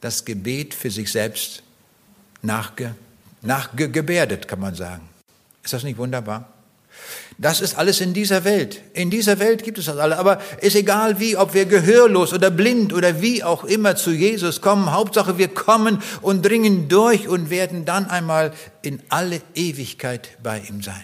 das 0.01 0.25
Gebet 0.25 0.75
für 0.75 0.91
sich 0.91 1.11
selbst 1.11 1.63
nachgemacht 2.43 2.97
nachgebärdet, 3.45 4.49
kann 4.49 4.61
man 4.61 4.75
sagen. 4.75 5.09
Ist 5.63 5.73
das 5.73 5.85
nicht 5.85 5.99
wunderbar? 5.99 6.49
Das 7.39 7.61
ist 7.61 7.77
alles 7.77 8.01
in 8.01 8.15
dieser 8.15 8.45
Welt. 8.45 8.81
In 8.93 9.11
dieser 9.11 9.39
Welt 9.41 9.65
gibt 9.65 9.79
es 9.79 9.87
das 9.87 9.99
alle. 9.99 10.19
Aber 10.19 10.41
ist 10.61 10.77
egal 10.77 11.19
wie, 11.19 11.37
ob 11.37 11.53
wir 11.53 11.65
gehörlos 11.67 12.33
oder 12.33 12.51
blind 12.51 12.93
oder 12.93 13.21
wie 13.21 13.43
auch 13.43 13.65
immer 13.65 13.97
zu 13.97 14.13
Jesus 14.13 14.61
kommen. 14.61 14.93
Hauptsache 14.93 15.37
wir 15.37 15.49
kommen 15.49 16.01
und 16.23 16.47
dringen 16.47 16.89
durch 16.89 17.27
und 17.27 17.51
werden 17.51 17.85
dann 17.85 18.07
einmal 18.07 18.53
in 18.83 19.03
alle 19.09 19.43
Ewigkeit 19.55 20.31
bei 20.43 20.61
ihm 20.61 20.83
sein. 20.83 21.03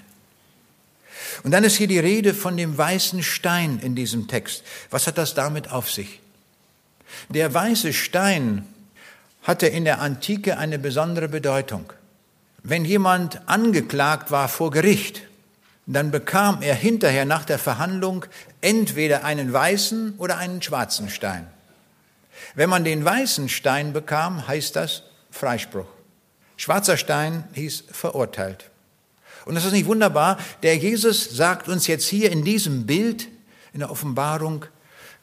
Und 1.43 1.51
dann 1.51 1.64
ist 1.64 1.76
hier 1.76 1.87
die 1.87 1.99
Rede 1.99 2.35
von 2.35 2.57
dem 2.57 2.76
weißen 2.76 3.22
Stein 3.22 3.78
in 3.83 3.95
diesem 3.95 4.28
Text. 4.28 4.62
Was 4.91 5.07
hat 5.07 5.18
das 5.18 5.35
damit 5.35 5.70
auf 5.70 5.91
sich? 5.91 6.20
Der 7.28 7.53
weiße 7.53 7.93
Stein 7.93 8.66
hatte 9.43 9.66
in 9.66 9.85
der 9.85 10.01
Antike 10.01 10.59
eine 10.59 10.78
besondere 10.78 11.28
Bedeutung. 11.28 11.93
Wenn 12.62 12.85
jemand 12.85 13.49
angeklagt 13.49 14.31
war 14.31 14.49
vor 14.49 14.70
Gericht, 14.70 15.22
dann 15.87 16.11
bekam 16.11 16.62
er 16.62 16.74
hinterher 16.74 17.24
nach 17.24 17.45
der 17.45 17.59
Verhandlung 17.59 18.26
entweder 18.61 19.24
einen 19.24 19.53
weißen 19.53 20.14
oder 20.18 20.37
einen 20.37 20.62
schwarzen 20.62 21.09
Stein. 21.09 21.47
Wenn 22.55 22.70
man 22.70 22.85
den 22.85 23.05
weißen 23.05 23.49
Stein 23.49 23.93
bekam, 23.93 24.47
heißt 24.47 24.76
das 24.76 25.03
Freispruch. 25.31 25.87
Schwarzer 26.57 26.97
Stein 26.97 27.45
hieß 27.55 27.85
verurteilt. 27.91 28.70
Und 29.51 29.57
das 29.57 29.64
ist 29.64 29.72
nicht 29.72 29.86
wunderbar. 29.86 30.38
Der 30.62 30.76
Jesus 30.76 31.24
sagt 31.24 31.68
uns 31.68 31.88
jetzt 31.88 32.07
hier 32.07 32.30
in 32.30 32.44
diesem 32.44 32.86
Bild, 32.86 33.26
in 33.72 33.80
der 33.80 33.90
Offenbarung, 33.90 34.64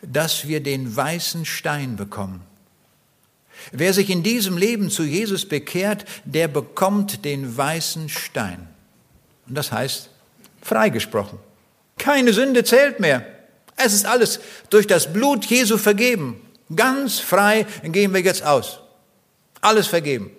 dass 0.02 0.50
wir 0.50 0.62
den 0.62 0.94
weißen 0.94 1.46
Stein 1.46 1.96
bekommen. 1.96 2.42
Wer 3.72 3.94
sich 3.94 4.10
in 4.10 4.24
diesem 4.24 4.58
Leben 4.58 4.90
zu 4.90 5.04
Jesus 5.04 5.48
bekehrt, 5.48 6.04
der 6.26 6.50
bekommt 6.50 7.24
den 7.24 7.56
weißen 7.56 8.10
Stein. 8.10 8.68
Und 9.48 9.56
das 9.56 9.72
heißt, 9.72 10.10
freigesprochen. 10.62 11.40
Keine 11.98 12.34
Sünde 12.34 12.66
zählt 12.66 13.00
mehr. 13.00 13.26
Es 13.78 13.94
ist 13.94 14.06
alles 14.06 14.42
durch 14.70 14.88
das 14.88 15.14
Blut 15.14 15.46
Jesu 15.46 15.78
vergeben. 15.78 16.42
Ganz 16.76 17.20
frei 17.20 17.66
gehen 17.82 18.14
wir 18.14 18.20
jetzt 18.20 18.44
aus. 18.44 18.80
Alles 19.62 19.88
vergeben. 19.88 20.32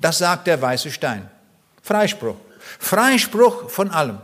Das 0.00 0.18
sagt 0.18 0.48
der 0.48 0.60
weiße 0.60 0.90
Stein. 0.90 1.30
Freispruch. 1.80 2.38
Freispruch 2.78 3.70
von 3.70 3.90
allem. 3.90 4.18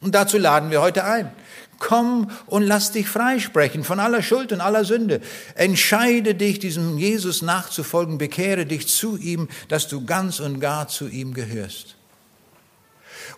Und 0.00 0.14
dazu 0.14 0.38
laden 0.38 0.70
wir 0.70 0.82
heute 0.82 1.04
ein. 1.04 1.30
Komm 1.78 2.30
und 2.46 2.62
lass 2.62 2.92
dich 2.92 3.08
freisprechen 3.08 3.82
von 3.82 3.98
aller 3.98 4.22
Schuld 4.22 4.52
und 4.52 4.60
aller 4.60 4.84
Sünde. 4.84 5.20
Entscheide 5.54 6.34
dich, 6.34 6.60
diesem 6.60 6.96
Jesus 6.96 7.42
nachzufolgen, 7.42 8.18
bekehre 8.18 8.66
dich 8.66 8.86
zu 8.86 9.16
ihm, 9.16 9.48
dass 9.68 9.88
du 9.88 10.04
ganz 10.04 10.38
und 10.38 10.60
gar 10.60 10.86
zu 10.86 11.08
ihm 11.08 11.34
gehörst. 11.34 11.96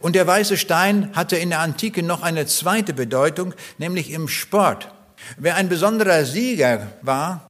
Und 0.00 0.14
der 0.14 0.26
weiße 0.26 0.58
Stein 0.58 1.10
hatte 1.14 1.36
in 1.36 1.50
der 1.50 1.60
Antike 1.60 2.02
noch 2.02 2.22
eine 2.22 2.46
zweite 2.46 2.92
Bedeutung, 2.92 3.54
nämlich 3.78 4.10
im 4.10 4.28
Sport. 4.28 4.92
Wer 5.38 5.56
ein 5.56 5.70
besonderer 5.70 6.24
Sieger 6.26 6.88
war 7.00 7.46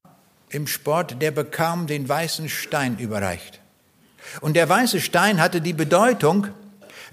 im 0.49 0.69
Sport, 0.69 1.21
der 1.21 1.33
bekam 1.33 1.89
den 1.89 2.09
weißen 2.09 2.49
Stein 2.49 2.99
überreicht. 2.99 3.61
Und 4.41 4.55
der 4.55 4.69
weiße 4.69 5.01
Stein 5.01 5.41
hatte 5.41 5.61
die 5.61 5.73
Bedeutung, 5.73 6.49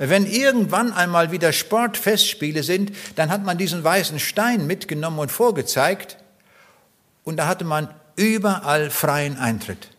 wenn 0.09 0.25
irgendwann 0.25 0.93
einmal 0.93 1.31
wieder 1.31 1.53
Sportfestspiele 1.53 2.63
sind, 2.63 2.91
dann 3.15 3.29
hat 3.29 3.43
man 3.43 3.57
diesen 3.57 3.83
weißen 3.83 4.19
Stein 4.19 4.65
mitgenommen 4.65 5.19
und 5.19 5.31
vorgezeigt 5.31 6.17
und 7.23 7.37
da 7.37 7.47
hatte 7.47 7.65
man 7.65 7.87
überall 8.15 8.89
freien 8.89 9.37
Eintritt, 9.37 9.89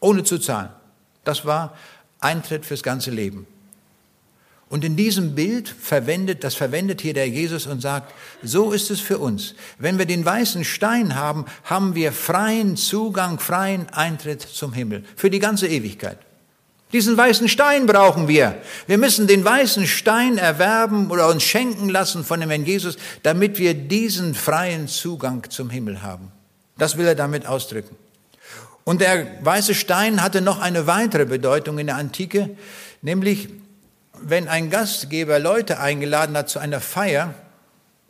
ohne 0.00 0.24
zu 0.24 0.38
zahlen. 0.38 0.70
Das 1.22 1.44
war 1.44 1.76
Eintritt 2.20 2.66
fürs 2.66 2.82
ganze 2.82 3.10
Leben. 3.10 3.46
Und 4.68 4.82
in 4.82 4.96
diesem 4.96 5.36
Bild 5.36 5.68
verwendet, 5.68 6.42
das 6.42 6.56
verwendet 6.56 7.00
hier 7.00 7.14
der 7.14 7.28
Jesus 7.28 7.66
und 7.66 7.80
sagt, 7.80 8.12
so 8.42 8.72
ist 8.72 8.90
es 8.90 8.98
für 8.98 9.18
uns. 9.18 9.54
Wenn 9.78 9.98
wir 9.98 10.06
den 10.06 10.24
weißen 10.24 10.64
Stein 10.64 11.14
haben, 11.14 11.44
haben 11.62 11.94
wir 11.94 12.12
freien 12.12 12.76
Zugang, 12.76 13.38
freien 13.38 13.88
Eintritt 13.90 14.40
zum 14.40 14.72
Himmel. 14.72 15.04
Für 15.14 15.30
die 15.30 15.38
ganze 15.38 15.68
Ewigkeit. 15.68 16.18
Diesen 16.94 17.16
weißen 17.16 17.48
Stein 17.48 17.86
brauchen 17.86 18.28
wir. 18.28 18.54
Wir 18.86 18.98
müssen 18.98 19.26
den 19.26 19.44
weißen 19.44 19.84
Stein 19.88 20.38
erwerben 20.38 21.10
oder 21.10 21.28
uns 21.28 21.42
schenken 21.42 21.88
lassen 21.88 22.22
von 22.22 22.38
dem 22.38 22.50
Herrn 22.50 22.64
Jesus, 22.64 22.98
damit 23.24 23.58
wir 23.58 23.74
diesen 23.74 24.36
freien 24.36 24.86
Zugang 24.86 25.50
zum 25.50 25.70
Himmel 25.70 26.02
haben. 26.02 26.30
Das 26.78 26.96
will 26.96 27.04
er 27.04 27.16
damit 27.16 27.46
ausdrücken. 27.46 27.96
Und 28.84 29.00
der 29.00 29.26
weiße 29.40 29.74
Stein 29.74 30.22
hatte 30.22 30.40
noch 30.40 30.60
eine 30.60 30.86
weitere 30.86 31.24
Bedeutung 31.24 31.80
in 31.80 31.88
der 31.88 31.96
Antike, 31.96 32.50
nämlich 33.02 33.48
wenn 34.20 34.46
ein 34.46 34.70
Gastgeber 34.70 35.40
Leute 35.40 35.80
eingeladen 35.80 36.36
hat 36.36 36.48
zu 36.48 36.60
einer 36.60 36.80
Feier, 36.80 37.34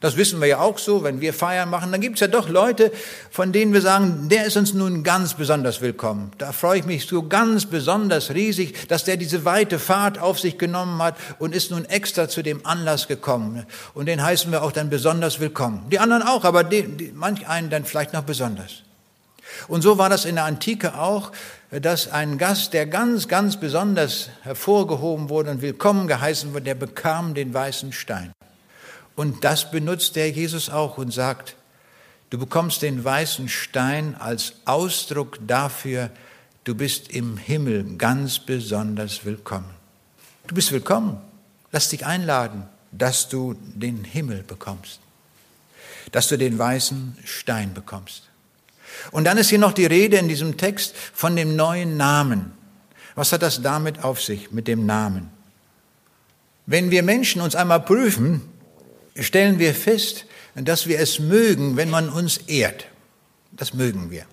das 0.04 0.18
wissen 0.18 0.38
wir 0.38 0.46
ja 0.46 0.60
auch 0.60 0.76
so, 0.76 1.02
wenn 1.02 1.22
wir 1.22 1.32
Feiern 1.32 1.70
machen, 1.70 1.90
dann 1.90 2.02
gibt 2.02 2.16
es 2.16 2.20
ja 2.20 2.26
doch 2.26 2.50
Leute, 2.50 2.92
von 3.30 3.52
denen 3.52 3.72
wir 3.72 3.80
sagen, 3.80 4.28
der 4.28 4.44
ist 4.44 4.54
uns 4.54 4.74
nun 4.74 5.02
ganz 5.02 5.32
besonders 5.32 5.80
willkommen. 5.80 6.30
Da 6.36 6.52
freue 6.52 6.80
ich 6.80 6.84
mich 6.84 7.06
so 7.06 7.26
ganz 7.26 7.64
besonders 7.64 8.34
riesig, 8.34 8.86
dass 8.88 9.04
der 9.04 9.16
diese 9.16 9.46
weite 9.46 9.78
Fahrt 9.78 10.18
auf 10.18 10.38
sich 10.38 10.58
genommen 10.58 11.02
hat 11.02 11.16
und 11.38 11.54
ist 11.54 11.70
nun 11.70 11.86
extra 11.86 12.28
zu 12.28 12.42
dem 12.42 12.66
Anlass 12.66 13.08
gekommen. 13.08 13.64
Und 13.94 14.04
den 14.04 14.22
heißen 14.22 14.52
wir 14.52 14.62
auch 14.62 14.72
dann 14.72 14.90
besonders 14.90 15.40
willkommen. 15.40 15.86
Die 15.90 15.98
anderen 15.98 16.22
auch, 16.22 16.44
aber 16.44 16.64
die, 16.64 16.82
die, 16.82 17.12
manch 17.14 17.48
einen 17.48 17.70
dann 17.70 17.86
vielleicht 17.86 18.12
noch 18.12 18.24
besonders. 18.24 18.82
Und 19.68 19.80
so 19.80 19.96
war 19.96 20.10
das 20.10 20.26
in 20.26 20.34
der 20.34 20.44
Antike 20.44 20.98
auch, 20.98 21.32
dass 21.70 22.12
ein 22.12 22.36
Gast, 22.36 22.74
der 22.74 22.86
ganz, 22.86 23.26
ganz 23.26 23.58
besonders 23.58 24.28
hervorgehoben 24.42 25.30
wurde 25.30 25.50
und 25.50 25.62
willkommen 25.62 26.08
geheißen 26.08 26.52
wurde, 26.52 26.64
der 26.64 26.74
bekam 26.74 27.32
den 27.32 27.54
weißen 27.54 27.90
Stein. 27.94 28.34
Und 29.16 29.44
das 29.44 29.70
benutzt 29.70 30.16
der 30.16 30.30
Jesus 30.30 30.70
auch 30.70 30.98
und 30.98 31.12
sagt, 31.12 31.56
du 32.30 32.38
bekommst 32.38 32.82
den 32.82 33.04
weißen 33.04 33.48
Stein 33.48 34.16
als 34.16 34.54
Ausdruck 34.64 35.38
dafür, 35.46 36.10
du 36.64 36.74
bist 36.74 37.08
im 37.10 37.36
Himmel 37.36 37.96
ganz 37.96 38.38
besonders 38.38 39.24
willkommen. 39.24 39.70
Du 40.46 40.54
bist 40.54 40.72
willkommen. 40.72 41.20
Lass 41.70 41.88
dich 41.88 42.04
einladen, 42.04 42.64
dass 42.92 43.28
du 43.28 43.54
den 43.74 44.04
Himmel 44.04 44.42
bekommst, 44.42 45.00
dass 46.12 46.28
du 46.28 46.36
den 46.36 46.58
weißen 46.58 47.16
Stein 47.24 47.72
bekommst. 47.74 48.24
Und 49.10 49.24
dann 49.24 49.38
ist 49.38 49.48
hier 49.48 49.58
noch 49.58 49.72
die 49.72 49.86
Rede 49.86 50.18
in 50.18 50.28
diesem 50.28 50.56
Text 50.56 50.94
von 50.96 51.34
dem 51.36 51.56
neuen 51.56 51.96
Namen. 51.96 52.52
Was 53.14 53.32
hat 53.32 53.42
das 53.42 53.62
damit 53.62 54.04
auf 54.04 54.22
sich, 54.22 54.50
mit 54.50 54.68
dem 54.68 54.86
Namen? 54.86 55.30
Wenn 56.66 56.90
wir 56.90 57.02
Menschen 57.02 57.42
uns 57.42 57.54
einmal 57.54 57.80
prüfen, 57.80 58.42
stellen 59.18 59.58
wir 59.58 59.74
fest, 59.74 60.26
dass 60.54 60.86
wir 60.86 60.98
es 60.98 61.18
mögen, 61.18 61.76
wenn 61.76 61.90
man 61.90 62.08
uns 62.08 62.38
ehrt. 62.46 62.86
Das 63.52 63.74
mögen 63.74 64.10
wir. 64.10 64.26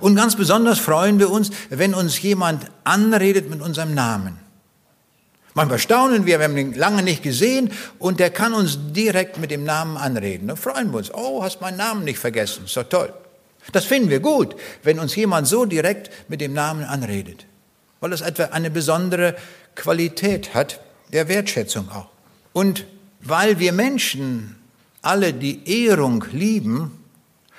Und 0.00 0.16
ganz 0.16 0.36
besonders 0.36 0.78
freuen 0.78 1.18
wir 1.18 1.30
uns, 1.30 1.50
wenn 1.70 1.94
uns 1.94 2.20
jemand 2.20 2.66
anredet 2.84 3.48
mit 3.48 3.62
unserem 3.62 3.94
Namen. 3.94 4.38
Manchmal 5.54 5.78
staunen 5.78 6.26
wir, 6.26 6.38
wir 6.38 6.44
haben 6.44 6.56
ihn 6.56 6.74
lange 6.74 7.02
nicht 7.02 7.22
gesehen 7.22 7.72
und 7.98 8.20
der 8.20 8.30
kann 8.30 8.54
uns 8.54 8.78
direkt 8.92 9.38
mit 9.38 9.50
dem 9.50 9.64
Namen 9.64 9.96
anreden. 9.96 10.46
Dann 10.48 10.56
freuen 10.56 10.92
wir 10.92 10.98
uns. 10.98 11.12
Oh, 11.12 11.42
hast 11.42 11.60
meinen 11.60 11.78
Namen 11.78 12.04
nicht 12.04 12.18
vergessen. 12.18 12.66
Doch 12.72 12.84
toll. 12.84 13.12
Das 13.72 13.84
finden 13.84 14.08
wir 14.08 14.20
gut, 14.20 14.54
wenn 14.82 14.98
uns 14.98 15.16
jemand 15.16 15.48
so 15.48 15.64
direkt 15.64 16.10
mit 16.28 16.40
dem 16.40 16.52
Namen 16.52 16.84
anredet, 16.84 17.46
weil 18.00 18.12
es 18.12 18.20
etwa 18.20 18.44
eine 18.44 18.70
besondere 18.70 19.34
Qualität 19.74 20.54
hat, 20.54 20.80
der 21.12 21.28
Wertschätzung 21.28 21.90
auch. 21.90 22.06
Und 22.52 22.84
weil 23.20 23.58
wir 23.58 23.72
Menschen 23.72 24.56
alle 25.02 25.32
die 25.32 25.86
Ehrung 25.86 26.24
lieben, 26.32 27.04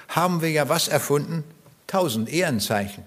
haben 0.07 0.41
wir 0.41 0.49
ja 0.49 0.69
was 0.69 0.87
erfunden? 0.87 1.43
Tausend 1.87 2.29
Ehrenzeichen. 2.29 3.03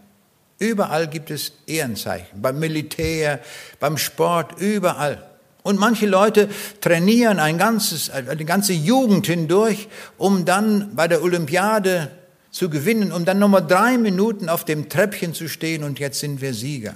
Überall 0.58 1.08
gibt 1.08 1.30
es 1.30 1.52
Ehrenzeichen. 1.66 2.40
Beim 2.40 2.58
Militär, 2.58 3.40
beim 3.80 3.98
Sport, 3.98 4.60
überall. 4.60 5.28
Und 5.64 5.78
manche 5.78 6.06
Leute 6.06 6.48
trainieren 6.80 7.38
ein 7.38 7.58
ganzes, 7.58 8.10
eine 8.10 8.44
ganze 8.44 8.72
Jugend 8.72 9.26
hindurch, 9.26 9.88
um 10.18 10.44
dann 10.44 10.94
bei 10.94 11.08
der 11.08 11.22
Olympiade 11.22 12.10
zu 12.50 12.68
gewinnen, 12.68 13.12
um 13.12 13.24
dann 13.24 13.38
nochmal 13.38 13.66
drei 13.66 13.96
Minuten 13.96 14.48
auf 14.48 14.64
dem 14.64 14.88
Treppchen 14.88 15.34
zu 15.34 15.48
stehen 15.48 15.84
und 15.84 15.98
jetzt 15.98 16.20
sind 16.20 16.40
wir 16.40 16.52
Sieger. 16.52 16.94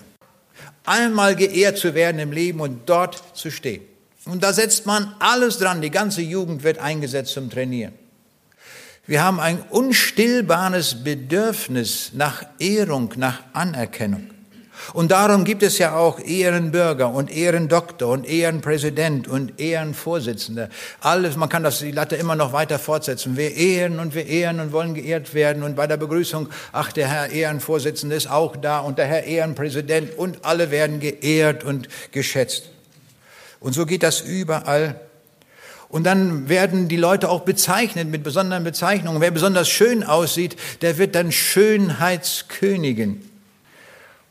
Einmal 0.84 1.34
geehrt 1.34 1.78
zu 1.78 1.94
werden 1.94 2.20
im 2.20 2.30
Leben 2.30 2.60
und 2.60 2.88
dort 2.88 3.36
zu 3.36 3.50
stehen. 3.50 3.82
Und 4.26 4.42
da 4.42 4.52
setzt 4.52 4.86
man 4.86 5.14
alles 5.20 5.58
dran, 5.58 5.80
die 5.80 5.90
ganze 5.90 6.20
Jugend 6.20 6.64
wird 6.64 6.78
eingesetzt 6.78 7.32
zum 7.32 7.48
Trainieren. 7.48 7.94
Wir 9.06 9.22
haben 9.22 9.38
ein 9.38 9.62
unstillbares 9.70 11.04
Bedürfnis 11.04 12.10
nach 12.12 12.44
Ehrung, 12.58 13.14
nach 13.16 13.40
Anerkennung. 13.52 14.30
Und 14.92 15.10
darum 15.10 15.44
gibt 15.44 15.62
es 15.62 15.78
ja 15.78 15.94
auch 15.94 16.18
Ehrenbürger 16.18 17.10
und 17.10 17.30
Ehrendoktor 17.30 18.12
und 18.12 18.26
Ehrenpräsident 18.26 19.26
und 19.28 19.58
Ehrenvorsitzende. 19.60 20.68
Alles, 21.00 21.36
man 21.36 21.48
kann 21.48 21.62
das, 21.62 21.78
die 21.78 21.92
Latte 21.92 22.16
immer 22.16 22.34
noch 22.36 22.52
weiter 22.52 22.78
fortsetzen. 22.78 23.36
Wir 23.36 23.54
ehren 23.54 24.00
und 24.00 24.14
wir 24.14 24.26
ehren 24.26 24.60
und 24.60 24.72
wollen 24.72 24.94
geehrt 24.94 25.34
werden. 25.34 25.62
Und 25.62 25.76
bei 25.76 25.86
der 25.86 25.96
Begrüßung, 25.96 26.48
ach, 26.72 26.92
der 26.92 27.08
Herr 27.08 27.30
Ehrenvorsitzende 27.30 28.16
ist 28.16 28.30
auch 28.30 28.56
da 28.56 28.80
und 28.80 28.98
der 28.98 29.06
Herr 29.06 29.24
Ehrenpräsident 29.24 30.18
und 30.18 30.44
alle 30.44 30.70
werden 30.70 31.00
geehrt 31.00 31.64
und 31.64 31.88
geschätzt. 32.10 32.70
Und 33.60 33.74
so 33.74 33.86
geht 33.86 34.02
das 34.02 34.20
überall. 34.20 35.00
Und 35.88 36.04
dann 36.04 36.48
werden 36.48 36.88
die 36.88 36.96
Leute 36.96 37.28
auch 37.28 37.42
bezeichnet 37.42 38.08
mit 38.08 38.22
besonderen 38.24 38.64
Bezeichnungen. 38.64 39.20
Wer 39.20 39.30
besonders 39.30 39.68
schön 39.68 40.02
aussieht, 40.02 40.56
der 40.82 40.98
wird 40.98 41.14
dann 41.14 41.30
Schönheitskönigin. 41.30 43.22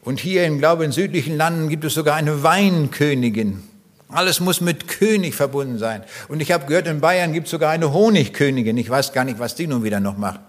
Und 0.01 0.19
hier, 0.19 0.47
ich 0.47 0.57
glaube, 0.59 0.85
in 0.85 0.91
südlichen 0.91 1.37
Landen 1.37 1.69
gibt 1.69 1.83
es 1.83 1.93
sogar 1.93 2.15
eine 2.15 2.43
Weinkönigin. 2.43 3.63
Alles 4.07 4.39
muss 4.39 4.61
mit 4.61 4.87
König 4.87 5.33
verbunden 5.33 5.79
sein. 5.79 6.03
Und 6.27 6.39
ich 6.39 6.51
habe 6.51 6.67
gehört, 6.67 6.85
in 6.85 7.01
Bayern 7.01 7.33
gibt 7.33 7.47
es 7.47 7.51
sogar 7.51 7.71
eine 7.71 7.91
Honigkönigin. 7.91 8.77
Ich 8.77 8.89
weiß 8.89 9.13
gar 9.13 9.23
nicht, 9.23 9.39
was 9.39 9.55
die 9.55 9.65
nun 9.65 9.83
wieder 9.83 9.99
noch 9.99 10.17
macht. 10.17 10.41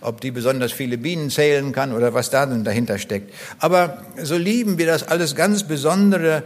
Ob 0.00 0.20
die 0.20 0.30
besonders 0.30 0.70
viele 0.70 0.96
Bienen 0.96 1.28
zählen 1.28 1.72
kann 1.72 1.92
oder 1.92 2.14
was 2.14 2.30
da 2.30 2.46
denn 2.46 2.62
dahinter 2.62 2.98
steckt. 2.98 3.34
Aber 3.58 4.04
so 4.22 4.36
lieben 4.36 4.78
wir 4.78 4.86
das 4.86 5.02
alles 5.02 5.34
ganz 5.34 5.64
besondere 5.64 6.44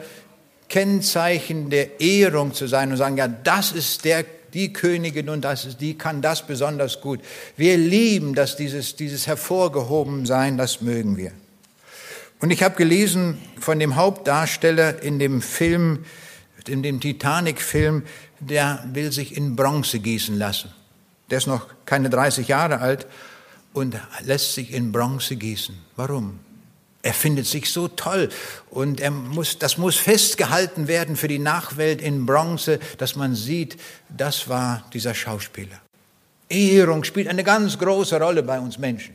Kennzeichen 0.68 1.70
der 1.70 2.00
Ehrung 2.00 2.54
zu 2.54 2.66
sein 2.66 2.90
und 2.90 2.96
sagen, 2.96 3.16
ja, 3.16 3.28
das 3.28 3.72
ist 3.72 4.04
der, 4.04 4.24
die 4.52 4.72
Königin 4.72 5.28
und 5.28 5.42
das 5.42 5.64
ist, 5.64 5.80
die 5.80 5.98
kann 5.98 6.22
das 6.22 6.46
besonders 6.46 7.00
gut. 7.00 7.20
Wir 7.56 7.76
lieben 7.76 8.34
das, 8.34 8.56
dieses, 8.56 8.96
dieses 8.96 9.26
hervorgehoben 9.26 10.26
sein, 10.26 10.56
das 10.56 10.80
mögen 10.80 11.16
wir. 11.16 11.32
Und 12.40 12.50
ich 12.50 12.62
habe 12.62 12.76
gelesen 12.76 13.38
von 13.58 13.78
dem 13.78 13.96
Hauptdarsteller 13.96 15.02
in 15.02 15.18
dem 15.18 15.42
Film, 15.42 16.04
in 16.68 16.82
dem 16.82 17.00
Titanic-Film, 17.00 18.02
der 18.40 18.84
will 18.92 19.12
sich 19.12 19.36
in 19.36 19.56
Bronze 19.56 19.98
gießen 19.98 20.38
lassen. 20.38 20.70
Der 21.30 21.38
ist 21.38 21.46
noch 21.46 21.66
keine 21.86 22.10
30 22.10 22.48
Jahre 22.48 22.80
alt 22.80 23.06
und 23.72 23.96
lässt 24.24 24.54
sich 24.54 24.72
in 24.72 24.92
Bronze 24.92 25.36
gießen. 25.36 25.74
Warum? 25.96 26.38
Er 27.05 27.12
findet 27.12 27.44
sich 27.44 27.70
so 27.70 27.86
toll 27.86 28.30
und 28.70 28.98
er 28.98 29.11
muss, 29.11 29.59
das 29.59 29.76
muss 29.76 29.96
festgehalten 29.96 30.88
werden 30.88 31.16
für 31.16 31.28
die 31.28 31.38
Nachwelt 31.38 32.00
in 32.00 32.24
Bronze, 32.24 32.80
dass 32.96 33.14
man 33.14 33.34
sieht, 33.34 33.76
das 34.09 34.48
war 34.48 34.84
dieser 34.94 35.12
Schauspieler. 35.12 35.82
Ehrung 36.48 37.05
spielt 37.05 37.28
eine 37.28 37.44
ganz 37.44 37.78
große 37.78 38.18
Rolle 38.18 38.42
bei 38.42 38.59
uns 38.59 38.78
Menschen. 38.78 39.12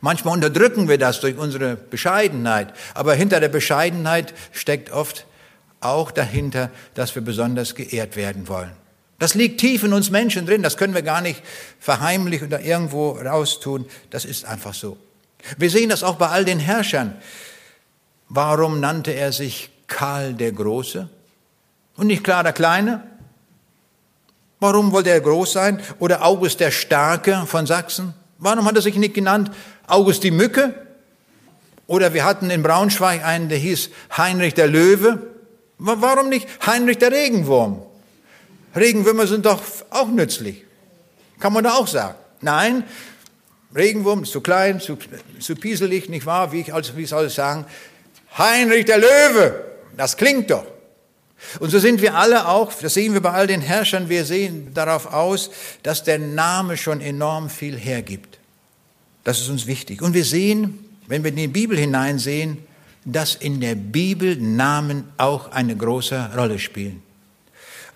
Manchmal 0.00 0.36
unterdrücken 0.36 0.88
wir 0.88 0.96
das 0.96 1.20
durch 1.20 1.36
unsere 1.36 1.76
Bescheidenheit, 1.76 2.72
aber 2.94 3.12
hinter 3.12 3.40
der 3.40 3.48
Bescheidenheit 3.48 4.32
steckt 4.52 4.90
oft 4.90 5.26
auch 5.80 6.10
dahinter, 6.10 6.70
dass 6.94 7.14
wir 7.14 7.20
besonders 7.20 7.74
geehrt 7.74 8.16
werden 8.16 8.48
wollen. 8.48 8.72
Das 9.18 9.34
liegt 9.34 9.60
tief 9.60 9.82
in 9.82 9.92
uns 9.92 10.10
Menschen 10.10 10.46
drin, 10.46 10.62
das 10.62 10.78
können 10.78 10.94
wir 10.94 11.02
gar 11.02 11.20
nicht 11.20 11.42
verheimlichen 11.78 12.46
oder 12.46 12.60
irgendwo 12.60 13.10
raustun, 13.10 13.84
das 14.08 14.24
ist 14.24 14.46
einfach 14.46 14.72
so. 14.72 14.96
Wir 15.56 15.70
sehen 15.70 15.90
das 15.90 16.02
auch 16.02 16.16
bei 16.16 16.28
all 16.28 16.44
den 16.44 16.58
Herrschern. 16.58 17.16
Warum 18.28 18.80
nannte 18.80 19.12
er 19.12 19.32
sich 19.32 19.70
Karl 19.86 20.34
der 20.34 20.52
Große 20.52 21.08
und 21.96 22.06
nicht 22.08 22.24
Karl 22.24 22.42
der 22.42 22.52
Kleine? 22.52 23.02
Warum 24.60 24.92
wollte 24.92 25.10
er 25.10 25.20
groß 25.20 25.52
sein? 25.52 25.80
Oder 25.98 26.24
August 26.24 26.60
der 26.60 26.70
Starke 26.70 27.44
von 27.46 27.66
Sachsen? 27.66 28.14
Warum 28.38 28.64
hat 28.64 28.76
er 28.76 28.82
sich 28.82 28.96
nicht 28.96 29.14
genannt 29.14 29.50
August 29.86 30.24
die 30.24 30.30
Mücke? 30.30 30.74
Oder 31.86 32.12
wir 32.12 32.24
hatten 32.24 32.50
in 32.50 32.62
Braunschweig 32.62 33.24
einen, 33.24 33.48
der 33.48 33.58
hieß 33.58 33.90
Heinrich 34.16 34.54
der 34.54 34.66
Löwe. 34.66 35.26
Warum 35.78 36.28
nicht 36.28 36.46
Heinrich 36.66 36.98
der 36.98 37.12
Regenwurm? 37.12 37.82
Regenwürmer 38.76 39.26
sind 39.26 39.46
doch 39.46 39.62
auch 39.90 40.08
nützlich. 40.08 40.64
Kann 41.40 41.52
man 41.52 41.64
da 41.64 41.74
auch 41.74 41.86
sagen. 41.86 42.16
Nein, 42.40 42.84
Regenwurm 43.74 44.24
zu 44.24 44.40
klein, 44.40 44.80
zu, 44.80 44.96
zu 45.38 45.54
pieselig, 45.54 46.08
nicht 46.08 46.26
wahr? 46.26 46.52
Wie, 46.52 46.60
ich, 46.60 46.72
also, 46.72 46.96
wie 46.96 47.06
soll 47.06 47.26
ich 47.26 47.34
sagen? 47.34 47.66
Heinrich 48.36 48.84
der 48.84 48.98
Löwe, 48.98 49.64
das 49.96 50.16
klingt 50.16 50.50
doch. 50.50 50.64
Und 51.60 51.70
so 51.70 51.78
sind 51.78 52.02
wir 52.02 52.14
alle 52.14 52.48
auch, 52.48 52.72
das 52.72 52.94
sehen 52.94 53.14
wir 53.14 53.20
bei 53.20 53.30
all 53.30 53.46
den 53.46 53.60
Herrschern, 53.60 54.08
wir 54.08 54.24
sehen 54.24 54.72
darauf 54.74 55.12
aus, 55.12 55.50
dass 55.82 56.02
der 56.02 56.18
Name 56.18 56.76
schon 56.76 57.00
enorm 57.00 57.48
viel 57.48 57.76
hergibt. 57.76 58.38
Das 59.24 59.40
ist 59.40 59.48
uns 59.48 59.66
wichtig. 59.66 60.02
Und 60.02 60.14
wir 60.14 60.24
sehen, 60.24 60.84
wenn 61.06 61.22
wir 61.22 61.30
in 61.30 61.36
die 61.36 61.48
Bibel 61.48 61.78
hineinsehen, 61.78 62.58
dass 63.04 63.34
in 63.34 63.60
der 63.60 63.74
Bibel 63.74 64.36
Namen 64.36 65.04
auch 65.16 65.52
eine 65.52 65.76
große 65.76 66.30
Rolle 66.36 66.58
spielen. 66.58 67.02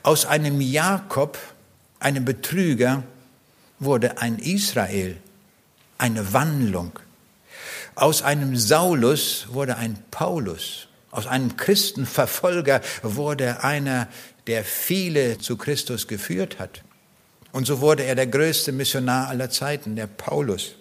Aus 0.03 0.25
einem 0.25 0.61
Jakob, 0.61 1.39
einem 2.01 2.25
Betrüger, 2.25 3.03
wurde 3.79 4.18
ein 4.18 4.39
Israel, 4.39 5.16
eine 6.03 6.32
Wandlung. 6.32 6.98
Aus 7.94 8.22
einem 8.22 8.57
Saulus 8.57 9.46
wurde 9.50 9.76
ein 9.76 9.96
Paulus. 10.11 10.88
Aus 11.12 11.28
einem 11.28 11.57
Christenverfolger 11.57 12.80
wurde 13.03 13.62
einer, 13.62 14.09
der 14.48 14.64
viele 14.64 15.38
zu 15.38 15.57
Christus 15.57 16.09
geführt 16.09 16.59
hat. 16.59 16.82
Und 17.53 17.66
so 17.66 17.80
wurde 17.80 18.03
er 18.03 18.16
der 18.16 18.26
größte 18.26 18.72
Missionar 18.72 19.28
aller 19.28 19.50
Zeiten, 19.50 19.94
der 19.94 20.09
Paulus. 20.09 20.74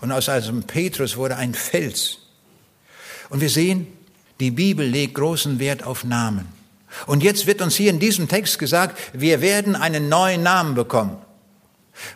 Und 0.00 0.12
aus 0.12 0.28
einem 0.28 0.64
Petrus 0.64 1.16
wurde 1.16 1.36
ein 1.36 1.54
Fels. 1.54 2.18
Und 3.30 3.40
wir 3.40 3.50
sehen, 3.50 3.86
die 4.40 4.50
Bibel 4.50 4.86
legt 4.86 5.14
großen 5.14 5.58
Wert 5.58 5.84
auf 5.84 6.04
Namen. 6.04 6.48
Und 7.06 7.22
jetzt 7.22 7.46
wird 7.46 7.62
uns 7.62 7.76
hier 7.76 7.90
in 7.90 7.98
diesem 7.98 8.28
Text 8.28 8.58
gesagt, 8.58 8.98
wir 9.12 9.40
werden 9.40 9.74
einen 9.74 10.08
neuen 10.08 10.42
Namen 10.42 10.74
bekommen. 10.74 11.16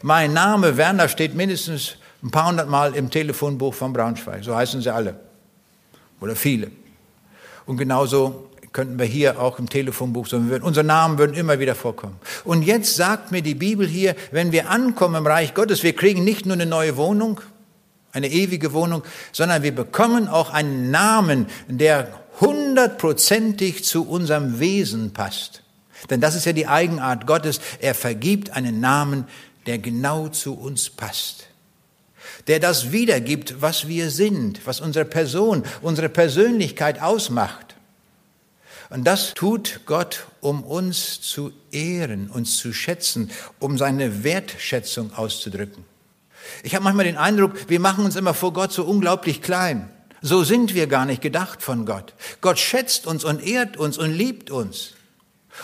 Mein 0.03 0.33
Name 0.33 0.77
Werner 0.77 1.09
steht 1.09 1.35
mindestens 1.35 1.97
ein 2.23 2.31
paar 2.31 2.49
hundert 2.49 2.69
Mal 2.69 2.95
im 2.95 3.11
Telefonbuch 3.11 3.75
von 3.75 3.93
Braunschweig. 3.93 4.45
So 4.45 4.55
heißen 4.55 4.81
sie 4.81 4.93
alle. 4.93 5.19
Oder 6.21 6.37
viele. 6.37 6.71
Und 7.67 7.77
genauso 7.79 8.49
könnten 8.73 8.99
wir 8.99 9.07
hier 9.07 9.41
auch 9.41 9.59
im 9.59 9.69
Telefonbuch, 9.69 10.27
so 10.27 10.37
unsere 10.37 10.85
Namen 10.85 11.19
würden 11.19 11.35
immer 11.37 11.59
wieder 11.59 11.75
vorkommen. 11.75 12.17
Und 12.45 12.63
jetzt 12.63 12.97
sagt 12.97 13.31
mir 13.31 13.43
die 13.43 13.55
Bibel 13.55 13.87
hier, 13.87 14.17
wenn 14.31 14.53
wir 14.53 14.71
ankommen 14.71 15.17
im 15.17 15.27
Reich 15.27 15.53
Gottes, 15.55 15.83
wir 15.83 15.95
kriegen 15.95 16.25
nicht 16.25 16.47
nur 16.47 16.55
eine 16.55 16.67
neue 16.67 16.97
Wohnung, 16.97 17.41
eine 18.13 18.29
ewige 18.29 18.73
Wohnung, 18.73 19.03
sondern 19.33 19.63
wir 19.63 19.75
bekommen 19.75 20.29
auch 20.29 20.51
einen 20.51 20.91
Namen, 20.91 21.47
der 21.69 22.09
hundertprozentig 22.41 23.85
zu 23.85 24.09
unserem 24.09 24.59
Wesen 24.59 25.13
passt. 25.13 25.63
Denn 26.11 26.21
das 26.21 26.35
ist 26.35 26.47
ja 26.47 26.53
die 26.53 26.67
Eigenart 26.67 27.27
Gottes. 27.27 27.61
Er 27.81 27.95
vergibt 27.95 28.51
einen 28.51 28.81
Namen, 28.81 29.27
der 29.67 29.79
genau 29.79 30.29
zu 30.29 30.55
uns 30.55 30.91
passt. 30.91 31.49
Der 32.47 32.59
das 32.59 32.93
wiedergibt, 32.93 33.61
was 33.61 33.89
wir 33.89 34.11
sind, 34.11 34.67
was 34.67 34.81
unsere 34.81 35.05
Person, 35.05 35.63
unsere 35.81 36.09
Persönlichkeit 36.09 37.01
ausmacht. 37.01 37.77
Und 38.91 39.05
das 39.05 39.33
tut 39.33 39.81
Gott, 39.87 40.27
um 40.41 40.63
uns 40.63 41.21
zu 41.23 41.53
ehren, 41.71 42.29
uns 42.29 42.59
zu 42.59 42.73
schätzen, 42.73 43.31
um 43.59 43.79
seine 43.79 44.23
Wertschätzung 44.23 45.15
auszudrücken. 45.15 45.85
Ich 46.63 46.75
habe 46.75 46.85
manchmal 46.85 47.07
den 47.07 47.17
Eindruck, 47.17 47.71
wir 47.71 47.81
machen 47.81 48.05
uns 48.05 48.17
immer 48.17 48.35
vor 48.35 48.53
Gott 48.53 48.73
so 48.73 48.85
unglaublich 48.85 49.41
klein. 49.41 49.89
So 50.21 50.45
sind 50.45 50.75
wir 50.75 50.87
gar 50.89 51.05
nicht 51.05 51.23
gedacht 51.23 51.63
von 51.63 51.87
Gott. 51.87 52.15
Gott 52.41 52.59
schätzt 52.59 53.07
uns 53.07 53.25
und 53.25 53.45
ehrt 53.45 53.77
uns 53.77 53.99
und 53.99 54.13
liebt 54.13 54.51
uns. 54.51 54.93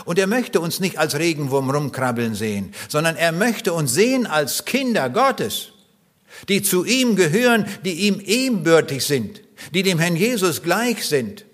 Und 0.04 0.18
er 0.18 0.26
möchte 0.26 0.60
uns 0.60 0.80
nicht 0.80 0.98
als 0.98 1.18
Regenwurm 1.18 1.70
rumkrabbeln 1.70 2.34
sehen, 2.34 2.72
sondern 2.88 3.16
er 3.16 3.32
möchte 3.32 3.72
uns 3.72 3.94
sehen 3.94 4.26
als 4.26 4.64
Kinder 4.64 5.10
Gottes, 5.10 5.72
die 6.48 6.62
zu 6.62 6.84
ihm 6.84 7.16
gehören, 7.16 7.66
die 7.84 8.06
ihm 8.06 8.20
ebenbürtig 8.20 9.04
sind, 9.04 9.42
die 9.74 9.82
dem 9.82 9.98
Herrn 9.98 10.16
Jesus 10.16 10.62
gleich 10.62 11.06
sind. 11.06 11.44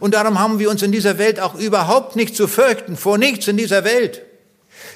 Und 0.00 0.14
darum 0.14 0.38
haben 0.38 0.58
wir 0.58 0.70
uns 0.70 0.82
in 0.82 0.92
dieser 0.92 1.18
Welt 1.18 1.40
auch 1.40 1.54
überhaupt 1.54 2.16
nicht 2.16 2.36
zu 2.36 2.46
fürchten, 2.46 2.96
vor 2.96 3.18
nichts 3.18 3.48
in 3.48 3.56
dieser 3.56 3.84
Welt. 3.84 4.22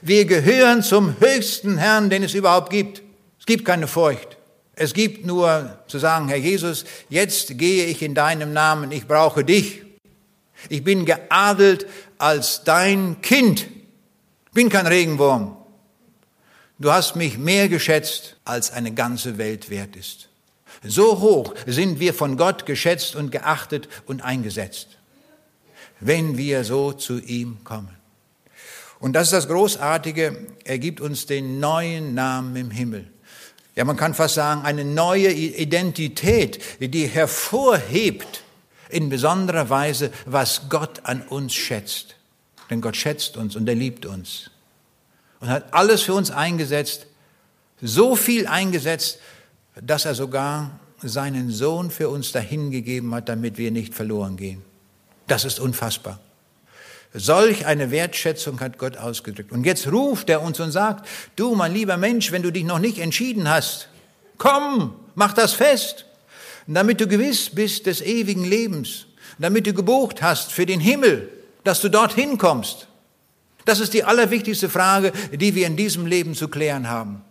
Wir 0.02 0.24
gehören 0.24 0.82
zum 0.82 1.16
höchsten 1.20 1.78
Herrn, 1.78 2.10
den 2.10 2.22
es 2.22 2.34
überhaupt 2.34 2.70
gibt. 2.70 3.02
Es 3.38 3.46
gibt 3.46 3.64
keine 3.64 3.88
Furcht. 3.88 4.36
Es 4.74 4.94
gibt 4.94 5.26
nur 5.26 5.78
zu 5.86 5.98
sagen, 5.98 6.28
Herr 6.28 6.36
Jesus, 6.36 6.84
jetzt 7.08 7.58
gehe 7.58 7.86
ich 7.86 8.02
in 8.02 8.14
deinem 8.14 8.52
Namen, 8.52 8.90
ich 8.92 9.06
brauche 9.06 9.44
dich. 9.44 9.82
Ich 10.68 10.84
bin 10.84 11.04
geadelt 11.04 11.86
als 12.18 12.62
dein 12.64 13.20
Kind. 13.20 13.66
Bin 14.54 14.68
kein 14.68 14.86
Regenwurm. 14.86 15.56
Du 16.82 16.92
hast 16.92 17.14
mich 17.14 17.38
mehr 17.38 17.68
geschätzt, 17.68 18.34
als 18.44 18.72
eine 18.72 18.92
ganze 18.92 19.38
Welt 19.38 19.70
wert 19.70 19.94
ist. 19.94 20.28
So 20.82 21.20
hoch 21.20 21.54
sind 21.64 22.00
wir 22.00 22.12
von 22.12 22.36
Gott 22.36 22.66
geschätzt 22.66 23.14
und 23.14 23.30
geachtet 23.30 23.88
und 24.06 24.22
eingesetzt, 24.22 24.88
wenn 26.00 26.36
wir 26.36 26.64
so 26.64 26.92
zu 26.92 27.20
ihm 27.20 27.62
kommen. 27.62 27.96
Und 28.98 29.12
das 29.12 29.28
ist 29.28 29.32
das 29.32 29.46
Großartige, 29.46 30.48
er 30.64 30.78
gibt 30.80 31.00
uns 31.00 31.26
den 31.26 31.60
neuen 31.60 32.14
Namen 32.14 32.56
im 32.56 32.72
Himmel. 32.72 33.06
Ja, 33.76 33.84
man 33.84 33.96
kann 33.96 34.12
fast 34.12 34.34
sagen, 34.34 34.62
eine 34.62 34.84
neue 34.84 35.30
Identität, 35.30 36.58
die 36.80 37.06
hervorhebt 37.06 38.42
in 38.88 39.08
besonderer 39.08 39.70
Weise, 39.70 40.10
was 40.26 40.62
Gott 40.68 41.02
an 41.04 41.22
uns 41.22 41.54
schätzt. 41.54 42.16
Denn 42.70 42.80
Gott 42.80 42.96
schätzt 42.96 43.36
uns 43.36 43.54
und 43.54 43.68
er 43.68 43.76
liebt 43.76 44.04
uns. 44.04 44.51
Und 45.42 45.50
hat 45.50 45.74
alles 45.74 46.02
für 46.02 46.14
uns 46.14 46.30
eingesetzt, 46.30 47.06
so 47.80 48.14
viel 48.14 48.46
eingesetzt, 48.46 49.18
dass 49.74 50.04
er 50.04 50.14
sogar 50.14 50.78
seinen 51.02 51.50
Sohn 51.50 51.90
für 51.90 52.08
uns 52.08 52.30
dahingegeben 52.30 53.12
hat, 53.12 53.28
damit 53.28 53.58
wir 53.58 53.72
nicht 53.72 53.92
verloren 53.92 54.36
gehen. 54.36 54.62
Das 55.26 55.44
ist 55.44 55.58
unfassbar. 55.58 56.20
Solch 57.12 57.66
eine 57.66 57.90
Wertschätzung 57.90 58.60
hat 58.60 58.78
Gott 58.78 58.96
ausgedrückt. 58.96 59.50
Und 59.50 59.66
jetzt 59.66 59.90
ruft 59.90 60.30
er 60.30 60.42
uns 60.42 60.60
und 60.60 60.70
sagt, 60.70 61.08
du, 61.34 61.56
mein 61.56 61.74
lieber 61.74 61.96
Mensch, 61.96 62.30
wenn 62.30 62.42
du 62.42 62.52
dich 62.52 62.64
noch 62.64 62.78
nicht 62.78 62.98
entschieden 62.98 63.50
hast, 63.50 63.88
komm, 64.38 64.94
mach 65.16 65.32
das 65.32 65.54
fest, 65.54 66.06
damit 66.68 67.00
du 67.00 67.08
gewiss 67.08 67.50
bist 67.50 67.86
des 67.86 68.00
ewigen 68.00 68.44
Lebens, 68.44 69.06
damit 69.40 69.66
du 69.66 69.74
gebucht 69.74 70.22
hast 70.22 70.52
für 70.52 70.66
den 70.66 70.78
Himmel, 70.78 71.28
dass 71.64 71.80
du 71.80 71.88
dorthin 71.88 72.38
kommst. 72.38 72.86
Das 73.64 73.80
ist 73.80 73.94
die 73.94 74.04
allerwichtigste 74.04 74.68
Frage, 74.68 75.12
die 75.32 75.54
wir 75.54 75.66
in 75.66 75.76
diesem 75.76 76.06
Leben 76.06 76.34
zu 76.34 76.48
klären 76.48 76.88
haben. 76.88 77.22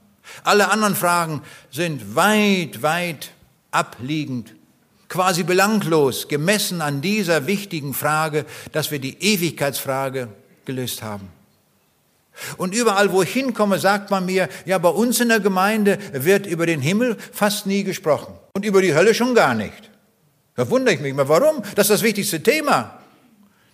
Alle 0.43 0.69
anderen 0.69 0.95
Fragen 0.95 1.41
sind 1.71 2.15
weit, 2.15 2.81
weit 2.81 3.31
abliegend 3.71 4.53
quasi 5.11 5.43
belanglos, 5.43 6.29
gemessen 6.29 6.81
an 6.81 7.01
dieser 7.01 7.45
wichtigen 7.45 7.93
Frage, 7.93 8.45
dass 8.71 8.91
wir 8.91 8.99
die 8.99 9.21
Ewigkeitsfrage 9.21 10.29
gelöst 10.63 11.03
haben. 11.03 11.27
Und 12.55 12.73
überall, 12.73 13.11
wo 13.11 13.21
ich 13.21 13.33
hinkomme, 13.33 13.77
sagt 13.77 14.09
man 14.09 14.25
mir, 14.25 14.47
ja, 14.65 14.77
bei 14.77 14.89
uns 14.89 15.19
in 15.19 15.27
der 15.27 15.41
Gemeinde 15.41 15.99
wird 16.13 16.47
über 16.47 16.65
den 16.65 16.79
Himmel 16.79 17.17
fast 17.33 17.65
nie 17.65 17.83
gesprochen 17.83 18.33
und 18.53 18.63
über 18.63 18.81
die 18.81 18.95
Hölle 18.95 19.13
schon 19.13 19.35
gar 19.35 19.53
nicht. 19.53 19.89
Da 20.55 20.69
wundere 20.69 20.95
ich 20.95 21.01
mich 21.01 21.13
mal, 21.13 21.27
warum? 21.27 21.61
Das 21.75 21.87
ist 21.87 21.91
das 21.91 22.03
wichtigste 22.03 22.41
Thema. 22.41 23.00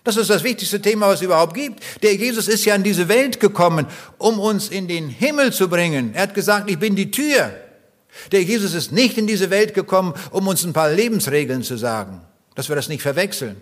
Das 0.08 0.16
ist 0.16 0.30
das 0.30 0.46
wichtigste 0.46 0.82
Thema, 0.82 1.10
was 1.10 1.16
es 1.16 1.24
überhaupt 1.24 1.54
gibt. 1.54 1.84
Der 2.02 2.16
Jesus 2.16 2.48
ist 2.48 2.64
ja 2.64 2.74
in 2.76 2.84
diese 2.84 3.10
Welt 3.10 3.42
gekommen, 3.42 3.88
um 4.18 4.40
uns 4.40 4.70
in 4.70 4.88
den 4.88 5.10
Himmel 5.10 5.52
zu 5.52 5.68
bringen. 5.68 6.14
Er 6.14 6.22
hat 6.22 6.34
gesagt, 6.34 6.72
ich 6.72 6.80
bin 6.80 6.96
die 6.96 7.12
Tür. 7.12 7.52
Der 8.32 8.42
Jesus 8.42 8.74
ist 8.74 8.94
nicht 8.94 9.18
in 9.18 9.28
diese 9.28 9.50
Welt 9.50 9.74
gekommen, 9.74 10.14
um 10.32 10.48
uns 10.48 10.64
ein 10.64 10.72
paar 10.72 10.90
Lebensregeln 10.90 11.62
zu 11.62 11.76
sagen, 11.76 12.22
dass 12.56 12.70
wir 12.70 12.78
das 12.78 12.88
nicht 12.88 13.02
verwechseln. 13.02 13.58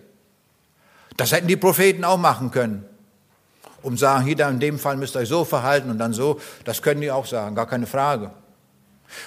Das 1.18 1.32
hätten 1.32 1.48
die 1.48 1.56
Propheten 1.56 2.04
auch 2.04 2.20
machen 2.20 2.52
können. 2.52 2.86
Um 3.82 3.98
sagen, 3.98 4.24
hier 4.24 4.48
in 4.48 4.60
dem 4.60 4.78
Fall 4.78 4.98
müsst 4.98 5.16
ihr 5.16 5.22
euch 5.22 5.30
so 5.30 5.46
verhalten 5.46 5.90
und 5.90 5.98
dann 5.98 6.14
so, 6.14 6.40
das 6.64 6.84
können 6.84 7.02
die 7.02 7.10
auch 7.10 7.26
sagen, 7.26 7.56
gar 7.56 7.68
keine 7.68 7.88
Frage. 7.88 8.30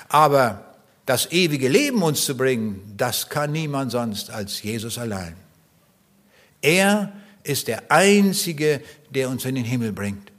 Aber 0.08 0.76
das 1.04 1.32
ewige 1.32 1.66
Leben 1.66 2.00
uns 2.00 2.24
zu 2.24 2.36
bringen, 2.36 2.94
das 2.96 3.28
kann 3.28 3.50
niemand 3.50 3.90
sonst 3.90 4.30
als 4.30 4.62
Jesus 4.62 4.98
allein. 4.98 5.47
Er 6.60 7.12
ist 7.42 7.68
der 7.68 7.90
Einzige, 7.90 8.80
der 9.10 9.28
uns 9.28 9.44
in 9.44 9.54
den 9.54 9.64
Himmel 9.64 9.92
bringt. 9.92 10.32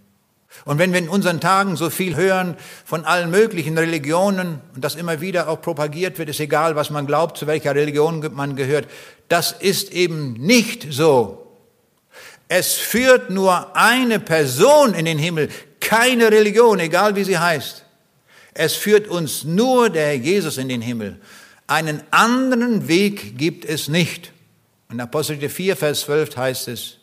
Und 0.66 0.78
wenn 0.78 0.92
wir 0.92 1.00
in 1.00 1.10
unseren 1.10 1.40
Tagen 1.40 1.78
so 1.78 1.90
viel 1.90 2.16
hören 2.16 2.58
von 2.84 3.06
allen 3.06 3.32
möglichen 3.32 3.78
Religionen 3.78 4.62
und 4.76 4.84
das 4.84 4.96
immer 4.96 5.22
wieder 5.22 5.48
auch 5.48 5.62
propagiert 5.62 6.18
wird, 6.18 6.30
ist 6.30 6.40
egal, 6.40 6.76
was 6.76 6.90
man 6.90 7.08
glaubt, 7.08 7.38
zu 7.38 7.48
welcher 7.48 7.76
Religion 7.76 8.28
man 8.34 8.56
gehört, 8.56 8.88
das 9.30 9.52
ist 9.52 9.94
eben 9.94 10.34
nicht 10.34 10.88
so. 10.90 11.56
Es 12.48 12.74
führt 12.74 13.30
nur 13.30 13.76
eine 13.76 14.20
Person 14.20 14.96
in 14.96 15.06
den 15.06 15.20
Himmel, 15.20 15.50
keine 15.80 16.32
Religion, 16.32 16.80
egal 16.80 17.16
wie 17.16 17.24
sie 17.24 17.38
heißt. 17.38 17.86
Es 18.54 18.74
führt 18.74 19.08
uns 19.08 19.44
nur 19.44 19.90
der 19.90 20.18
Jesus 20.18 20.58
in 20.58 20.68
den 20.68 20.82
Himmel. 20.82 21.22
Einen 21.68 22.02
anderen 22.12 22.88
Weg 22.88 23.38
gibt 23.38 23.66
es 23.66 23.88
nicht. 23.88 24.34
In 24.92 25.00
Apostel 25.00 25.38
4, 25.38 25.78
Vers 25.78 26.02
12 26.02 26.36
heißt 26.36 26.68
es, 26.70 26.96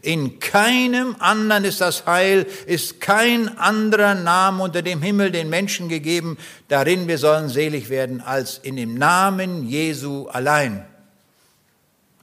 in 0.00 0.38
keinem 0.38 1.16
anderen 1.18 1.64
ist 1.64 1.82
das 1.82 2.06
Heil, 2.06 2.46
ist 2.66 3.00
kein 3.00 3.58
anderer 3.58 4.14
Name 4.14 4.62
unter 4.62 4.80
dem 4.80 5.02
Himmel 5.02 5.30
den 5.30 5.50
Menschen 5.50 5.90
gegeben, 5.90 6.38
darin 6.68 7.08
wir 7.08 7.18
sollen 7.18 7.50
selig 7.50 7.90
werden, 7.90 8.22
als 8.22 8.58
in 8.58 8.76
dem 8.76 8.94
Namen 8.94 9.68
Jesu 9.68 10.28
allein. 10.28 10.86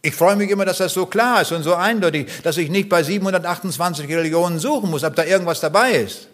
Ich 0.01 0.16
freue 0.16 0.36
mich 0.36 0.49
immer, 0.49 0.66
dass 0.66 0.80
das 0.80 0.93
so 0.93 1.05
klar 1.05 1.43
ist 1.43 1.51
und 1.51 1.61
so 1.61 1.76
eindeutig, 1.76 2.28
dass 2.41 2.57
ich 2.57 2.72
nicht 2.72 2.89
bei 2.89 3.03
728 3.03 4.07
Religionen 4.09 4.57
suchen 4.57 4.89
muss, 4.89 5.03
ob 5.03 5.16
da 5.16 5.24
irgendwas 5.24 5.59
dabei 5.59 5.91
ist. 5.91 6.28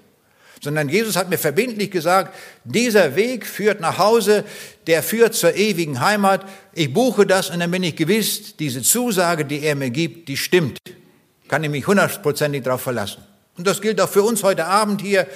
Sondern 0.62 0.89
Jesus 0.89 1.16
hat 1.16 1.30
mir 1.30 1.38
verbindlich 1.38 1.91
gesagt, 1.91 2.36
dieser 2.66 3.16
Weg 3.16 3.45
führt 3.45 3.80
nach 3.80 3.97
Hause, 3.97 4.43
der 4.88 5.03
führt 5.03 5.34
zur 5.34 5.55
ewigen 5.55 6.01
Heimat. 6.01 6.45
Ich 6.74 6.93
buche 6.93 7.26
das 7.26 7.49
und 7.49 7.60
dann 7.60 7.72
bin 7.72 7.84
ich 7.84 7.95
gewiss, 7.95 8.57
diese 8.57 8.82
Zusage, 8.82 9.45
die 9.45 9.62
er 9.62 9.76
mir 9.76 9.89
gibt, 9.89 10.28
die 10.28 10.38
stimmt. 10.38 10.80
Kann 11.47 11.64
ich 11.64 11.70
mich 11.70 11.88
hundertprozentig 11.88 12.64
darauf 12.64 12.82
verlassen. 12.82 13.24
Und 13.57 13.68
das 13.68 13.82
gilt 13.82 13.99
auch 14.01 14.10
für 14.10 14.24
uns 14.24 14.43
heute 14.43 14.66
Abend 14.66 15.01
hier, 15.01 15.28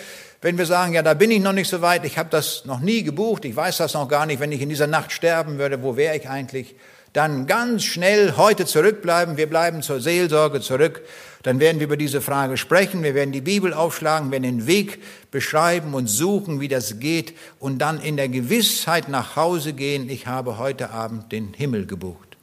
wenn 0.42 0.58
wir 0.58 0.66
sagen, 0.66 0.94
ja, 0.94 1.02
da 1.02 1.14
bin 1.14 1.32
ich 1.32 1.42
noch 1.42 1.54
nicht 1.54 1.70
so 1.70 1.82
weit, 1.82 2.04
ich 2.06 2.18
habe 2.18 2.30
das 2.30 2.66
noch 2.66 2.82
nie 2.82 3.04
gebucht, 3.04 3.46
ich 3.46 3.56
weiß 3.56 3.78
das 3.78 3.94
noch 3.94 4.10
gar 4.10 4.26
nicht, 4.26 4.42
wenn 4.42 4.52
ich 4.52 4.62
in 4.62 4.70
dieser 4.70 4.88
Nacht 4.88 5.14
sterben 5.14 5.58
würde, 5.58 5.82
wo 5.82 5.96
wäre 5.96 6.18
ich 6.18 6.28
eigentlich? 6.30 6.76
Dann 7.14 7.46
ganz 7.46 7.84
schnell 7.84 8.36
heute 8.38 8.66
zurückbleiben. 8.66 9.38
Wir 9.38 9.48
bleiben 9.48 9.84
zur 9.84 10.02
Seelsorge 10.02 10.62
zurück. 10.62 11.04
Dann 11.44 11.60
werden 11.60 11.80
wir 11.80 11.86
über 11.86 11.98
diese 11.98 12.22
Frage 12.22 12.58
sprechen. 12.58 13.04
Wir 13.04 13.14
werden 13.14 13.32
die 13.32 13.42
Bibel 13.42 13.74
aufschlagen, 13.74 14.32
werden 14.32 14.44
den 14.44 14.68
Weg 14.68 15.00
beschreiben 15.30 15.94
und 15.94 16.08
suchen, 16.08 16.60
wie 16.60 16.68
das 16.68 17.00
geht 17.00 17.36
und 17.60 17.80
dann 17.80 18.02
in 18.02 18.18
der 18.18 18.30
Gewissheit 18.30 19.10
nach 19.10 19.36
Hause 19.36 19.74
gehen. 19.74 20.10
Ich 20.10 20.26
habe 20.26 20.58
heute 20.58 20.90
Abend 20.90 21.32
den 21.32 21.54
Himmel 21.54 21.86
gebucht. 21.86 22.38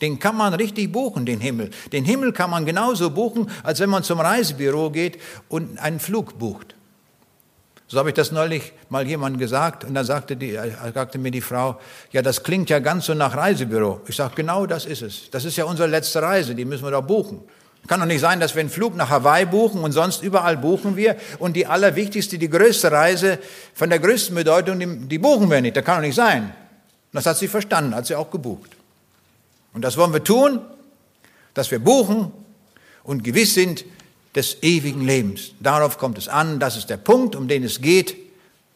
Den 0.00 0.18
kann 0.18 0.36
man 0.36 0.54
richtig 0.54 0.92
buchen, 0.92 1.26
den 1.26 1.40
Himmel. 1.40 1.70
Den 1.92 2.04
Himmel 2.04 2.32
kann 2.32 2.50
man 2.50 2.66
genauso 2.66 3.10
buchen, 3.10 3.50
als 3.62 3.80
wenn 3.80 3.90
man 3.90 4.02
zum 4.02 4.20
Reisebüro 4.20 4.90
geht 4.90 5.18
und 5.48 5.78
einen 5.78 5.98
Flug 5.98 6.38
bucht. 6.38 6.76
So 7.86 7.98
habe 7.98 8.08
ich 8.08 8.14
das 8.14 8.32
neulich 8.32 8.72
mal 8.88 9.06
jemand 9.06 9.38
gesagt 9.38 9.84
und 9.84 9.94
dann 9.94 10.04
sagte, 10.04 10.36
die, 10.36 10.54
äh, 10.54 10.72
sagte 10.92 11.18
mir 11.18 11.30
die 11.30 11.42
Frau, 11.42 11.78
ja, 12.12 12.22
das 12.22 12.42
klingt 12.42 12.70
ja 12.70 12.78
ganz 12.78 13.06
so 13.06 13.14
nach 13.14 13.36
Reisebüro. 13.36 14.00
Ich 14.08 14.16
sage, 14.16 14.34
genau 14.36 14.66
das 14.66 14.86
ist 14.86 15.02
es. 15.02 15.30
Das 15.30 15.44
ist 15.44 15.56
ja 15.56 15.64
unsere 15.64 15.88
letzte 15.88 16.22
Reise, 16.22 16.54
die 16.54 16.64
müssen 16.64 16.84
wir 16.84 16.90
doch 16.90 17.02
buchen. 17.02 17.42
Kann 17.86 18.00
doch 18.00 18.06
nicht 18.06 18.20
sein, 18.20 18.40
dass 18.40 18.54
wir 18.54 18.60
einen 18.60 18.70
Flug 18.70 18.96
nach 18.96 19.10
Hawaii 19.10 19.44
buchen 19.44 19.82
und 19.82 19.92
sonst 19.92 20.22
überall 20.22 20.56
buchen 20.56 20.96
wir 20.96 21.16
und 21.38 21.54
die 21.54 21.66
allerwichtigste, 21.66 22.38
die 22.38 22.48
größte 22.48 22.90
Reise 22.90 23.38
von 23.74 23.90
der 23.90 23.98
größten 23.98 24.34
Bedeutung, 24.34 24.78
die, 24.78 24.86
die 25.06 25.18
buchen 25.18 25.50
wir 25.50 25.60
nicht. 25.60 25.76
Das 25.76 25.84
kann 25.84 25.96
doch 25.96 26.06
nicht 26.06 26.14
sein. 26.14 26.54
Das 27.12 27.26
hat 27.26 27.36
sie 27.36 27.48
verstanden, 27.48 27.94
hat 27.94 28.06
sie 28.06 28.14
auch 28.14 28.30
gebucht. 28.30 28.70
Und 29.74 29.82
das 29.82 29.98
wollen 29.98 30.14
wir 30.14 30.24
tun, 30.24 30.60
dass 31.52 31.70
wir 31.70 31.78
buchen 31.78 32.32
und 33.02 33.22
gewiss 33.22 33.52
sind, 33.52 33.84
des 34.34 34.62
ewigen 34.62 35.04
Lebens. 35.04 35.52
Darauf 35.60 35.98
kommt 35.98 36.18
es 36.18 36.28
an, 36.28 36.58
das 36.58 36.76
ist 36.76 36.90
der 36.90 36.96
Punkt, 36.96 37.36
um 37.36 37.48
den 37.48 37.64
es 37.64 37.80
geht, 37.80 38.16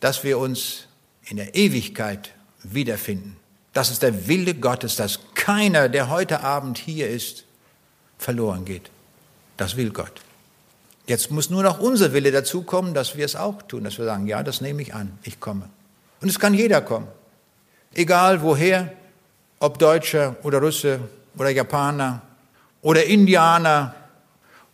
dass 0.00 0.22
wir 0.24 0.38
uns 0.38 0.86
in 1.26 1.36
der 1.36 1.54
Ewigkeit 1.54 2.30
wiederfinden. 2.62 3.36
Das 3.72 3.90
ist 3.90 4.02
der 4.02 4.28
Wille 4.28 4.54
Gottes, 4.54 4.96
dass 4.96 5.20
keiner, 5.34 5.88
der 5.88 6.08
heute 6.08 6.40
Abend 6.40 6.78
hier 6.78 7.08
ist, 7.08 7.44
verloren 8.18 8.64
geht. 8.64 8.90
Das 9.56 9.76
will 9.76 9.90
Gott. 9.90 10.20
Jetzt 11.06 11.30
muss 11.30 11.50
nur 11.50 11.62
noch 11.62 11.80
unser 11.80 12.12
Wille 12.12 12.30
dazu 12.30 12.62
kommen, 12.62 12.94
dass 12.94 13.16
wir 13.16 13.24
es 13.24 13.34
auch 13.34 13.62
tun, 13.62 13.84
dass 13.84 13.98
wir 13.98 14.04
sagen, 14.04 14.26
ja, 14.26 14.42
das 14.42 14.60
nehme 14.60 14.82
ich 14.82 14.94
an, 14.94 15.18
ich 15.22 15.40
komme. 15.40 15.68
Und 16.20 16.28
es 16.28 16.38
kann 16.38 16.54
jeder 16.54 16.80
kommen. 16.82 17.08
Egal 17.94 18.42
woher, 18.42 18.92
ob 19.58 19.78
Deutscher 19.78 20.36
oder 20.42 20.60
Russe 20.60 21.00
oder 21.36 21.50
Japaner 21.50 22.22
oder 22.82 23.04
Indianer 23.04 23.94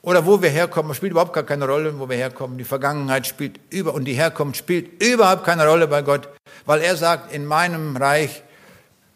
oder 0.05 0.27
wo 0.27 0.43
wir 0.43 0.51
herkommen, 0.51 0.95
spielt 0.95 1.13
überhaupt 1.13 1.33
gar 1.33 1.45
keine 1.45 1.67
Rolle, 1.67 1.99
wo 1.99 2.09
wir 2.09 2.17
herkommen. 2.17 2.59
Die 2.59 2.65
Vergangenheit 2.65 3.27
spielt 3.27 3.59
über 3.71 3.95
und 3.95 4.05
die 4.05 4.13
Herkunft 4.13 4.59
spielt 4.59 5.03
überhaupt 5.03 5.45
keine 5.45 5.67
Rolle 5.67 5.89
bei 5.89 6.03
Gott, 6.03 6.29
weil 6.67 6.83
er 6.83 6.97
sagt, 6.97 7.33
in 7.33 7.47
meinem 7.47 7.97
Reich, 7.97 8.43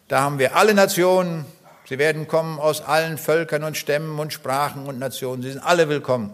da 0.07 0.21
haben 0.21 0.39
wir 0.39 0.55
alle 0.55 0.73
Nationen, 0.73 1.45
sie 1.87 1.99
werden 1.99 2.27
kommen 2.27 2.57
aus 2.59 2.81
allen 2.81 3.19
Völkern 3.19 3.63
und 3.63 3.77
Stämmen 3.77 4.17
und 4.17 4.33
Sprachen 4.33 4.87
und 4.87 4.97
Nationen, 4.97 5.43
sie 5.43 5.51
sind 5.51 5.61
alle 5.61 5.89
willkommen. 5.89 6.33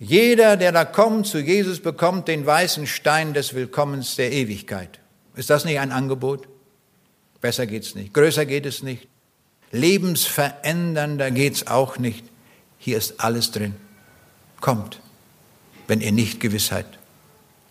Jeder, 0.00 0.56
der 0.56 0.72
da 0.72 0.84
kommt 0.84 1.28
zu 1.28 1.38
Jesus, 1.38 1.78
bekommt 1.78 2.26
den 2.26 2.44
weißen 2.44 2.88
Stein 2.88 3.34
des 3.34 3.54
Willkommens 3.54 4.16
der 4.16 4.32
Ewigkeit. 4.32 4.98
Ist 5.36 5.50
das 5.50 5.64
nicht 5.64 5.78
ein 5.78 5.92
Angebot? 5.92 6.48
Besser 7.40 7.66
geht's 7.66 7.94
nicht. 7.94 8.14
Größer 8.14 8.46
geht 8.46 8.66
es 8.66 8.82
nicht. 8.82 9.06
Lebensverändernder 9.70 11.30
geht's 11.30 11.68
auch 11.68 11.98
nicht. 11.98 12.29
Hier 12.80 12.96
ist 12.96 13.20
alles 13.20 13.52
drin. 13.52 13.76
Kommt, 14.60 15.00
wenn 15.86 16.00
ihr 16.00 16.12
nicht 16.12 16.40
gewiss 16.40 16.66
seid. 16.66 16.86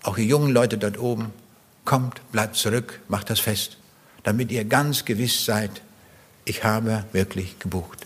Auch 0.03 0.17
ihr 0.17 0.25
jungen 0.25 0.53
Leute 0.53 0.77
dort 0.77 0.97
oben, 0.97 1.33
kommt, 1.83 2.21
bleibt 2.31 2.55
zurück, 2.55 3.01
macht 3.07 3.29
das 3.29 3.39
fest, 3.39 3.77
damit 4.23 4.51
ihr 4.51 4.63
ganz 4.63 5.05
gewiss 5.05 5.43
seid, 5.43 5.81
ich 6.45 6.63
habe 6.63 7.05
wirklich 7.11 7.57
gebucht. 7.59 8.05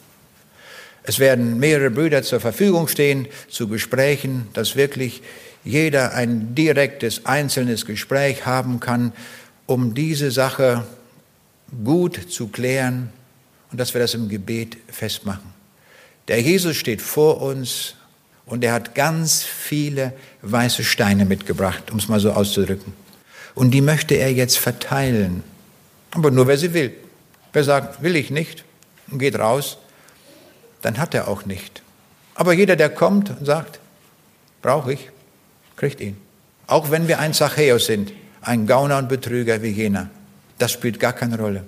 Es 1.03 1.19
werden 1.19 1.59
mehrere 1.59 1.91
Brüder 1.91 2.23
zur 2.23 2.39
Verfügung 2.39 2.87
stehen 2.87 3.27
zu 3.49 3.67
Gesprächen, 3.67 4.47
dass 4.53 4.77
wirklich 4.77 5.21
jeder 5.65 6.13
ein 6.13 6.55
direktes, 6.55 7.25
einzelnes 7.25 7.85
Gespräch 7.85 8.45
haben 8.45 8.79
kann, 8.79 9.11
um 9.65 9.93
diese 9.93 10.31
Sache 10.31 10.85
gut 11.83 12.31
zu 12.31 12.47
klären 12.47 13.11
und 13.71 13.79
dass 13.79 13.93
wir 13.93 13.99
das 13.99 14.13
im 14.13 14.29
Gebet 14.29 14.77
festmachen. 14.87 15.62
Der 16.27 16.41
Jesus 16.41 16.77
steht 16.77 17.01
vor 17.01 17.41
uns 17.41 17.95
und 18.45 18.63
er 18.63 18.73
hat 18.73 18.95
ganz 18.95 19.43
viele 19.43 20.13
weiße 20.41 20.83
Steine 20.83 21.25
mitgebracht, 21.25 21.91
um 21.91 21.97
es 21.97 22.07
mal 22.07 22.19
so 22.19 22.31
auszudrücken. 22.31 22.93
Und 23.55 23.71
die 23.71 23.81
möchte 23.81 24.15
er 24.15 24.31
jetzt 24.31 24.57
verteilen. 24.57 25.43
Aber 26.11 26.31
nur 26.31 26.47
wer 26.47 26.57
sie 26.57 26.73
will. 26.73 26.93
Wer 27.51 27.63
sagt, 27.63 28.01
will 28.01 28.15
ich 28.15 28.31
nicht 28.31 28.63
und 29.11 29.19
geht 29.19 29.37
raus, 29.37 29.77
dann 30.81 30.97
hat 30.97 31.13
er 31.13 31.27
auch 31.27 31.45
nicht. 31.45 31.81
Aber 32.35 32.53
jeder, 32.53 32.75
der 32.75 32.89
kommt 32.89 33.29
und 33.29 33.45
sagt, 33.45 33.79
brauche 34.61 34.93
ich, 34.93 35.09
kriegt 35.75 36.01
ihn. 36.01 36.17
Auch 36.67 36.89
wenn 36.89 37.07
wir 37.07 37.19
ein 37.19 37.33
Zachäus 37.33 37.85
sind, 37.85 38.13
ein 38.41 38.65
Gauner 38.65 38.97
und 38.97 39.09
Betrüger 39.09 39.61
wie 39.61 39.69
jener, 39.69 40.09
das 40.57 40.71
spielt 40.71 40.99
gar 40.99 41.13
keine 41.13 41.37
Rolle. 41.37 41.65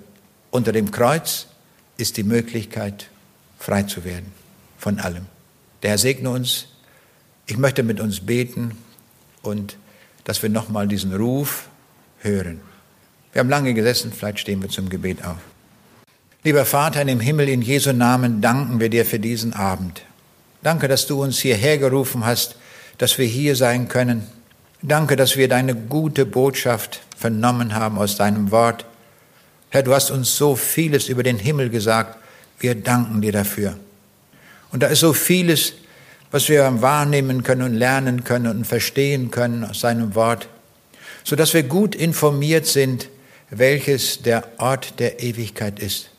Unter 0.50 0.72
dem 0.72 0.90
Kreuz 0.90 1.46
ist 1.98 2.16
die 2.16 2.24
Möglichkeit, 2.24 3.08
frei 3.58 3.84
zu 3.84 4.04
werden 4.04 4.32
von 4.78 4.98
allem. 4.98 5.26
Der 5.82 5.90
Herr 5.90 5.98
segne 5.98 6.30
uns. 6.30 6.66
Ich 7.46 7.56
möchte 7.56 7.82
mit 7.82 8.00
uns 8.00 8.20
beten 8.20 8.76
und 9.42 9.76
dass 10.24 10.42
wir 10.42 10.50
nochmal 10.50 10.88
diesen 10.88 11.14
Ruf 11.14 11.68
hören. 12.18 12.60
Wir 13.32 13.40
haben 13.40 13.48
lange 13.48 13.74
gesessen, 13.74 14.12
vielleicht 14.12 14.40
stehen 14.40 14.62
wir 14.62 14.68
zum 14.68 14.88
Gebet 14.88 15.24
auf. 15.24 15.38
Lieber 16.42 16.64
Vater 16.64 17.02
in 17.02 17.08
dem 17.08 17.20
Himmel, 17.20 17.48
in 17.48 17.62
Jesu 17.62 17.92
Namen 17.92 18.40
danken 18.40 18.80
wir 18.80 18.88
dir 18.88 19.04
für 19.04 19.18
diesen 19.18 19.52
Abend. 19.52 20.02
Danke, 20.62 20.88
dass 20.88 21.06
du 21.06 21.22
uns 21.22 21.38
hierher 21.38 21.78
gerufen 21.78 22.24
hast, 22.24 22.56
dass 22.98 23.18
wir 23.18 23.26
hier 23.26 23.54
sein 23.56 23.88
können. 23.88 24.26
Danke, 24.82 25.16
dass 25.16 25.36
wir 25.36 25.48
deine 25.48 25.74
gute 25.74 26.26
Botschaft 26.26 27.00
vernommen 27.16 27.74
haben 27.74 27.98
aus 27.98 28.16
deinem 28.16 28.50
Wort. 28.50 28.84
Herr, 29.70 29.82
du 29.82 29.94
hast 29.94 30.10
uns 30.10 30.36
so 30.36 30.56
vieles 30.56 31.08
über 31.08 31.22
den 31.22 31.38
Himmel 31.38 31.70
gesagt. 31.70 32.18
Wir 32.58 32.74
danken 32.74 33.20
dir 33.20 33.32
dafür. 33.32 33.76
Und 34.76 34.80
da 34.80 34.88
ist 34.88 35.00
so 35.00 35.14
vieles, 35.14 35.72
was 36.30 36.50
wir 36.50 36.82
wahrnehmen 36.82 37.42
können 37.42 37.62
und 37.62 37.72
lernen 37.72 38.24
können 38.24 38.58
und 38.58 38.66
verstehen 38.66 39.30
können 39.30 39.64
aus 39.64 39.80
seinem 39.80 40.14
Wort, 40.14 40.50
sodass 41.24 41.54
wir 41.54 41.62
gut 41.62 41.94
informiert 41.94 42.66
sind, 42.66 43.08
welches 43.48 44.20
der 44.20 44.46
Ort 44.58 45.00
der 45.00 45.22
Ewigkeit 45.22 45.78
ist. 45.78 46.10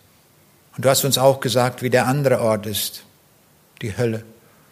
Und 0.75 0.85
du 0.85 0.89
hast 0.89 1.05
uns 1.05 1.19
auch 1.19 1.39
gesagt, 1.39 1.83
wie 1.83 1.91
der 1.91 2.07
andere 2.07 2.41
Ort 2.41 2.65
ist, 2.65 3.03
die 3.83 3.95
Hölle. 3.95 4.23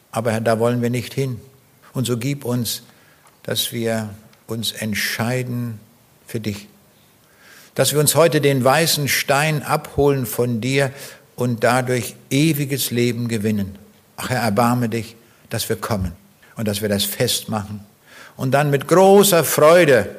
Aber 0.09 0.41
da 0.41 0.57
wollen 0.57 0.81
wir 0.81 0.89
nicht 0.89 1.13
hin. 1.13 1.39
Und 1.93 2.05
so 2.07 2.17
gib 2.17 2.43
uns, 2.43 2.81
dass 3.43 3.71
wir 3.71 4.09
uns 4.47 4.71
entscheiden 4.71 5.79
für 6.25 6.39
dich. 6.39 6.69
Dass 7.75 7.93
wir 7.93 7.99
uns 7.99 8.15
heute 8.15 8.41
den 8.41 8.63
weißen 8.63 9.07
Stein 9.07 9.61
abholen 9.61 10.25
von 10.25 10.59
dir 10.59 10.91
und 11.35 11.63
dadurch 11.63 12.15
ewiges 12.29 12.91
Leben 12.91 13.27
gewinnen. 13.27 13.77
Ach 14.17 14.29
Herr, 14.29 14.41
erbarme 14.41 14.89
dich, 14.89 15.15
dass 15.49 15.67
wir 15.69 15.75
kommen 15.75 16.13
und 16.55 16.67
dass 16.67 16.81
wir 16.81 16.89
das 16.89 17.03
festmachen 17.03 17.81
und 18.35 18.51
dann 18.51 18.69
mit 18.69 18.87
großer 18.87 19.43
Freude 19.43 20.15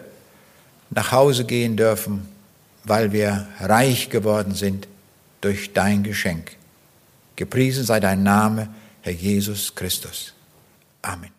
nach 0.91 1.13
Hause 1.13 1.45
gehen 1.45 1.77
dürfen, 1.77 2.29
weil 2.85 3.13
wir 3.13 3.49
reich 3.61 4.11
geworden 4.11 4.55
sind 4.55 4.89
durch 5.41 5.73
dein 5.73 6.03
Geschenk. 6.03 6.57
Gepriesen 7.35 7.85
sei 7.85 8.01
dein 8.01 8.23
Name, 8.23 8.69
Herr 9.03 9.13
Jesus 9.13 9.75
Christus. 9.75 10.33
Amen. 11.03 11.36